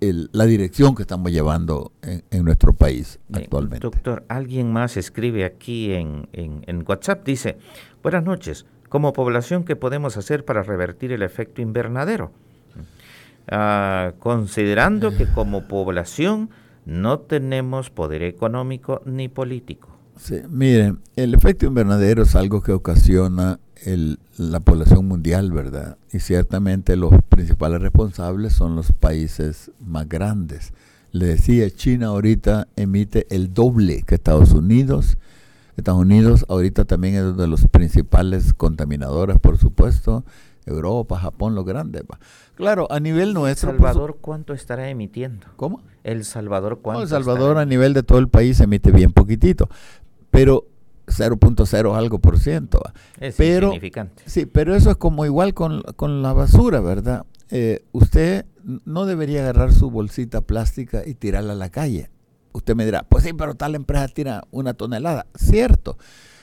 el 0.00 0.28
la 0.32 0.44
dirección 0.46 0.94
que 0.94 1.02
estamos 1.02 1.32
llevando 1.32 1.92
en, 2.02 2.22
en 2.30 2.44
nuestro 2.44 2.72
país 2.72 3.18
Bien, 3.28 3.44
actualmente. 3.44 3.80
Doctor, 3.80 4.24
alguien 4.28 4.72
más 4.72 4.96
escribe 4.96 5.44
aquí 5.44 5.92
en, 5.92 6.28
en- 6.32 6.62
en 6.66 6.84
WhatsApp, 6.86 7.24
dice, 7.24 7.58
buenas 8.02 8.24
noches, 8.24 8.66
como 8.88 9.12
población, 9.12 9.64
¿qué 9.64 9.76
podemos 9.76 10.16
hacer 10.16 10.44
para 10.44 10.62
revertir 10.62 11.12
el 11.12 11.22
efecto 11.22 11.60
invernadero? 11.62 12.30
Ah, 13.50 14.12
considerando 14.18 15.16
que 15.16 15.26
como 15.26 15.66
población 15.68 16.50
no 16.84 17.18
tenemos 17.20 17.90
poder 17.90 18.22
económico 18.22 19.00
ni 19.04 19.28
político. 19.28 19.88
Sí, 20.18 20.36
miren, 20.50 21.00
el 21.16 21.34
efecto 21.34 21.66
invernadero 21.66 22.22
es 22.24 22.34
algo 22.34 22.60
que 22.62 22.72
ocasiona 22.72 23.60
el- 23.84 24.18
la 24.36 24.60
población 24.60 25.06
mundial, 25.06 25.52
¿verdad? 25.52 25.96
Y 26.12 26.18
ciertamente 26.20 26.96
los 26.96 27.12
principales 27.28 27.80
responsables 27.80 28.52
son 28.52 28.74
los 28.74 28.92
países 28.92 29.70
más 29.80 30.08
grandes. 30.08 30.72
Le 31.12 31.26
decía, 31.26 31.70
China 31.70 32.08
ahorita 32.08 32.68
emite 32.76 33.26
el 33.30 33.54
doble 33.54 34.02
que 34.02 34.16
Estados 34.16 34.52
Unidos. 34.52 35.16
Estados 35.76 36.00
Unidos 36.00 36.44
ahorita 36.48 36.84
también 36.84 37.14
es 37.14 37.22
uno 37.22 37.34
de 37.34 37.46
los 37.46 37.66
principales 37.68 38.52
contaminadores, 38.52 39.38
por 39.38 39.56
supuesto. 39.58 40.24
Europa, 40.66 41.18
Japón, 41.18 41.54
los 41.54 41.64
grandes. 41.64 42.02
Claro, 42.54 42.88
a 42.92 43.00
nivel 43.00 43.28
¿El 43.28 43.34
nuestro... 43.34 43.70
por 43.70 43.78
su- 43.78 43.84
Salvador 43.84 44.18
cuánto 44.20 44.52
estará 44.52 44.90
emitiendo? 44.90 45.46
¿Cómo? 45.56 45.80
El 46.04 46.24
Salvador 46.24 46.80
cuánto 46.82 46.98
No, 46.98 47.00
El 47.00 47.04
estará 47.06 47.24
Salvador 47.24 47.56
a 47.56 47.64
nivel 47.64 47.94
de 47.94 48.02
todo 48.02 48.18
el 48.18 48.28
país 48.28 48.60
emite 48.60 48.90
bien 48.92 49.12
poquitito, 49.12 49.70
pero 50.30 50.66
0.0 51.06 51.96
algo 51.96 52.18
por 52.18 52.38
ciento. 52.38 52.80
Es 53.18 53.36
pero, 53.36 53.68
insignificante. 53.68 54.22
Sí, 54.26 54.46
pero 54.46 54.74
eso 54.74 54.90
es 54.90 54.96
como 54.96 55.24
igual 55.24 55.54
con, 55.54 55.82
con 55.96 56.22
la 56.22 56.32
basura, 56.32 56.80
¿verdad? 56.80 57.24
Eh, 57.50 57.84
usted 57.92 58.44
no 58.84 59.06
debería 59.06 59.40
agarrar 59.40 59.72
su 59.72 59.90
bolsita 59.90 60.42
plástica 60.42 61.02
y 61.06 61.14
tirarla 61.14 61.54
a 61.54 61.56
la 61.56 61.70
calle. 61.70 62.10
Usted 62.52 62.74
me 62.74 62.84
dirá, 62.84 63.02
pues 63.04 63.24
sí, 63.24 63.32
pero 63.32 63.54
tal 63.54 63.74
empresa 63.74 64.08
tira 64.08 64.44
una 64.50 64.74
tonelada. 64.74 65.26
Cierto. 65.34 65.96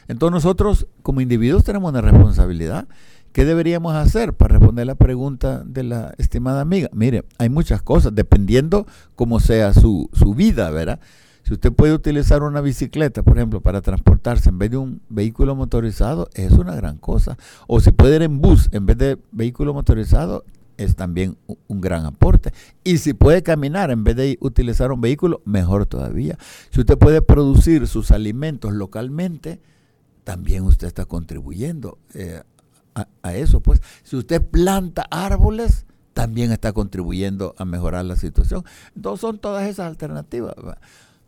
Entonces 0.07 0.33
nosotros 0.33 0.87
como 1.01 1.21
individuos 1.21 1.63
tenemos 1.63 1.91
una 1.91 2.01
responsabilidad. 2.01 2.87
¿Qué 3.31 3.43
deberíamos 3.43 3.93
hacer 3.95 4.33
para 4.33 4.57
responder 4.57 4.87
la 4.87 4.95
pregunta 4.95 5.61
de 5.65 5.83
la 5.83 6.13
estimada 6.17 6.61
amiga? 6.61 6.89
Mire, 6.93 7.25
hay 7.37 7.49
muchas 7.49 7.81
cosas, 7.81 8.15
dependiendo 8.15 8.87
cómo 9.15 9.41
sea 9.41 9.73
su, 9.73 10.09
su 10.13 10.33
vida, 10.33 10.69
¿verdad? 10.69 11.01
Si 11.45 11.53
usted 11.53 11.71
puede 11.71 11.93
utilizar 11.93 12.41
una 12.41 12.59
bicicleta, 12.59 13.21
por 13.21 13.37
ejemplo, 13.37 13.61
para 13.61 13.81
transportarse 13.81 14.49
en 14.49 14.57
vez 14.57 14.71
de 14.71 14.77
un 14.77 15.01
vehículo 15.09 15.55
motorizado, 15.55 16.27
es 16.33 16.53
una 16.53 16.73
gran 16.73 16.97
cosa. 16.97 17.37
O 17.67 17.79
si 17.79 17.91
puede 17.91 18.15
ir 18.15 18.23
en 18.23 18.41
bus 18.41 18.67
en 18.71 18.87
vez 18.87 18.97
de 18.97 19.19
vehículo 19.31 19.71
motorizado, 19.71 20.43
es 20.77 20.95
también 20.95 21.37
un 21.67 21.81
gran 21.81 22.07
aporte. 22.07 22.51
Y 22.83 22.97
si 22.97 23.13
puede 23.13 23.43
caminar 23.43 23.91
en 23.91 24.03
vez 24.03 24.15
de 24.15 24.39
utilizar 24.41 24.91
un 24.91 25.01
vehículo, 25.01 25.43
mejor 25.45 25.85
todavía. 25.85 26.35
Si 26.71 26.79
usted 26.79 26.97
puede 26.97 27.21
producir 27.21 27.87
sus 27.87 28.09
alimentos 28.09 28.73
localmente, 28.73 29.59
también 30.23 30.63
usted 30.63 30.87
está 30.87 31.05
contribuyendo 31.05 31.99
eh, 32.15 32.41
a, 32.95 33.07
a 33.21 33.35
eso. 33.35 33.59
Pues 33.59 33.83
si 34.01 34.15
usted 34.15 34.41
planta 34.41 35.05
árboles, 35.11 35.85
también 36.13 36.51
está 36.51 36.73
contribuyendo 36.73 37.53
a 37.59 37.65
mejorar 37.65 38.03
la 38.03 38.15
situación. 38.15 38.63
Entonces 38.95 39.21
son 39.21 39.37
todas 39.37 39.67
esas 39.67 39.85
alternativas. 39.85 40.55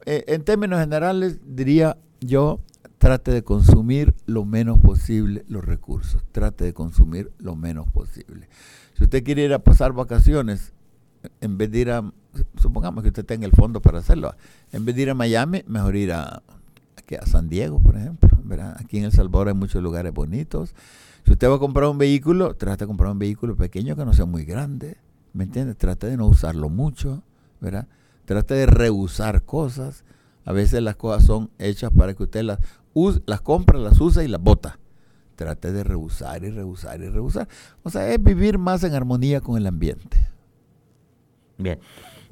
Eh, 0.09 0.23
en 0.27 0.45
términos 0.45 0.79
generales, 0.79 1.41
diría 1.45 1.97
yo, 2.21 2.61
trate 2.97 3.29
de 3.29 3.43
consumir 3.43 4.15
lo 4.25 4.45
menos 4.45 4.79
posible 4.79 5.43
los 5.49 5.65
recursos. 5.65 6.23
Trate 6.31 6.63
de 6.63 6.73
consumir 6.73 7.29
lo 7.39 7.57
menos 7.57 7.89
posible. 7.91 8.47
Si 8.93 9.03
usted 9.03 9.21
quiere 9.21 9.43
ir 9.43 9.53
a 9.53 9.59
pasar 9.59 9.91
vacaciones, 9.91 10.71
en 11.41 11.57
vez 11.57 11.71
de 11.71 11.79
ir 11.79 11.91
a, 11.91 12.09
supongamos 12.55 13.03
que 13.03 13.09
usted 13.09 13.25
tenga 13.25 13.45
el 13.45 13.51
fondo 13.51 13.81
para 13.81 13.99
hacerlo, 13.99 14.33
en 14.71 14.85
vez 14.85 14.95
de 14.95 15.01
ir 15.01 15.09
a 15.09 15.13
Miami, 15.13 15.65
mejor 15.67 15.97
ir 15.97 16.13
a, 16.13 16.41
a 16.41 17.25
San 17.25 17.49
Diego, 17.49 17.81
por 17.81 17.97
ejemplo. 17.97 18.29
¿verdad? 18.45 18.77
Aquí 18.79 18.99
en 18.99 19.03
El 19.03 19.11
Salvador 19.11 19.49
hay 19.49 19.55
muchos 19.55 19.83
lugares 19.83 20.13
bonitos. 20.13 20.73
Si 21.25 21.33
usted 21.33 21.49
va 21.49 21.55
a 21.55 21.59
comprar 21.59 21.89
un 21.89 21.97
vehículo, 21.97 22.55
trate 22.55 22.85
de 22.85 22.87
comprar 22.87 23.11
un 23.11 23.19
vehículo 23.19 23.57
pequeño 23.57 23.97
que 23.97 24.05
no 24.05 24.13
sea 24.13 24.23
muy 24.23 24.45
grande. 24.45 24.95
¿Me 25.33 25.43
entiende? 25.43 25.75
Trate 25.75 26.07
de 26.07 26.15
no 26.15 26.27
usarlo 26.27 26.69
mucho, 26.69 27.23
¿verdad? 27.59 27.89
Trate 28.27 28.55
de 28.55 28.65
reusar 28.65 29.43
cosas. 29.43 30.03
A 30.43 30.51
veces 30.51 30.83
las 30.83 30.97
cosas 30.97 31.23
son 31.23 31.49
hechas 31.59 31.91
para 31.95 32.13
que 32.13 32.23
usted 32.23 32.43
las, 32.43 32.59
use, 32.93 33.21
las 33.25 33.39
compra, 33.39 33.79
las 33.79 34.01
usa 34.01 34.21
y 34.21 34.27
las 34.27 34.41
bota. 34.41 34.79
Trate 35.37 35.71
de 35.71 35.85
reusar 35.85 36.43
y 36.43 36.49
reusar 36.49 36.99
y 36.99 37.07
reusar. 37.07 37.47
O 37.83 37.89
sea, 37.89 38.11
es 38.11 38.21
vivir 38.21 38.57
más 38.57 38.83
en 38.83 38.93
armonía 38.95 39.39
con 39.39 39.55
el 39.55 39.65
ambiente. 39.65 40.17
Bien. 41.57 41.79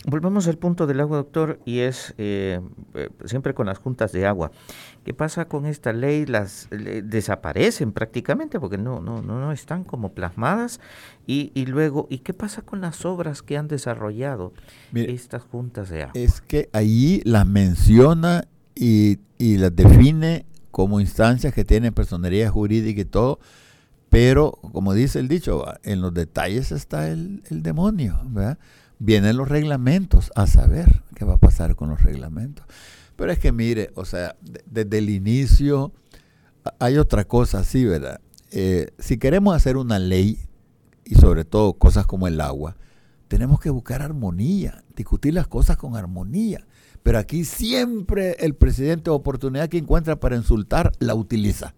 volvamos 0.05 0.49
al 0.49 0.57
punto 0.57 0.85
del 0.85 0.99
agua, 0.99 1.15
doctor, 1.15 1.59
y 1.63 1.79
es 1.79 2.13
eh, 2.17 2.59
eh, 2.93 3.09
siempre 3.23 3.53
con 3.53 3.65
las 3.65 3.77
juntas 3.77 4.11
de 4.11 4.25
agua. 4.25 4.51
¿Qué 5.05 5.13
pasa 5.13 5.45
con 5.45 5.65
esta 5.67 5.93
ley? 5.93 6.25
Las 6.25 6.67
le- 6.71 7.01
desaparecen 7.03 7.93
prácticamente 7.93 8.59
porque 8.59 8.77
no, 8.79 8.99
no, 9.01 9.21
no, 9.21 9.39
no 9.39 9.51
están 9.53 9.83
como 9.85 10.13
plasmadas. 10.13 10.81
Y, 11.27 11.51
y 11.53 11.67
luego, 11.67 12.07
¿y 12.09 12.19
qué 12.19 12.33
pasa 12.33 12.63
con 12.63 12.81
las 12.81 13.05
obras 13.05 13.41
que 13.43 13.55
han 13.55 13.67
desarrollado 13.67 14.51
Mire, 14.91 15.13
estas 15.13 15.43
juntas 15.43 15.89
de 15.89 16.03
agua? 16.03 16.13
Es 16.15 16.41
que 16.41 16.69
allí 16.73 17.21
las 17.23 17.45
menciona 17.45 18.45
y, 18.73 19.19
y 19.37 19.57
las 19.57 19.75
define 19.75 20.45
como 20.71 20.99
instancias 20.99 21.53
que 21.53 21.63
tienen 21.63 21.93
personería 21.93 22.49
jurídica 22.49 23.01
y 23.01 23.05
todo, 23.05 23.39
pero 24.09 24.53
como 24.73 24.93
dice 24.93 25.19
el 25.19 25.27
dicho, 25.27 25.65
en 25.83 26.01
los 26.01 26.13
detalles 26.13 26.71
está 26.71 27.09
el, 27.09 27.43
el 27.49 27.63
demonio, 27.63 28.19
¿verdad? 28.25 28.57
Vienen 28.97 29.37
los 29.37 29.49
reglamentos, 29.49 30.31
a 30.35 30.47
saber 30.47 31.03
qué 31.15 31.25
va 31.25 31.35
a 31.35 31.37
pasar 31.37 31.75
con 31.75 31.89
los 31.89 32.01
reglamentos. 32.01 32.65
Pero 33.15 33.31
es 33.31 33.39
que 33.39 33.51
mire, 33.51 33.91
o 33.95 34.05
sea, 34.05 34.35
de- 34.41 34.63
desde 34.65 34.97
el 34.97 35.09
inicio 35.09 35.93
hay 36.79 36.97
otra 36.97 37.25
cosa 37.25 37.59
así, 37.59 37.85
¿verdad? 37.85 38.19
Eh, 38.51 38.87
si 38.99 39.17
queremos 39.17 39.55
hacer 39.55 39.77
una 39.77 39.99
ley, 39.99 40.39
y 41.03 41.15
sobre 41.15 41.45
todo 41.45 41.73
cosas 41.73 42.05
como 42.07 42.27
el 42.27 42.41
agua, 42.41 42.75
tenemos 43.27 43.59
que 43.59 43.69
buscar 43.69 44.01
armonía, 44.01 44.83
discutir 44.95 45.33
las 45.33 45.47
cosas 45.47 45.77
con 45.77 45.95
armonía. 45.95 46.65
Pero 47.03 47.19
aquí 47.19 47.45
siempre 47.45 48.35
el 48.39 48.55
presidente, 48.55 49.11
oportunidad 49.11 49.69
que 49.69 49.77
encuentra 49.77 50.19
para 50.19 50.35
insultar, 50.35 50.91
la 50.99 51.13
utiliza. 51.13 51.75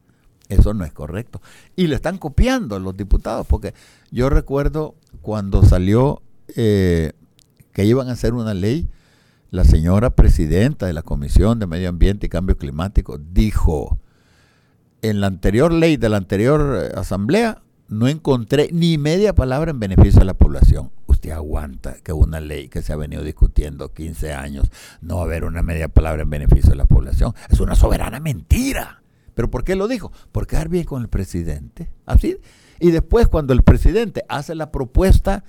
Eso 0.47 0.73
no 0.73 0.85
es 0.85 0.93
correcto. 0.93 1.41
Y 1.75 1.87
le 1.87 1.95
están 1.95 2.17
copiando 2.17 2.79
los 2.79 2.95
diputados, 2.95 3.45
porque 3.45 3.73
yo 4.11 4.29
recuerdo 4.29 4.95
cuando 5.21 5.63
salió 5.63 6.21
eh, 6.55 7.11
que 7.73 7.83
iban 7.83 8.07
a 8.07 8.13
hacer 8.13 8.33
una 8.33 8.53
ley, 8.53 8.87
la 9.49 9.63
señora 9.63 10.09
presidenta 10.09 10.85
de 10.85 10.93
la 10.93 11.03
Comisión 11.03 11.59
de 11.59 11.67
Medio 11.67 11.89
Ambiente 11.89 12.25
y 12.25 12.29
Cambio 12.29 12.57
Climático 12.57 13.17
dijo, 13.17 13.99
en 15.01 15.21
la 15.21 15.27
anterior 15.27 15.71
ley 15.71 15.97
de 15.97 16.09
la 16.09 16.17
anterior 16.17 16.79
eh, 16.83 16.91
asamblea 16.95 17.61
no 17.87 18.07
encontré 18.07 18.69
ni 18.73 18.97
media 18.97 19.33
palabra 19.33 19.71
en 19.71 19.79
beneficio 19.79 20.19
de 20.19 20.25
la 20.25 20.33
población. 20.33 20.91
Usted 21.05 21.31
aguanta 21.31 21.95
que 22.03 22.11
una 22.11 22.41
ley 22.41 22.67
que 22.67 22.81
se 22.81 22.91
ha 22.91 22.97
venido 22.97 23.23
discutiendo 23.23 23.93
15 23.93 24.33
años 24.33 24.69
no 25.01 25.15
va 25.15 25.21
a 25.21 25.25
haber 25.25 25.45
una 25.45 25.63
media 25.63 25.87
palabra 25.87 26.23
en 26.23 26.29
beneficio 26.29 26.71
de 26.71 26.75
la 26.75 26.85
población. 26.85 27.33
Es 27.49 27.61
una 27.61 27.75
soberana 27.75 28.19
mentira. 28.19 29.01
¿Pero 29.33 29.49
por 29.49 29.63
qué 29.63 29.75
lo 29.75 29.87
dijo? 29.87 30.11
Por 30.31 30.47
quedar 30.47 30.67
bien 30.67 30.83
con 30.83 31.01
el 31.01 31.07
presidente. 31.07 31.89
Así. 32.05 32.37
Y 32.79 32.91
después 32.91 33.27
cuando 33.27 33.53
el 33.53 33.63
presidente 33.63 34.25
hace 34.27 34.53
la 34.53 34.71
propuesta 34.71 35.45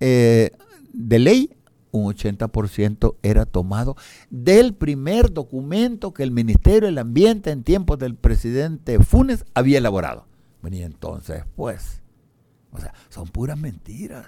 eh, 0.00 0.50
de 0.92 1.18
ley, 1.18 1.56
un 1.92 2.12
80% 2.12 3.16
era 3.22 3.46
tomado 3.46 3.96
del 4.30 4.74
primer 4.74 5.32
documento 5.32 6.12
que 6.12 6.22
el 6.22 6.30
Ministerio 6.30 6.86
del 6.86 6.98
Ambiente 6.98 7.50
en 7.50 7.64
tiempos 7.64 7.98
del 7.98 8.14
presidente 8.14 9.00
Funes 9.00 9.44
había 9.54 9.78
elaborado. 9.78 10.26
Y 10.70 10.82
entonces, 10.82 11.44
pues, 11.56 12.02
o 12.72 12.78
sea, 12.78 12.92
son 13.08 13.28
puras 13.28 13.58
mentiras. 13.58 14.26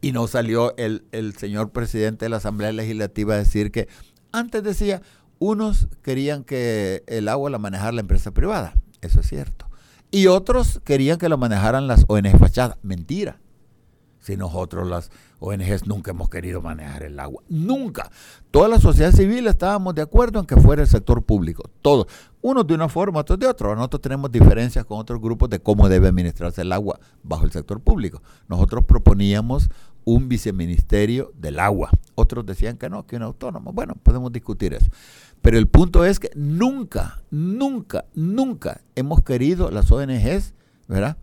Y 0.00 0.12
no 0.12 0.26
salió 0.26 0.76
el, 0.76 1.04
el 1.12 1.34
señor 1.36 1.70
presidente 1.70 2.24
de 2.24 2.28
la 2.28 2.36
Asamblea 2.36 2.72
Legislativa 2.72 3.34
a 3.34 3.38
decir 3.38 3.70
que 3.70 3.88
antes 4.32 4.62
decía, 4.62 5.02
unos 5.38 5.88
querían 6.02 6.44
que 6.44 7.04
el 7.06 7.28
agua 7.28 7.50
la 7.50 7.58
manejara 7.58 7.92
la 7.92 8.00
empresa 8.00 8.32
privada, 8.32 8.74
eso 9.00 9.20
es 9.20 9.28
cierto. 9.28 9.68
Y 10.10 10.26
otros 10.26 10.80
querían 10.84 11.18
que 11.18 11.28
lo 11.28 11.38
manejaran 11.38 11.86
las 11.86 12.04
ONG 12.08 12.38
fachadas, 12.38 12.78
mentira. 12.82 13.40
Si 14.20 14.36
nosotros 14.36 14.88
las 14.88 15.10
ONGs 15.40 15.86
nunca 15.86 16.10
hemos 16.10 16.28
querido 16.28 16.60
manejar 16.60 17.02
el 17.04 17.18
agua, 17.20 17.42
nunca. 17.48 18.10
Toda 18.50 18.68
la 18.68 18.80
sociedad 18.80 19.12
civil 19.12 19.46
estábamos 19.46 19.94
de 19.94 20.02
acuerdo 20.02 20.40
en 20.40 20.46
que 20.46 20.56
fuera 20.56 20.82
el 20.82 20.88
sector 20.88 21.22
público, 21.22 21.64
todos. 21.82 22.06
Unos 22.40 22.66
de 22.66 22.74
una 22.74 22.88
forma, 22.88 23.20
otros 23.20 23.38
de 23.38 23.46
otra. 23.46 23.74
Nosotros 23.74 24.00
tenemos 24.00 24.30
diferencias 24.30 24.84
con 24.84 24.98
otros 24.98 25.20
grupos 25.20 25.50
de 25.50 25.60
cómo 25.60 25.88
debe 25.88 26.08
administrarse 26.08 26.62
el 26.62 26.72
agua 26.72 27.00
bajo 27.22 27.44
el 27.44 27.52
sector 27.52 27.80
público. 27.80 28.22
Nosotros 28.48 28.84
proponíamos 28.84 29.68
un 30.04 30.28
viceministerio 30.28 31.32
del 31.36 31.58
agua. 31.58 31.90
Otros 32.14 32.46
decían 32.46 32.78
que 32.78 32.88
no, 32.88 33.06
que 33.06 33.16
un 33.16 33.22
autónomo. 33.22 33.72
Bueno, 33.72 33.94
podemos 34.02 34.32
discutir 34.32 34.72
eso. 34.72 34.86
Pero 35.42 35.58
el 35.58 35.68
punto 35.68 36.04
es 36.04 36.18
que 36.18 36.30
nunca, 36.34 37.22
nunca, 37.30 38.06
nunca 38.14 38.80
hemos 38.94 39.22
querido 39.22 39.70
las 39.70 39.90
ONGs, 39.90 40.54
¿verdad? 40.88 41.18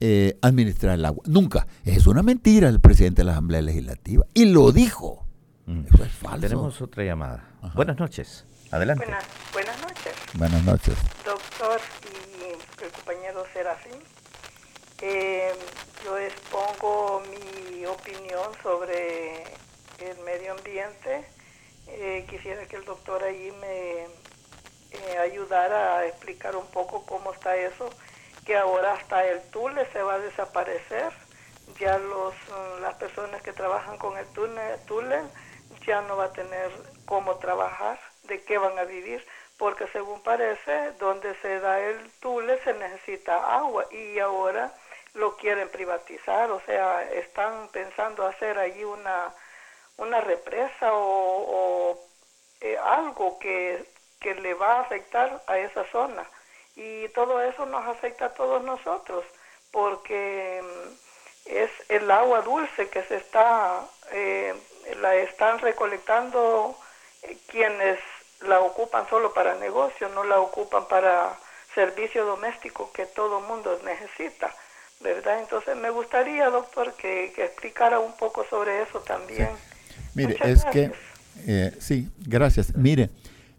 Eh, 0.00 0.38
administrar 0.42 0.94
el 0.94 1.04
agua. 1.04 1.22
Nunca. 1.26 1.66
Es 1.84 2.06
una 2.06 2.22
mentira 2.22 2.68
el 2.68 2.80
presidente 2.80 3.20
de 3.20 3.26
la 3.26 3.32
Asamblea 3.32 3.62
Legislativa. 3.62 4.24
Y 4.34 4.46
lo 4.46 4.72
dijo. 4.72 5.26
Eso 5.66 6.02
es 6.02 6.10
falso. 6.12 6.40
Tenemos 6.40 6.80
otra 6.80 7.04
llamada. 7.04 7.44
Buenas 7.74 7.98
noches. 7.98 8.44
Adelante. 8.72 9.04
Buenas, 9.04 9.24
buenas 9.52 9.80
noches, 9.82 10.12
Buenas 10.34 10.64
noches. 10.64 10.94
doctor 11.24 11.80
y 12.04 12.82
el 12.84 12.90
compañero 12.92 13.44
Serafín. 13.52 13.92
Eh, 15.02 15.50
yo 16.04 16.16
expongo 16.18 17.22
mi 17.30 17.84
opinión 17.86 18.44
sobre 18.62 19.42
el 19.98 20.18
medio 20.24 20.52
ambiente. 20.52 21.24
Eh, 21.88 22.24
quisiera 22.30 22.64
que 22.66 22.76
el 22.76 22.84
doctor 22.84 23.22
ahí 23.24 23.52
me 23.60 24.04
eh, 24.92 25.18
ayudara 25.18 25.98
a 25.98 26.06
explicar 26.06 26.54
un 26.56 26.66
poco 26.66 27.04
cómo 27.06 27.32
está 27.32 27.56
eso, 27.56 27.90
que 28.44 28.56
ahora 28.56 28.92
hasta 28.92 29.24
el 29.26 29.42
Tule 29.50 29.86
se 29.92 30.02
va 30.02 30.14
a 30.14 30.18
desaparecer. 30.18 31.12
Ya 31.78 31.98
los, 31.98 32.34
mm, 32.34 32.82
las 32.82 32.94
personas 32.94 33.42
que 33.42 33.52
trabajan 33.52 33.96
con 33.98 34.16
el 34.18 34.26
túnel, 34.28 34.78
Tule 34.86 35.22
ya 35.86 36.02
no 36.02 36.16
va 36.16 36.24
a 36.24 36.32
tener 36.32 36.70
cómo 37.06 37.36
trabajar, 37.36 37.98
de 38.24 38.42
qué 38.44 38.58
van 38.58 38.78
a 38.78 38.84
vivir, 38.84 39.24
porque 39.56 39.86
según 39.88 40.22
parece, 40.22 40.92
donde 40.92 41.34
se 41.42 41.60
da 41.60 41.80
el 41.80 42.10
Tule 42.20 42.58
se 42.64 42.74
necesita 42.74 43.56
agua 43.56 43.86
y 43.90 44.18
ahora 44.18 44.72
lo 45.14 45.36
quieren 45.36 45.68
privatizar, 45.68 46.50
o 46.50 46.60
sea, 46.60 47.02
están 47.12 47.68
pensando 47.68 48.26
hacer 48.26 48.58
allí 48.58 48.84
una, 48.84 49.34
una 49.96 50.20
represa 50.20 50.92
o, 50.92 51.00
o, 51.00 51.98
eh, 52.60 52.76
algo 52.78 53.38
que, 53.38 53.84
que 54.20 54.34
le 54.34 54.54
va 54.54 54.74
a 54.74 54.80
afectar 54.82 55.42
a 55.46 55.58
esa 55.58 55.84
zona. 55.90 56.24
Y 56.80 57.08
todo 57.10 57.42
eso 57.42 57.66
nos 57.66 57.86
afecta 57.86 58.26
a 58.26 58.34
todos 58.34 58.64
nosotros, 58.64 59.22
porque 59.70 60.62
mm, 60.62 61.50
es 61.50 61.70
el 61.90 62.10
agua 62.10 62.40
dulce 62.40 62.88
que 62.88 63.02
se 63.02 63.16
está, 63.16 63.84
eh, 64.12 64.54
la 65.02 65.14
están 65.16 65.58
recolectando 65.58 66.74
eh, 67.22 67.36
quienes 67.48 67.98
la 68.40 68.60
ocupan 68.60 69.06
solo 69.10 69.34
para 69.34 69.56
negocio, 69.56 70.08
no 70.08 70.24
la 70.24 70.40
ocupan 70.40 70.88
para 70.88 71.38
servicio 71.74 72.24
doméstico 72.24 72.90
que 72.92 73.04
todo 73.04 73.42
mundo 73.42 73.78
necesita, 73.84 74.54
¿verdad? 75.00 75.40
Entonces 75.40 75.76
me 75.76 75.90
gustaría, 75.90 76.48
doctor, 76.48 76.94
que, 76.94 77.30
que 77.36 77.44
explicara 77.44 77.98
un 77.98 78.16
poco 78.16 78.46
sobre 78.48 78.80
eso 78.80 79.00
también. 79.00 79.50
Mire, 80.14 80.32
Muchas 80.32 80.48
es 80.48 80.64
que, 80.64 80.92
eh, 81.46 81.76
sí, 81.78 82.08
gracias. 82.20 82.74
Mire, 82.74 83.10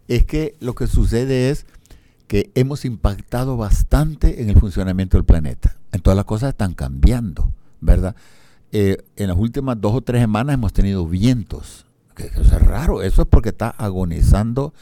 es 0.08 0.26
que 0.26 0.56
lo 0.58 0.74
que 0.74 0.88
sucede 0.88 1.50
es 1.50 1.66
que 2.32 2.50
hemos 2.54 2.86
impactado 2.86 3.58
bastante 3.58 4.40
en 4.40 4.48
el 4.48 4.58
funcionamiento 4.58 5.18
del 5.18 5.24
planeta. 5.26 5.76
Entonces 5.92 6.16
las 6.16 6.24
cosas 6.24 6.48
están 6.48 6.72
cambiando, 6.72 7.52
¿verdad? 7.82 8.16
Eh, 8.70 8.96
en 9.16 9.28
las 9.28 9.36
últimas 9.36 9.78
dos 9.78 9.92
o 9.96 10.00
tres 10.00 10.22
semanas 10.22 10.54
hemos 10.54 10.72
tenido 10.72 11.06
vientos. 11.06 11.84
Que, 12.16 12.28
eso 12.28 12.40
es 12.40 12.62
raro. 12.62 13.02
Eso 13.02 13.20
es 13.20 13.28
porque 13.28 13.50
está 13.50 13.68
agonizando 13.68 14.72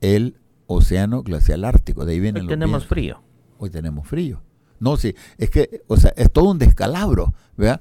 el 0.00 0.36
océano 0.68 1.24
glacial 1.24 1.64
ártico. 1.64 2.04
De 2.04 2.12
ahí 2.12 2.20
vienen 2.20 2.42
Hoy 2.42 2.46
los 2.46 2.52
tenemos 2.52 2.82
vientos. 2.82 2.88
frío. 2.88 3.22
Hoy 3.58 3.70
tenemos 3.70 4.06
frío. 4.06 4.40
No, 4.78 4.96
sí, 4.96 5.16
es 5.36 5.50
que, 5.50 5.82
o 5.88 5.96
sea, 5.96 6.12
es 6.16 6.30
todo 6.30 6.48
un 6.48 6.60
descalabro, 6.60 7.34
¿verdad? 7.56 7.80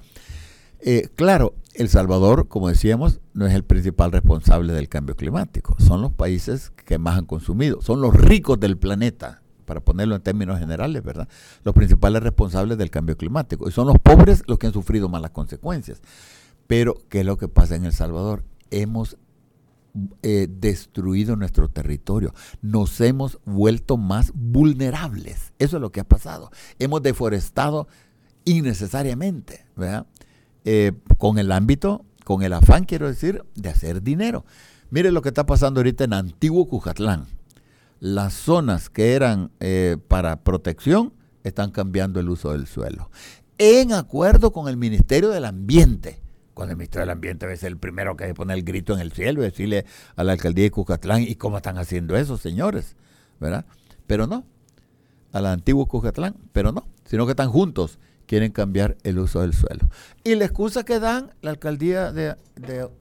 Eh, 0.81 1.09
claro, 1.15 1.55
El 1.73 1.89
Salvador, 1.89 2.47
como 2.47 2.69
decíamos, 2.69 3.19
no 3.33 3.45
es 3.45 3.53
el 3.53 3.63
principal 3.63 4.11
responsable 4.11 4.73
del 4.73 4.89
cambio 4.89 5.15
climático. 5.15 5.75
Son 5.79 6.01
los 6.01 6.11
países 6.11 6.71
que 6.85 6.97
más 6.97 7.17
han 7.17 7.25
consumido. 7.25 7.81
Son 7.81 8.01
los 8.01 8.13
ricos 8.13 8.59
del 8.59 8.77
planeta, 8.77 9.41
para 9.65 9.81
ponerlo 9.81 10.15
en 10.15 10.21
términos 10.21 10.57
generales, 10.57 11.03
¿verdad? 11.03 11.27
Los 11.63 11.75
principales 11.75 12.23
responsables 12.23 12.77
del 12.77 12.89
cambio 12.89 13.17
climático. 13.17 13.67
Y 13.69 13.71
son 13.71 13.87
los 13.87 13.99
pobres 13.99 14.43
los 14.47 14.57
que 14.57 14.67
han 14.67 14.73
sufrido 14.73 15.09
más 15.09 15.21
las 15.21 15.31
consecuencias. 15.31 16.01
Pero, 16.65 16.95
¿qué 17.09 17.19
es 17.19 17.25
lo 17.25 17.37
que 17.37 17.47
pasa 17.47 17.75
en 17.75 17.85
El 17.85 17.93
Salvador? 17.93 18.43
Hemos 18.71 19.17
eh, 20.23 20.47
destruido 20.49 21.35
nuestro 21.35 21.67
territorio. 21.69 22.33
Nos 22.61 22.99
hemos 23.01 23.39
vuelto 23.45 23.97
más 23.97 24.31
vulnerables. 24.33 25.53
Eso 25.59 25.77
es 25.77 25.81
lo 25.81 25.91
que 25.91 25.99
ha 25.99 26.07
pasado. 26.07 26.51
Hemos 26.79 27.01
deforestado 27.01 27.87
innecesariamente, 28.45 29.65
¿verdad? 29.75 30.07
Eh, 30.65 30.91
con 31.17 31.39
el 31.39 31.51
ámbito, 31.51 32.05
con 32.25 32.43
el 32.43 32.53
afán, 32.53 32.85
quiero 32.85 33.07
decir, 33.07 33.43
de 33.55 33.69
hacer 33.69 34.01
dinero. 34.03 34.45
Mire 34.91 35.11
lo 35.11 35.21
que 35.21 35.29
está 35.29 35.45
pasando 35.45 35.79
ahorita 35.79 36.03
en 36.03 36.13
Antiguo 36.13 36.67
Cujatlán. 36.67 37.27
Las 37.99 38.33
zonas 38.33 38.89
que 38.89 39.13
eran 39.13 39.51
eh, 39.59 39.97
para 40.07 40.37
protección 40.37 41.13
están 41.43 41.71
cambiando 41.71 42.19
el 42.19 42.29
uso 42.29 42.51
del 42.51 42.67
suelo. 42.67 43.09
En 43.57 43.93
acuerdo 43.93 44.51
con 44.51 44.67
el 44.69 44.77
Ministerio 44.77 45.29
del 45.29 45.45
Ambiente, 45.45 46.19
Cuando 46.53 46.71
el 46.71 46.77
ministro 46.77 47.01
del 47.01 47.09
Ambiente 47.09 47.45
debe 47.45 47.67
el 47.67 47.77
primero 47.77 48.15
que 48.15 48.33
pone 48.33 48.53
el 48.53 48.63
grito 48.63 48.93
en 48.93 48.99
el 48.99 49.11
cielo 49.11 49.41
y 49.41 49.45
decirle 49.45 49.85
a 50.15 50.23
la 50.23 50.33
alcaldía 50.33 50.63
de 50.65 50.71
Cucatlán, 50.71 51.23
¿y 51.23 51.35
cómo 51.35 51.57
están 51.57 51.77
haciendo 51.77 52.15
eso, 52.15 52.37
señores? 52.37 52.95
¿Verdad? 53.39 53.65
Pero 54.07 54.27
no, 54.27 54.45
a 55.31 55.41
la 55.41 55.51
antigua 55.51 55.85
Cucatlán, 55.87 56.35
pero 56.53 56.71
no, 56.71 56.87
sino 57.05 57.25
que 57.25 57.31
están 57.31 57.49
juntos, 57.49 57.99
quieren 58.29 58.51
cambiar 58.51 58.95
el 59.03 59.17
uso 59.17 59.41
del 59.41 59.55
suelo. 59.55 59.89
Y 60.23 60.35
la 60.35 60.45
excusa 60.45 60.83
que 60.85 60.99
dan 60.99 61.31
la 61.41 61.49
alcaldía 61.49 62.11
de, 62.11 62.35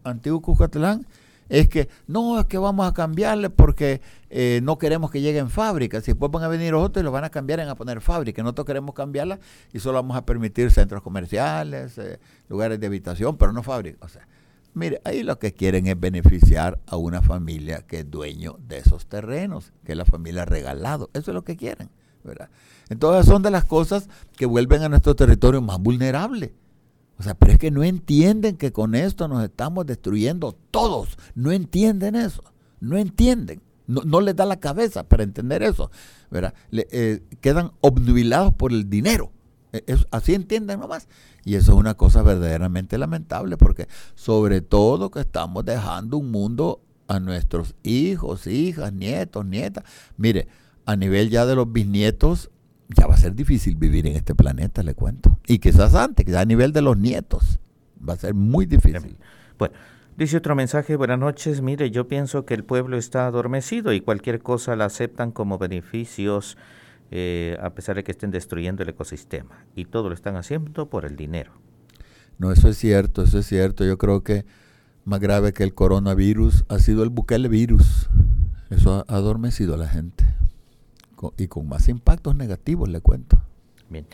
Antiguo 0.02 0.40
Cucatlán 0.40 1.06
es 1.50 1.68
que 1.68 1.90
no, 2.06 2.40
es 2.40 2.46
que 2.46 2.56
vamos 2.56 2.88
a 2.88 2.94
cambiarle 2.94 3.50
porque 3.50 4.00
eh, 4.30 4.60
no 4.62 4.78
queremos 4.78 5.10
que 5.10 5.20
lleguen 5.20 5.50
fábricas. 5.50 6.04
Si 6.04 6.12
después 6.12 6.32
van 6.32 6.44
a 6.44 6.48
venir 6.48 6.72
otros 6.72 7.02
y 7.02 7.04
lo 7.04 7.12
van 7.12 7.24
a 7.24 7.28
cambiar 7.28 7.60
en 7.60 7.68
a 7.68 7.74
poner 7.74 8.00
fábricas. 8.00 8.42
Nosotros 8.42 8.68
queremos 8.68 8.94
cambiarla 8.94 9.38
y 9.70 9.80
solo 9.80 9.98
vamos 9.98 10.16
a 10.16 10.24
permitir 10.24 10.70
centros 10.70 11.02
comerciales, 11.02 11.98
eh, 11.98 12.18
lugares 12.48 12.80
de 12.80 12.86
habitación, 12.86 13.36
pero 13.36 13.52
no 13.52 13.62
fábricas. 13.62 14.00
O 14.00 14.08
sea, 14.08 14.26
mire, 14.72 15.02
ahí 15.04 15.22
lo 15.24 15.38
que 15.38 15.52
quieren 15.52 15.88
es 15.88 16.00
beneficiar 16.00 16.80
a 16.86 16.96
una 16.96 17.20
familia 17.20 17.82
que 17.86 17.98
es 17.98 18.10
dueño 18.10 18.56
de 18.66 18.78
esos 18.78 19.04
terrenos, 19.04 19.74
que 19.84 19.92
es 19.92 19.98
la 19.98 20.06
familia 20.06 20.46
regalado. 20.46 21.10
Eso 21.12 21.32
es 21.32 21.34
lo 21.34 21.44
que 21.44 21.58
quieren, 21.58 21.90
¿verdad? 22.24 22.48
Entonces 22.88 23.26
son 23.26 23.42
de 23.42 23.50
las 23.50 23.64
cosas 23.64 24.08
que 24.36 24.46
vuelven 24.46 24.82
a 24.82 24.88
nuestro 24.88 25.14
territorio 25.14 25.60
más 25.60 25.78
vulnerable. 25.78 26.54
O 27.18 27.22
sea, 27.22 27.34
pero 27.34 27.52
es 27.52 27.58
que 27.58 27.70
no 27.70 27.82
entienden 27.82 28.56
que 28.56 28.72
con 28.72 28.94
esto 28.94 29.26
nos 29.26 29.42
estamos 29.42 29.86
destruyendo 29.86 30.56
todos. 30.70 31.18
No 31.34 31.50
entienden 31.50 32.14
eso. 32.14 32.44
No 32.80 32.96
entienden. 32.96 33.60
No, 33.86 34.02
no 34.04 34.20
les 34.20 34.36
da 34.36 34.44
la 34.44 34.60
cabeza 34.60 35.02
para 35.02 35.24
entender 35.24 35.62
eso. 35.62 35.90
¿verdad? 36.30 36.54
Eh, 36.72 37.22
quedan 37.40 37.72
obnubilados 37.80 38.54
por 38.54 38.72
el 38.72 38.88
dinero. 38.88 39.32
Es, 39.72 40.06
así 40.10 40.34
entienden 40.34 40.80
nomás. 40.80 41.08
Y 41.44 41.54
eso 41.54 41.72
es 41.72 41.78
una 41.78 41.94
cosa 41.94 42.22
verdaderamente 42.22 42.98
lamentable 42.98 43.56
porque 43.56 43.88
sobre 44.14 44.60
todo 44.60 45.10
que 45.10 45.20
estamos 45.20 45.64
dejando 45.64 46.18
un 46.18 46.30
mundo 46.30 46.80
a 47.06 47.20
nuestros 47.20 47.74
hijos, 47.82 48.46
hijas, 48.46 48.92
nietos, 48.92 49.44
nietas. 49.46 49.84
Mire, 50.16 50.48
a 50.84 50.96
nivel 50.96 51.30
ya 51.30 51.46
de 51.46 51.54
los 51.54 51.72
bisnietos, 51.72 52.50
ya 52.88 53.06
va 53.06 53.14
a 53.14 53.18
ser 53.18 53.34
difícil 53.34 53.76
vivir 53.76 54.06
en 54.06 54.16
este 54.16 54.34
planeta, 54.34 54.82
le 54.82 54.94
cuento. 54.94 55.38
Y 55.46 55.58
quizás 55.58 55.94
antes, 55.94 56.24
quizás 56.24 56.42
a 56.42 56.44
nivel 56.44 56.72
de 56.72 56.82
los 56.82 56.96
nietos, 56.96 57.60
va 58.06 58.14
a 58.14 58.16
ser 58.16 58.34
muy 58.34 58.66
difícil. 58.66 59.16
Bueno, 59.58 59.74
dice 60.16 60.38
otro 60.38 60.54
mensaje, 60.54 60.96
buenas 60.96 61.18
noches, 61.18 61.60
mire, 61.60 61.90
yo 61.90 62.08
pienso 62.08 62.46
que 62.46 62.54
el 62.54 62.64
pueblo 62.64 62.96
está 62.96 63.26
adormecido 63.26 63.92
y 63.92 64.00
cualquier 64.00 64.40
cosa 64.40 64.74
la 64.76 64.86
aceptan 64.86 65.32
como 65.32 65.58
beneficios 65.58 66.56
eh, 67.10 67.56
a 67.62 67.70
pesar 67.70 67.96
de 67.96 68.04
que 68.04 68.12
estén 68.12 68.30
destruyendo 68.30 68.82
el 68.82 68.88
ecosistema. 68.88 69.66
Y 69.74 69.84
todo 69.84 70.08
lo 70.08 70.14
están 70.14 70.36
haciendo 70.36 70.88
por 70.88 71.04
el 71.04 71.16
dinero. 71.16 71.52
No, 72.38 72.52
eso 72.52 72.68
es 72.68 72.78
cierto, 72.78 73.22
eso 73.22 73.38
es 73.38 73.46
cierto. 73.46 73.84
Yo 73.84 73.98
creo 73.98 74.22
que 74.22 74.46
más 75.04 75.20
grave 75.20 75.52
que 75.52 75.64
el 75.64 75.74
coronavirus 75.74 76.64
ha 76.68 76.78
sido 76.78 77.02
el 77.02 77.10
Bukele 77.10 77.48
virus. 77.48 78.08
Eso 78.70 79.04
ha 79.08 79.14
adormecido 79.14 79.74
a 79.74 79.78
la 79.78 79.88
gente 79.88 80.37
y 81.36 81.48
con 81.48 81.68
más 81.68 81.88
impactos 81.88 82.34
negativos, 82.36 82.88
le 82.88 83.00
cuento. 83.00 83.40
Bien. 83.88 84.06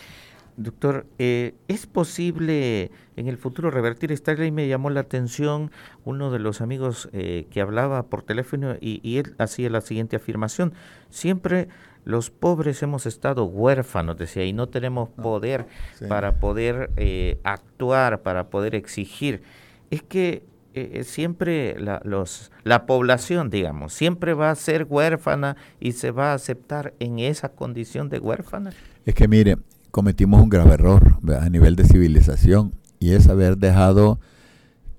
Doctor, 0.56 1.06
eh, 1.18 1.54
¿es 1.66 1.86
posible 1.86 2.92
en 3.16 3.26
el 3.26 3.38
futuro 3.38 3.72
revertir 3.72 4.12
esta 4.12 4.34
ley? 4.34 4.52
Me 4.52 4.68
llamó 4.68 4.88
la 4.88 5.00
atención 5.00 5.72
uno 6.04 6.30
de 6.30 6.38
los 6.38 6.60
amigos 6.60 7.08
eh, 7.12 7.48
que 7.50 7.60
hablaba 7.60 8.04
por 8.04 8.22
teléfono 8.22 8.76
y, 8.80 9.00
y, 9.02 9.18
él 9.18 9.34
hacía 9.38 9.68
la 9.68 9.80
siguiente 9.80 10.14
afirmación. 10.14 10.72
Siempre 11.10 11.68
los 12.04 12.30
pobres 12.30 12.82
hemos 12.82 13.06
estado 13.06 13.46
huérfanos, 13.46 14.16
decía, 14.16 14.44
y 14.44 14.52
no 14.52 14.68
tenemos 14.68 15.08
poder 15.08 15.66
sí. 15.94 16.04
para 16.06 16.38
poder 16.38 16.90
eh, 16.96 17.38
actuar, 17.42 18.22
para 18.22 18.48
poder 18.48 18.74
exigir. 18.74 19.42
Es 19.90 20.02
que 20.02 20.44
eh, 20.76 21.04
siempre 21.04 21.78
la, 21.78 22.00
los, 22.04 22.50
la 22.64 22.84
población, 22.84 23.48
digamos, 23.48 23.92
siempre 23.92 24.34
va 24.34 24.50
a 24.50 24.54
ser 24.56 24.86
huérfana 24.88 25.56
y 25.78 25.92
se 25.92 26.10
va 26.10 26.32
a 26.32 26.34
aceptar 26.34 26.94
en 26.98 27.20
esa 27.20 27.50
condición 27.50 28.08
de 28.08 28.18
huérfana. 28.18 28.72
Es 29.04 29.14
que 29.14 29.28
mire, 29.28 29.56
cometimos 29.92 30.42
un 30.42 30.48
grave 30.48 30.74
error 30.74 31.18
a 31.40 31.48
nivel 31.48 31.76
de 31.76 31.84
civilización 31.84 32.74
y 32.98 33.12
es 33.12 33.28
haber 33.28 33.56
dejado 33.56 34.18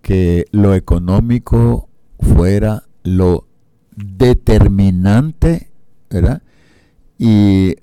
que 0.02 0.46
lo 0.52 0.76
económico 0.76 1.90
fuera 2.20 2.84
lo 3.04 3.46
determinante, 3.98 5.72
¿verdad? 6.10 6.42
Y 7.18 7.76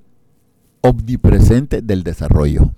omnipresente 0.81 1.83
del 1.83 2.05
desarrollo. 2.05 2.73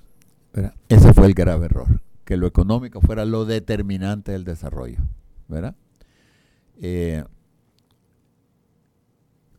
Ese 0.88 1.12
fue 1.12 1.26
el 1.26 1.34
grave 1.34 1.66
error 1.66 2.03
que 2.24 2.36
lo 2.36 2.46
económico 2.46 3.00
fuera 3.00 3.24
lo 3.24 3.44
determinante 3.44 4.32
del 4.32 4.44
desarrollo, 4.44 4.98
¿verdad? 5.48 5.74
Eh, 6.80 7.24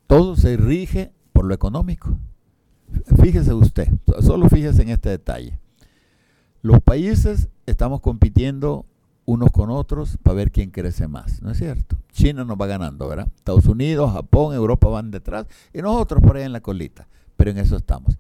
todo 0.08 0.36
se 0.36 0.58
rige 0.58 1.12
por 1.34 1.46
lo 1.46 1.54
económico. 1.54 2.18
Fíjese 3.22 3.54
usted, 3.54 3.90
solo 4.22 4.50
fíjese 4.50 4.82
en 4.82 4.90
este 4.90 5.10
detalle. 5.10 5.60
Los 6.62 6.82
países 6.82 7.50
estamos 7.66 8.02
compitiendo 8.02 8.86
unos 9.26 9.52
con 9.52 9.70
otros 9.70 10.18
para 10.22 10.36
ver 10.36 10.52
quién 10.52 10.70
crece 10.70 11.08
más, 11.08 11.42
¿no 11.42 11.52
es 11.52 11.58
cierto? 11.58 11.98
China 12.12 12.46
nos 12.46 12.58
va 12.58 12.68
ganando, 12.68 13.08
¿verdad? 13.08 13.28
Estados 13.36 13.66
Unidos, 13.66 14.12
Japón, 14.14 14.56
Europa 14.56 14.88
van 14.88 15.12
detrás 15.12 15.48
y 15.74 15.82
nosotros 15.82 16.22
por 16.22 16.38
ahí 16.38 16.44
en 16.44 16.54
la 16.54 16.62
colita, 16.62 17.08
pero 17.36 17.52
en 17.52 17.58
eso 17.58 17.76
estamos 17.76 18.18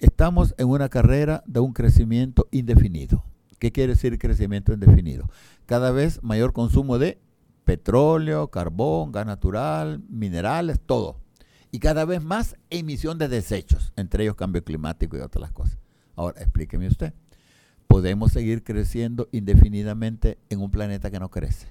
estamos 0.00 0.54
en 0.58 0.68
una 0.68 0.88
carrera 0.88 1.42
de 1.46 1.60
un 1.60 1.72
crecimiento 1.72 2.48
indefinido. 2.50 3.24
¿Qué 3.58 3.70
quiere 3.70 3.92
decir 3.92 4.18
crecimiento 4.18 4.72
indefinido? 4.72 5.28
Cada 5.66 5.90
vez 5.90 6.22
mayor 6.22 6.52
consumo 6.52 6.98
de 6.98 7.20
petróleo, 7.64 8.48
carbón, 8.48 9.12
gas 9.12 9.26
natural, 9.26 10.02
minerales, 10.08 10.80
todo. 10.80 11.20
Y 11.70 11.78
cada 11.78 12.04
vez 12.04 12.22
más 12.22 12.56
emisión 12.70 13.18
de 13.18 13.28
desechos, 13.28 13.92
entre 13.96 14.24
ellos 14.24 14.34
cambio 14.34 14.64
climático 14.64 15.16
y 15.16 15.20
otras 15.20 15.52
cosas. 15.52 15.78
Ahora, 16.16 16.40
explíqueme 16.40 16.88
usted, 16.88 17.12
¿podemos 17.86 18.32
seguir 18.32 18.64
creciendo 18.64 19.28
indefinidamente 19.30 20.38
en 20.48 20.60
un 20.60 20.70
planeta 20.70 21.10
que 21.10 21.20
no 21.20 21.30
crece? 21.30 21.68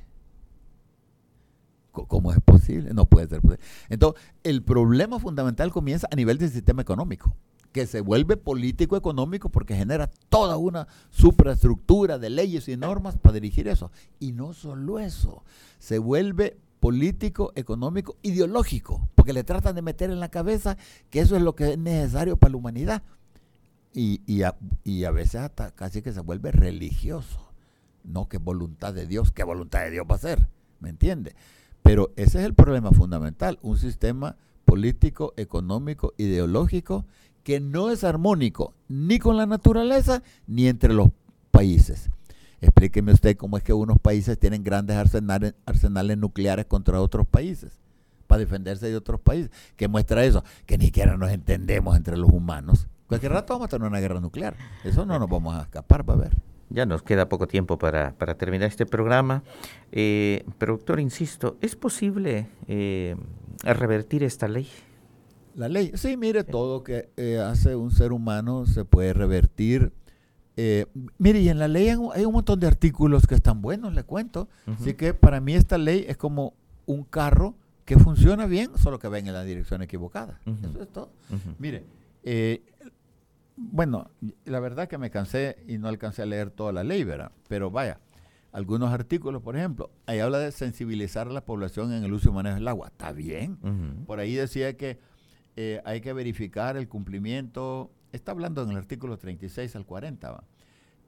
¿Cómo 1.91 2.31
es 2.31 2.39
posible? 2.39 2.93
No 2.93 3.05
puede 3.05 3.27
ser 3.27 3.41
posible. 3.41 3.65
Entonces, 3.89 4.21
el 4.43 4.63
problema 4.63 5.19
fundamental 5.19 5.71
comienza 5.71 6.07
a 6.11 6.15
nivel 6.15 6.37
del 6.37 6.49
sistema 6.49 6.83
económico 6.83 7.35
que 7.71 7.85
se 7.85 8.01
vuelve 8.01 8.37
político 8.37 8.97
económico 8.97 9.49
porque 9.49 9.75
genera 9.75 10.09
toda 10.29 10.57
una 10.57 10.87
superestructura 11.11 12.17
de 12.17 12.29
leyes 12.29 12.67
y 12.67 12.77
normas 12.77 13.17
para 13.17 13.33
dirigir 13.33 13.67
eso. 13.67 13.91
Y 14.19 14.31
no 14.31 14.53
solo 14.53 14.99
eso, 14.99 15.43
se 15.77 15.99
vuelve 15.99 16.57
político, 16.79 17.51
económico, 17.55 18.15
ideológico, 18.21 19.07
porque 19.15 19.33
le 19.33 19.43
tratan 19.43 19.75
de 19.75 19.81
meter 19.81 20.09
en 20.09 20.19
la 20.19 20.29
cabeza 20.29 20.77
que 21.09 21.19
eso 21.19 21.35
es 21.35 21.41
lo 21.41 21.55
que 21.55 21.73
es 21.73 21.77
necesario 21.77 22.37
para 22.37 22.51
la 22.51 22.57
humanidad. 22.57 23.03
Y, 23.93 24.21
y, 24.25 24.43
a, 24.43 24.55
y 24.83 25.03
a 25.03 25.11
veces 25.11 25.41
hasta 25.41 25.71
casi 25.71 26.01
que 26.01 26.13
se 26.13 26.21
vuelve 26.21 26.51
religioso. 26.51 27.47
No 28.03 28.29
que 28.29 28.37
voluntad 28.37 28.93
de 28.93 29.05
Dios, 29.05 29.31
¿qué 29.31 29.43
voluntad 29.43 29.81
de 29.81 29.91
Dios 29.91 30.05
va 30.09 30.15
a 30.15 30.19
ser? 30.19 30.47
¿Me 30.79 30.89
entiende? 30.89 31.35
Pero 31.83 32.11
ese 32.15 32.39
es 32.39 32.45
el 32.45 32.53
problema 32.53 32.91
fundamental, 32.91 33.59
un 33.61 33.77
sistema 33.77 34.37
político, 34.63 35.33
económico, 35.35 36.13
ideológico 36.17 37.05
que 37.49 37.59
no 37.59 37.89
es 37.89 38.03
armónico 38.03 38.75
ni 38.87 39.17
con 39.17 39.35
la 39.35 39.47
naturaleza 39.47 40.21
ni 40.45 40.67
entre 40.67 40.93
los 40.93 41.09
países. 41.49 42.11
Explíqueme 42.61 43.11
usted 43.11 43.35
cómo 43.37 43.57
es 43.57 43.63
que 43.63 43.73
unos 43.73 43.97
países 43.97 44.37
tienen 44.37 44.63
grandes 44.63 44.97
arsenales, 44.97 46.17
nucleares 46.19 46.67
contra 46.67 47.01
otros 47.01 47.25
países 47.25 47.79
para 48.27 48.41
defenderse 48.41 48.87
de 48.87 48.95
otros 48.95 49.19
países. 49.19 49.49
¿Qué 49.77 49.87
muestra 49.87 50.23
eso? 50.25 50.43
Que 50.67 50.77
ni 50.77 50.85
siquiera 50.85 51.17
nos 51.17 51.31
entendemos 51.31 51.97
entre 51.97 52.17
los 52.17 52.29
humanos. 52.29 52.87
Cualquier 53.07 53.31
rato 53.31 53.53
vamos 53.53 53.65
a 53.65 53.69
tener 53.69 53.87
una 53.87 53.99
guerra 53.99 54.19
nuclear. 54.19 54.55
Eso 54.83 55.03
no 55.07 55.17
nos 55.17 55.27
vamos 55.27 55.55
a 55.55 55.63
escapar, 55.63 56.07
va 56.07 56.13
a 56.13 56.17
ver. 56.17 56.37
Ya 56.69 56.85
nos 56.85 57.01
queda 57.01 57.29
poco 57.29 57.47
tiempo 57.47 57.79
para, 57.79 58.11
para 58.11 58.35
terminar 58.35 58.67
este 58.67 58.85
programa. 58.85 59.41
Eh, 59.91 60.45
pero, 60.59 60.73
doctor, 60.73 60.99
insisto, 60.99 61.57
¿es 61.61 61.75
posible 61.75 62.47
eh, 62.67 63.15
revertir 63.63 64.23
esta 64.23 64.47
ley? 64.47 64.69
La 65.59 65.67
ley, 65.67 65.91
sí, 65.95 66.15
mire, 66.15 66.45
todo 66.45 66.85
que 66.85 67.09
eh, 67.17 67.37
hace 67.37 67.75
un 67.75 67.91
ser 67.91 68.13
humano 68.13 68.65
se 68.65 68.85
puede 68.85 69.11
revertir. 69.11 69.91
Eh, 70.55 70.85
mire, 71.17 71.41
y 71.41 71.49
en 71.49 71.59
la 71.59 71.67
ley 71.67 71.89
hay 71.89 72.23
un, 72.23 72.31
montón 72.31 72.61
de 72.61 72.67
artículos 72.67 73.27
que 73.27 73.35
están 73.35 73.61
buenos, 73.61 73.93
le 73.93 74.03
cuento. 74.03 74.47
Uh 74.65 74.71
-huh. 74.71 74.75
Así 74.79 74.93
que 74.93 75.13
para 75.13 75.41
mí 75.41 75.55
esta 75.55 75.77
ley 75.77 76.05
es 76.07 76.15
como 76.15 76.53
un 76.85 77.03
carro 77.03 77.55
que 77.83 77.97
funciona 77.99 78.45
bien, 78.45 78.71
solo 78.77 78.99
que 78.99 79.09
va 79.09 79.19
en 79.19 79.33
la 79.33 79.43
dirección 79.43 79.81
equivocada. 79.81 80.39
Uh 80.45 80.51
-huh. 80.51 80.69
Eso 80.69 80.81
es 80.81 80.93
todo. 80.93 81.11
Uh 81.29 81.33
-huh. 81.33 81.55
Mire, 81.59 81.83
eh, 82.23 82.61
bueno, 83.57 84.11
la 84.45 84.61
verdad 84.61 84.87
que 84.87 84.97
me 84.97 85.09
cansé 85.09 85.57
y 85.67 85.77
no 85.77 85.89
alcancé 85.89 86.21
a 86.21 86.25
leer 86.25 86.51
toda 86.51 86.71
la 86.71 86.85
ley, 86.85 87.03
¿verdad? 87.03 87.33
Pero 87.49 87.69
vaya, 87.69 87.99
algunos 88.53 88.93
artículos, 88.93 89.41
por 89.41 89.57
ejemplo, 89.57 89.89
ahí 90.05 90.19
habla 90.19 90.39
de 90.39 90.53
sensibilizar 90.53 91.27
a 91.27 91.31
la 91.31 91.43
población 91.43 91.91
en 91.91 92.05
el 92.05 92.13
uso 92.13 92.29
y 92.29 92.31
manejo 92.31 92.55
del 92.55 92.67
agua. 92.69 92.87
Está 92.87 93.11
bien. 93.11 93.57
Por 94.07 94.19
ahí 94.19 94.35
decía 94.35 94.77
que 94.77 95.09
eh, 95.55 95.81
hay 95.85 96.01
que 96.01 96.13
verificar 96.13 96.77
el 96.77 96.87
cumplimiento, 96.87 97.91
está 98.11 98.31
hablando 98.31 98.63
en 98.63 98.71
el 98.71 98.77
artículo 98.77 99.17
36 99.17 99.75
al 99.75 99.85
40, 99.85 100.31
¿va? 100.31 100.43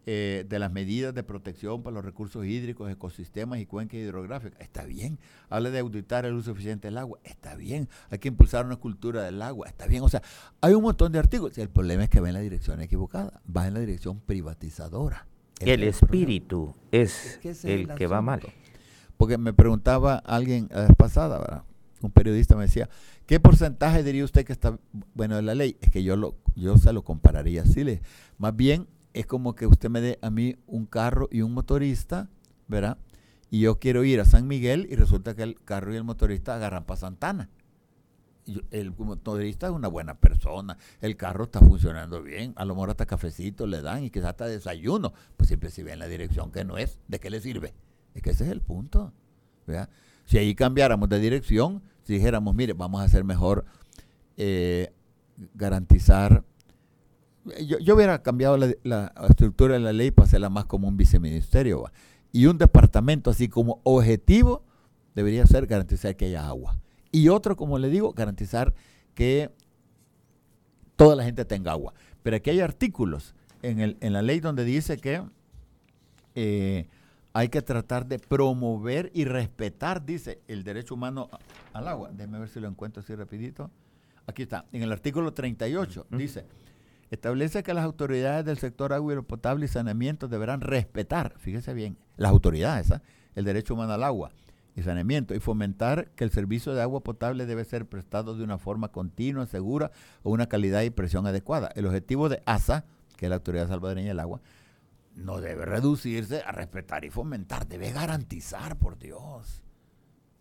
eh, 0.06 0.46
de 0.50 0.60
las 0.60 0.72
medidas 0.72 1.14
de 1.14 1.24
protección 1.24 1.84
para 1.84 1.94
los 1.94 2.06
recursos 2.06 2.46
hídricos, 2.46 2.92
ecosistemas 2.92 3.60
y 3.60 3.66
cuencas 3.66 4.00
hidrográficas. 4.00 4.60
Está 4.60 4.86
bien. 4.86 5.20
Habla 5.50 5.70
de 5.70 5.80
auditar 5.80 6.26
el 6.26 6.34
uso 6.34 6.52
eficiente 6.52 6.88
del 6.88 6.98
agua. 6.98 7.20
Está 7.24 7.56
bien. 7.56 7.88
Hay 8.10 8.20
que 8.20 8.30
impulsar 8.30 8.66
una 8.66 8.78
cultura 8.78 9.24
del 9.24 9.42
agua. 9.42 9.68
Está 9.68 9.86
bien. 9.86 10.04
O 10.04 10.10
sea, 10.10 10.22
hay 10.62 10.74
un 10.74 10.84
montón 10.84 11.12
de 11.12 11.20
artículos. 11.20 11.58
El 11.58 11.70
problema 11.70 12.04
es 12.04 12.10
que 12.10 12.20
va 12.20 12.30
en 12.30 12.34
la 12.34 12.40
dirección 12.40 12.82
equivocada. 12.82 13.42
Va 13.56 13.68
en 13.68 13.76
la 13.76 13.80
dirección 13.80 14.20
privatizadora. 14.20 15.28
El, 15.60 15.70
el 15.70 15.84
espíritu 15.84 16.74
es, 16.92 17.26
es, 17.26 17.38
que 17.38 17.50
es 17.52 17.66
el, 17.66 17.92
el 17.92 17.96
que 17.96 18.08
va 18.08 18.22
mal. 18.22 18.42
Porque 19.18 19.38
me 19.38 19.54
preguntaba 19.54 20.16
alguien 20.16 20.68
la 20.72 20.82
vez 20.82 20.96
pasada, 20.98 21.38
¿verdad? 21.38 21.64
Un 22.06 22.12
periodista 22.12 22.56
me 22.56 22.64
decía, 22.64 22.90
¿qué 23.26 23.40
porcentaje 23.40 24.04
diría 24.04 24.24
usted 24.24 24.46
que 24.46 24.54
está 24.54 24.80
bueno 25.14 25.36
de 25.36 25.42
la 25.42 25.56
ley? 25.56 25.78
Es 25.82 25.90
que 25.90 26.04
yo 26.04 26.16
lo 26.16 26.36
yo 26.56 26.78
se 26.78 26.94
lo 26.94 27.04
compararía 27.04 27.64
así, 27.64 27.84
le, 27.84 28.02
más 28.38 28.56
bien 28.56 28.88
es 29.14 29.26
como 29.26 29.56
que 29.56 29.68
usted 29.68 29.90
me 29.90 30.02
dé 30.02 30.20
a 30.22 30.30
mí 30.30 30.56
un 30.68 30.86
carro 30.86 31.28
y 31.32 31.42
un 31.42 31.54
motorista, 31.54 32.30
¿verdad? 32.68 32.98
Y 33.50 33.62
yo 33.62 33.80
quiero 33.80 34.04
ir 34.04 34.20
a 34.22 34.26
San 34.26 34.48
Miguel 34.48 34.88
y 34.90 34.96
resulta 34.96 35.36
que 35.36 35.44
el 35.44 35.62
carro 35.62 35.94
y 35.94 35.98
el 35.98 36.04
motorista 36.04 36.56
agarran 36.56 36.86
para 36.86 37.00
Santana. 37.00 37.50
El 38.72 38.92
motorista 38.92 39.68
es 39.68 39.74
una 39.74 39.88
buena 39.88 40.20
persona, 40.20 40.78
el 41.00 41.16
carro 41.16 41.44
está 41.44 41.60
funcionando 41.60 42.24
bien, 42.24 42.54
a 42.56 42.66
lo 42.66 42.74
mejor 42.74 42.90
hasta 42.90 43.06
cafecito 43.06 43.68
le 43.68 43.82
dan 43.82 44.04
y 44.04 44.10
quizás 44.10 44.30
hasta 44.30 44.48
desayuno, 44.48 45.14
pues 45.38 45.48
siempre 45.48 45.70
si 45.70 45.84
ve 45.84 45.94
en 45.94 46.00
la 46.00 46.08
dirección 46.08 46.52
que 46.52 46.66
no 46.66 46.78
es, 46.78 47.00
¿de 47.08 47.20
qué 47.20 47.30
le 47.30 47.40
sirve? 47.40 47.74
Es 48.16 48.24
que 48.24 48.32
ese 48.32 48.46
es 48.46 48.50
el 48.50 48.62
punto, 48.62 49.14
¿verdad? 49.68 49.90
Si 50.26 50.38
ahí 50.38 50.56
cambiáramos 50.56 51.08
de 51.10 51.20
dirección, 51.20 51.84
si 52.04 52.14
dijéramos, 52.14 52.56
mire, 52.56 52.74
vamos 52.74 53.02
a 53.02 53.06
hacer 53.06 53.24
mejor 53.24 53.66
eh, 54.38 54.92
garantizar 55.54 56.44
yo, 57.66 57.80
yo, 57.80 57.96
hubiera 57.96 58.22
cambiado 58.22 58.58
la, 58.58 59.14
estructura 59.30 59.74
de 59.74 59.80
la 59.80 59.94
ley 59.94 60.12
para 60.12 60.28
hacerla 60.28 60.50
más 60.50 60.66
como 60.66 60.88
un 60.88 60.98
viceministerio. 60.98 61.92
Y 62.32 62.46
un 62.46 62.58
departamento 62.58 63.30
así 63.30 63.48
como 63.48 63.82
objetivo 63.84 64.64
debería 65.16 65.46
ser 65.46 65.66
garantizar 65.68 66.16
que 66.16 66.26
haya 66.26 66.48
agua. 66.48 66.78
Y 67.12 67.30
otro, 67.30 67.56
como 67.56 67.78
le 67.78 67.90
digo, 67.90 68.14
garantizar 68.14 68.74
que 69.16 69.50
toda 70.96 71.16
la 71.16 71.24
gente 71.24 71.44
tenga 71.46 71.72
agua. 71.72 71.94
Pero 72.24 72.38
aquí 72.38 72.52
hay 72.52 72.60
artículos 72.60 73.34
en, 73.62 73.80
el, 73.80 73.98
en 74.02 74.14
la 74.14 74.22
ley 74.22 74.40
donde 74.40 74.64
dice 74.64 74.98
que 74.98 75.24
eh, 76.36 76.88
hay 77.34 77.50
que 77.50 77.62
tratar 77.62 78.06
de 78.06 78.20
promover 78.20 79.12
y 79.14 79.26
respetar, 79.26 80.06
dice, 80.06 80.42
el 80.48 80.64
derecho 80.64 80.96
humano 80.96 81.30
al 81.74 81.88
agua. 81.88 82.10
Déjeme 82.12 82.40
ver 82.40 82.50
si 82.50 82.60
lo 82.60 82.68
encuentro 82.68 83.02
así 83.02 83.16
rapidito. 83.16 83.72
Aquí 84.28 84.44
está, 84.44 84.66
en 84.72 84.84
el 84.84 84.92
artículo 84.92 85.34
38, 85.34 86.02
uh 86.02 86.14
-huh. 86.14 86.18
dice 86.18 86.46
establece 87.12 87.62
que 87.62 87.74
las 87.74 87.84
autoridades 87.84 88.46
del 88.46 88.58
sector 88.58 88.94
agua 88.94 89.22
potable 89.22 89.66
y 89.66 89.68
saneamiento 89.68 90.30
deberán 90.30 90.62
respetar, 90.62 91.34
fíjese 91.38 91.74
bien, 91.74 91.98
las 92.16 92.32
autoridades, 92.32 92.90
¿eh? 92.90 93.02
el 93.36 93.44
derecho 93.44 93.74
humano 93.74 93.94
al 93.94 94.04
agua 94.04 94.32
y 94.76 94.82
saneamiento 94.82 95.36
y 95.36 95.40
fomentar 95.40 96.10
que 96.12 96.24
el 96.24 96.32
servicio 96.32 96.74
de 96.74 96.82
agua 96.82 97.02
potable 97.02 97.46
debe 97.46 97.66
ser 97.66 97.86
prestado 97.86 98.38
de 98.38 98.44
una 98.46 98.58
forma 98.58 98.88
continua, 98.88 99.46
segura 99.46 99.92
o 100.24 100.32
una 100.32 100.48
calidad 100.48 100.84
y 100.84 100.90
presión 100.90 101.28
adecuada. 101.28 101.70
El 101.76 101.86
objetivo 101.86 102.30
de 102.30 102.42
ASA, 102.46 102.86
que 103.18 103.26
es 103.26 103.30
la 103.30 103.36
Autoridad 103.36 103.68
Salvadoreña 103.68 104.08
del 104.08 104.20
Agua, 104.22 104.40
no 105.16 105.42
debe 105.42 105.66
reducirse 105.66 106.42
a 106.42 106.52
respetar 106.52 107.06
y 107.06 107.10
fomentar, 107.10 107.68
debe 107.68 107.92
garantizar, 107.92 108.78
por 108.78 108.98
Dios. 108.98 109.62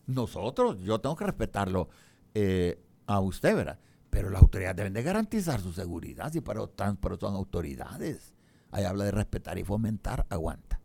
Nosotros, 0.06 0.80
yo 0.80 1.00
tengo 1.00 1.16
que 1.16 1.24
respetarlo 1.24 1.88
eh, 2.34 2.80
a 3.06 3.20
usted, 3.20 3.54
¿verdad? 3.54 3.78
Pero 4.10 4.30
las 4.30 4.42
autoridades 4.42 4.76
deben 4.76 4.92
de 4.92 5.02
garantizar 5.02 5.60
su 5.60 5.72
seguridad, 5.72 6.32
si 6.32 6.40
para, 6.40 6.66
pero 7.00 7.18
son 7.18 7.34
autoridades. 7.34 8.34
Ahí 8.72 8.84
habla 8.84 9.04
de 9.04 9.12
respetar 9.12 9.58
y 9.58 9.64
fomentar, 9.64 10.26
aguanta. 10.28 10.80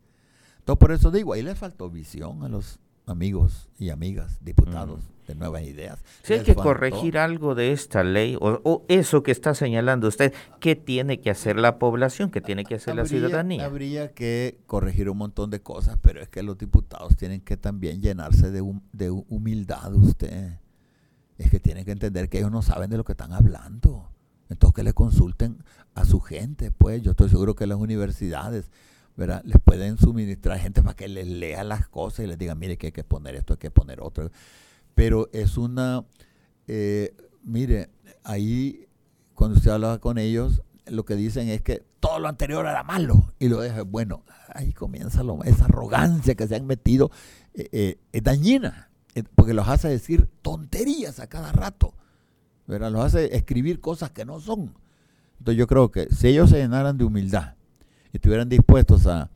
Entonces, 0.59 0.79
por 0.79 0.91
eso 0.91 1.11
digo, 1.11 1.33
ahí 1.33 1.43
le 1.43 1.55
faltó 1.55 1.89
visión 1.89 2.43
a 2.43 2.49
los 2.49 2.79
amigos 3.06 3.70
y 3.78 3.89
amigas 3.89 4.38
diputados 4.43 4.99
mm. 4.99 5.28
de 5.28 5.36
nuevas 5.36 5.64
ideas. 5.64 6.03
Si 6.24 6.34
hay 6.34 6.43
que 6.43 6.56
corregir 6.56 7.18
algo 7.18 7.56
de 7.56 7.72
esta 7.72 8.03
ley, 8.03 8.36
o, 8.39 8.62
o, 8.64 8.86
eso 8.88 9.24
que 9.24 9.32
está 9.32 9.53
señalando 9.53 10.08
usted, 10.08 10.34
¿qué 10.60 10.76
tiene 10.76 11.20
que 11.20 11.30
hacer 11.30 11.58
la 11.58 11.78
población? 11.78 12.32
¿Qué 12.32 12.41
tiene 12.41 12.64
que 12.66 12.76
hacer 12.76 12.91
habría, 12.91 13.03
la 13.03 13.10
ciudadanía? 13.10 13.66
Habría 13.66 14.12
que 14.14 14.60
corregir 14.66 15.10
un 15.10 15.18
montón 15.18 15.49
de 15.49 15.62
cosas, 15.62 15.97
pero 16.01 16.22
es 16.22 16.30
que 16.30 16.43
los 16.43 16.58
diputados 16.58 17.16
tienen 17.16 17.41
que 17.41 17.58
también 17.58 18.01
llenarse 18.01 18.51
de, 18.51 18.62
hum, 18.62 18.82
de 18.91 19.10
humildad 19.10 19.93
usted 19.93 20.60
es 21.38 21.49
que 21.49 21.60
tienen 21.60 21.86
que 21.86 21.91
entender 21.91 22.30
que 22.30 22.39
ellos 22.39 22.51
no 22.51 22.62
saben 22.62 22.89
de 22.89 22.97
lo 22.97 23.03
que 23.03 23.14
están 23.14 23.34
hablando. 23.34 24.10
Entonces 24.49 24.76
que 24.76 24.84
le 24.84 24.93
consulten 24.93 25.64
a 25.95 26.06
su 26.06 26.20
gente, 26.20 26.72
pues 26.72 27.01
yo 27.01 27.12
estoy 27.12 27.30
seguro 27.30 27.56
que 27.56 27.68
las 27.68 27.78
universidades 27.78 28.70
¿verdad? 29.16 29.41
les 29.45 29.61
pueden 29.61 29.97
suministrar 29.97 30.59
gente 30.59 30.82
para 30.82 30.95
que 30.95 31.07
les 31.07 31.28
lea 31.28 31.63
las 31.63 31.88
cosas 31.88 32.26
y 32.26 32.28
les 32.28 32.38
diga, 32.38 32.55
mire 32.55 32.78
que 32.78 32.88
hay 32.88 32.91
que 32.91 33.03
poner 33.03 33.36
esto, 33.36 33.53
hay 33.53 33.59
que 33.59 33.72
poner 33.72 34.01
otro. 34.01 34.30
Pero 34.93 35.30
es 35.34 35.57
una, 35.57 36.05
eh, 36.68 37.13
mire, 37.43 37.89
ahí 38.24 38.88
cuando 39.34 39.57
usted 39.57 39.72
habla 39.72 39.99
con 39.99 40.18
ellos, 40.18 40.61
lo 40.88 41.05
que 41.05 41.16
dicen 41.16 41.49
es 41.49 41.61
que 41.61 41.84
todo 41.99 42.20
lo 42.20 42.28
anterior 42.28 42.66
era 42.66 42.84
malo 42.84 43.34
y 43.39 43.49
lo 43.49 43.59
deja, 43.61 43.82
bueno, 43.84 44.24
ahí 44.53 44.74
comienza 44.74 45.24
lo, 45.24 45.43
esa 45.43 45.66
arrogancia 45.66 46.36
que 46.36 46.47
se 46.47 46.55
han 46.55 46.66
metido, 46.66 47.11
eh, 47.53 47.70
eh, 47.72 47.97
es 48.11 48.24
dañina 48.24 48.89
porque 49.36 49.53
los 49.53 49.68
hace 49.68 49.88
decir 49.88 50.30
tonterías 50.41 51.20
a 51.20 51.28
cada 51.28 51.51
rato, 51.53 51.93
¿verdad? 52.68 52.91
los 52.91 53.05
hace 53.05 53.36
escribir 53.36 53.80
cosas 53.80 54.11
que 54.11 54.26
no 54.26 54.39
son. 54.39 54.74
Entonces 55.39 55.57
yo 55.57 55.68
creo 55.68 55.89
que 55.89 56.07
si 56.13 56.28
ellos 56.28 56.49
se 56.49 56.57
llenaran 56.57 56.97
de 56.97 57.05
humildad 57.05 57.55
estuvieran 58.16 58.49
dispuestos 58.49 59.07
a, 59.07 59.30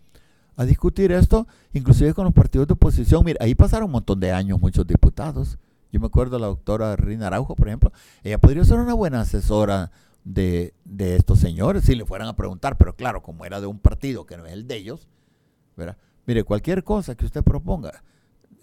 a 0.55 0.65
discutir 0.65 1.11
esto, 1.11 1.47
inclusive 1.73 2.13
con 2.13 2.25
los 2.25 2.33
partidos 2.33 2.67
de 2.67 2.73
oposición, 2.73 3.23
mira, 3.23 3.37
ahí 3.41 3.55
pasaron 3.55 3.85
un 3.85 3.93
montón 3.93 4.19
de 4.19 4.31
años 4.31 4.59
muchos 4.59 4.85
diputados. 4.85 5.57
Yo 5.91 5.99
me 5.99 6.07
acuerdo 6.07 6.35
de 6.35 6.41
la 6.41 6.47
doctora 6.47 6.95
Rina 6.95 7.27
Araujo, 7.27 7.55
por 7.55 7.67
ejemplo, 7.67 7.91
ella 8.23 8.37
podría 8.37 8.63
ser 8.63 8.77
una 8.77 8.93
buena 8.93 9.21
asesora 9.21 9.91
de, 10.23 10.73
de 10.85 11.15
estos 11.15 11.39
señores 11.39 11.83
si 11.85 11.95
le 11.95 12.05
fueran 12.05 12.27
a 12.27 12.35
preguntar, 12.35 12.77
pero 12.77 12.95
claro, 12.95 13.23
como 13.23 13.45
era 13.45 13.61
de 13.61 13.67
un 13.67 13.79
partido 13.79 14.25
que 14.25 14.37
no 14.37 14.45
es 14.45 14.53
el 14.53 14.67
de 14.67 14.75
ellos, 14.75 15.07
¿verdad? 15.77 15.97
Mire, 16.25 16.43
cualquier 16.43 16.83
cosa 16.83 17.15
que 17.15 17.25
usted 17.25 17.43
proponga, 17.43 18.03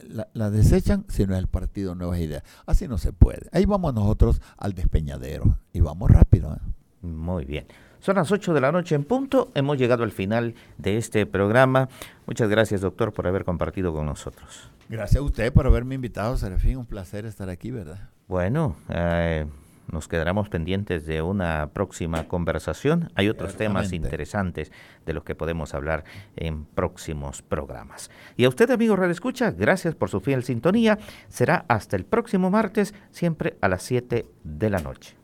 la, 0.07 0.29
la, 0.35 0.51
desechan 0.51 1.05
si 1.09 1.27
no 1.27 1.35
es 1.35 1.41
el 1.41 1.49
partido 1.49 1.95
Nuevas 1.95 2.21
Ideas. 2.21 2.43
Así 2.67 2.87
no 2.87 2.99
se 2.99 3.13
puede. 3.13 3.49
Ahí 3.53 3.65
vamos 3.65 3.95
nosotros 3.95 4.41
al 4.57 4.75
despeñadero 4.75 5.59
y 5.73 5.81
vamos 5.81 6.11
rápido. 6.11 6.55
¿eh? 6.55 7.07
Muy 7.07 7.45
bien. 7.45 7.67
Son 8.01 8.17
las 8.17 8.31
8 8.31 8.55
de 8.55 8.61
la 8.61 8.73
noche 8.73 8.95
en 8.95 9.05
punto. 9.05 9.51
Hemos 9.55 9.79
llegado 9.79 10.05
al 10.05 10.13
final 10.13 10.55
de 10.79 10.97
este 10.97 11.27
programa. 11.27 11.89
Muchas 12.27 12.49
gracias, 12.49 12.81
doctor, 12.81 13.13
por 13.13 13.27
haber 13.27 13.45
compartido 13.45 13.93
con 13.93 14.07
nosotros. 14.07 14.71
Gracias 14.89 15.21
a 15.21 15.25
usted 15.25 15.53
por 15.53 15.67
haberme 15.67 15.97
invitado, 15.97 16.37
Serafín. 16.37 16.77
Un 16.77 16.87
placer 16.87 17.27
estar 17.27 17.49
aquí, 17.51 17.71
¿verdad? 17.71 18.11
Bueno, 18.29 18.77
eh, 18.89 19.47
nos 19.91 20.09
quedaremos 20.09 20.49
pendientes 20.49 21.07
de 21.07 21.23
una 21.23 21.71
próxima 21.73 22.27
conversación. 22.29 23.11
Hay 23.15 23.29
otros 23.29 23.57
temas 23.57 23.93
interesantes 23.93 24.73
de 25.05 25.13
los 25.13 25.25
que 25.25 25.35
podemos 25.35 25.75
hablar 25.75 26.05
en 26.37 26.65
próximos 26.65 27.43
programas. 27.43 28.11
Y 28.37 28.45
a 28.45 28.49
usted, 28.49 28.71
amigo 28.71 28.97
Radio 28.97 29.13
Escucha, 29.13 29.51
gracias 29.53 29.95
por 29.95 30.11
su 30.11 30.21
fiel 30.21 30.45
sintonía. 30.45 30.99
Será 31.29 31.65
hasta 31.69 31.97
el 31.97 32.05
próximo 32.05 32.51
martes, 32.51 32.95
siempre 33.11 33.57
a 33.61 33.69
las 33.69 33.83
7 33.83 34.27
de 34.43 34.71
la 34.71 34.81
noche. 34.81 35.16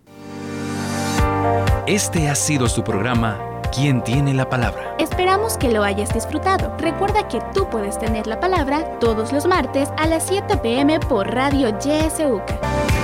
Este 1.87 2.29
ha 2.29 2.37
sido 2.37 2.69
su 2.69 2.85
programa 2.85 3.53
¿Quién 3.75 4.05
tiene 4.05 4.35
la 4.35 4.49
palabra? 4.49 4.95
Esperamos 4.99 5.57
que 5.57 5.71
lo 5.71 5.83
hayas 5.83 6.13
disfrutado. 6.15 6.77
Recuerda 6.79 7.27
que 7.27 7.41
tú 7.55 7.69
puedes 7.71 7.99
tener 7.99 8.27
la 8.27 8.39
palabra 8.39 8.99
todos 9.01 9.33
los 9.33 9.47
martes 9.47 9.89
a 9.97 10.07
las 10.07 10.27
7 10.27 10.59
pm 10.59 11.01
por 11.01 11.27
Radio 11.35 11.71
YSUCA. 11.71 13.02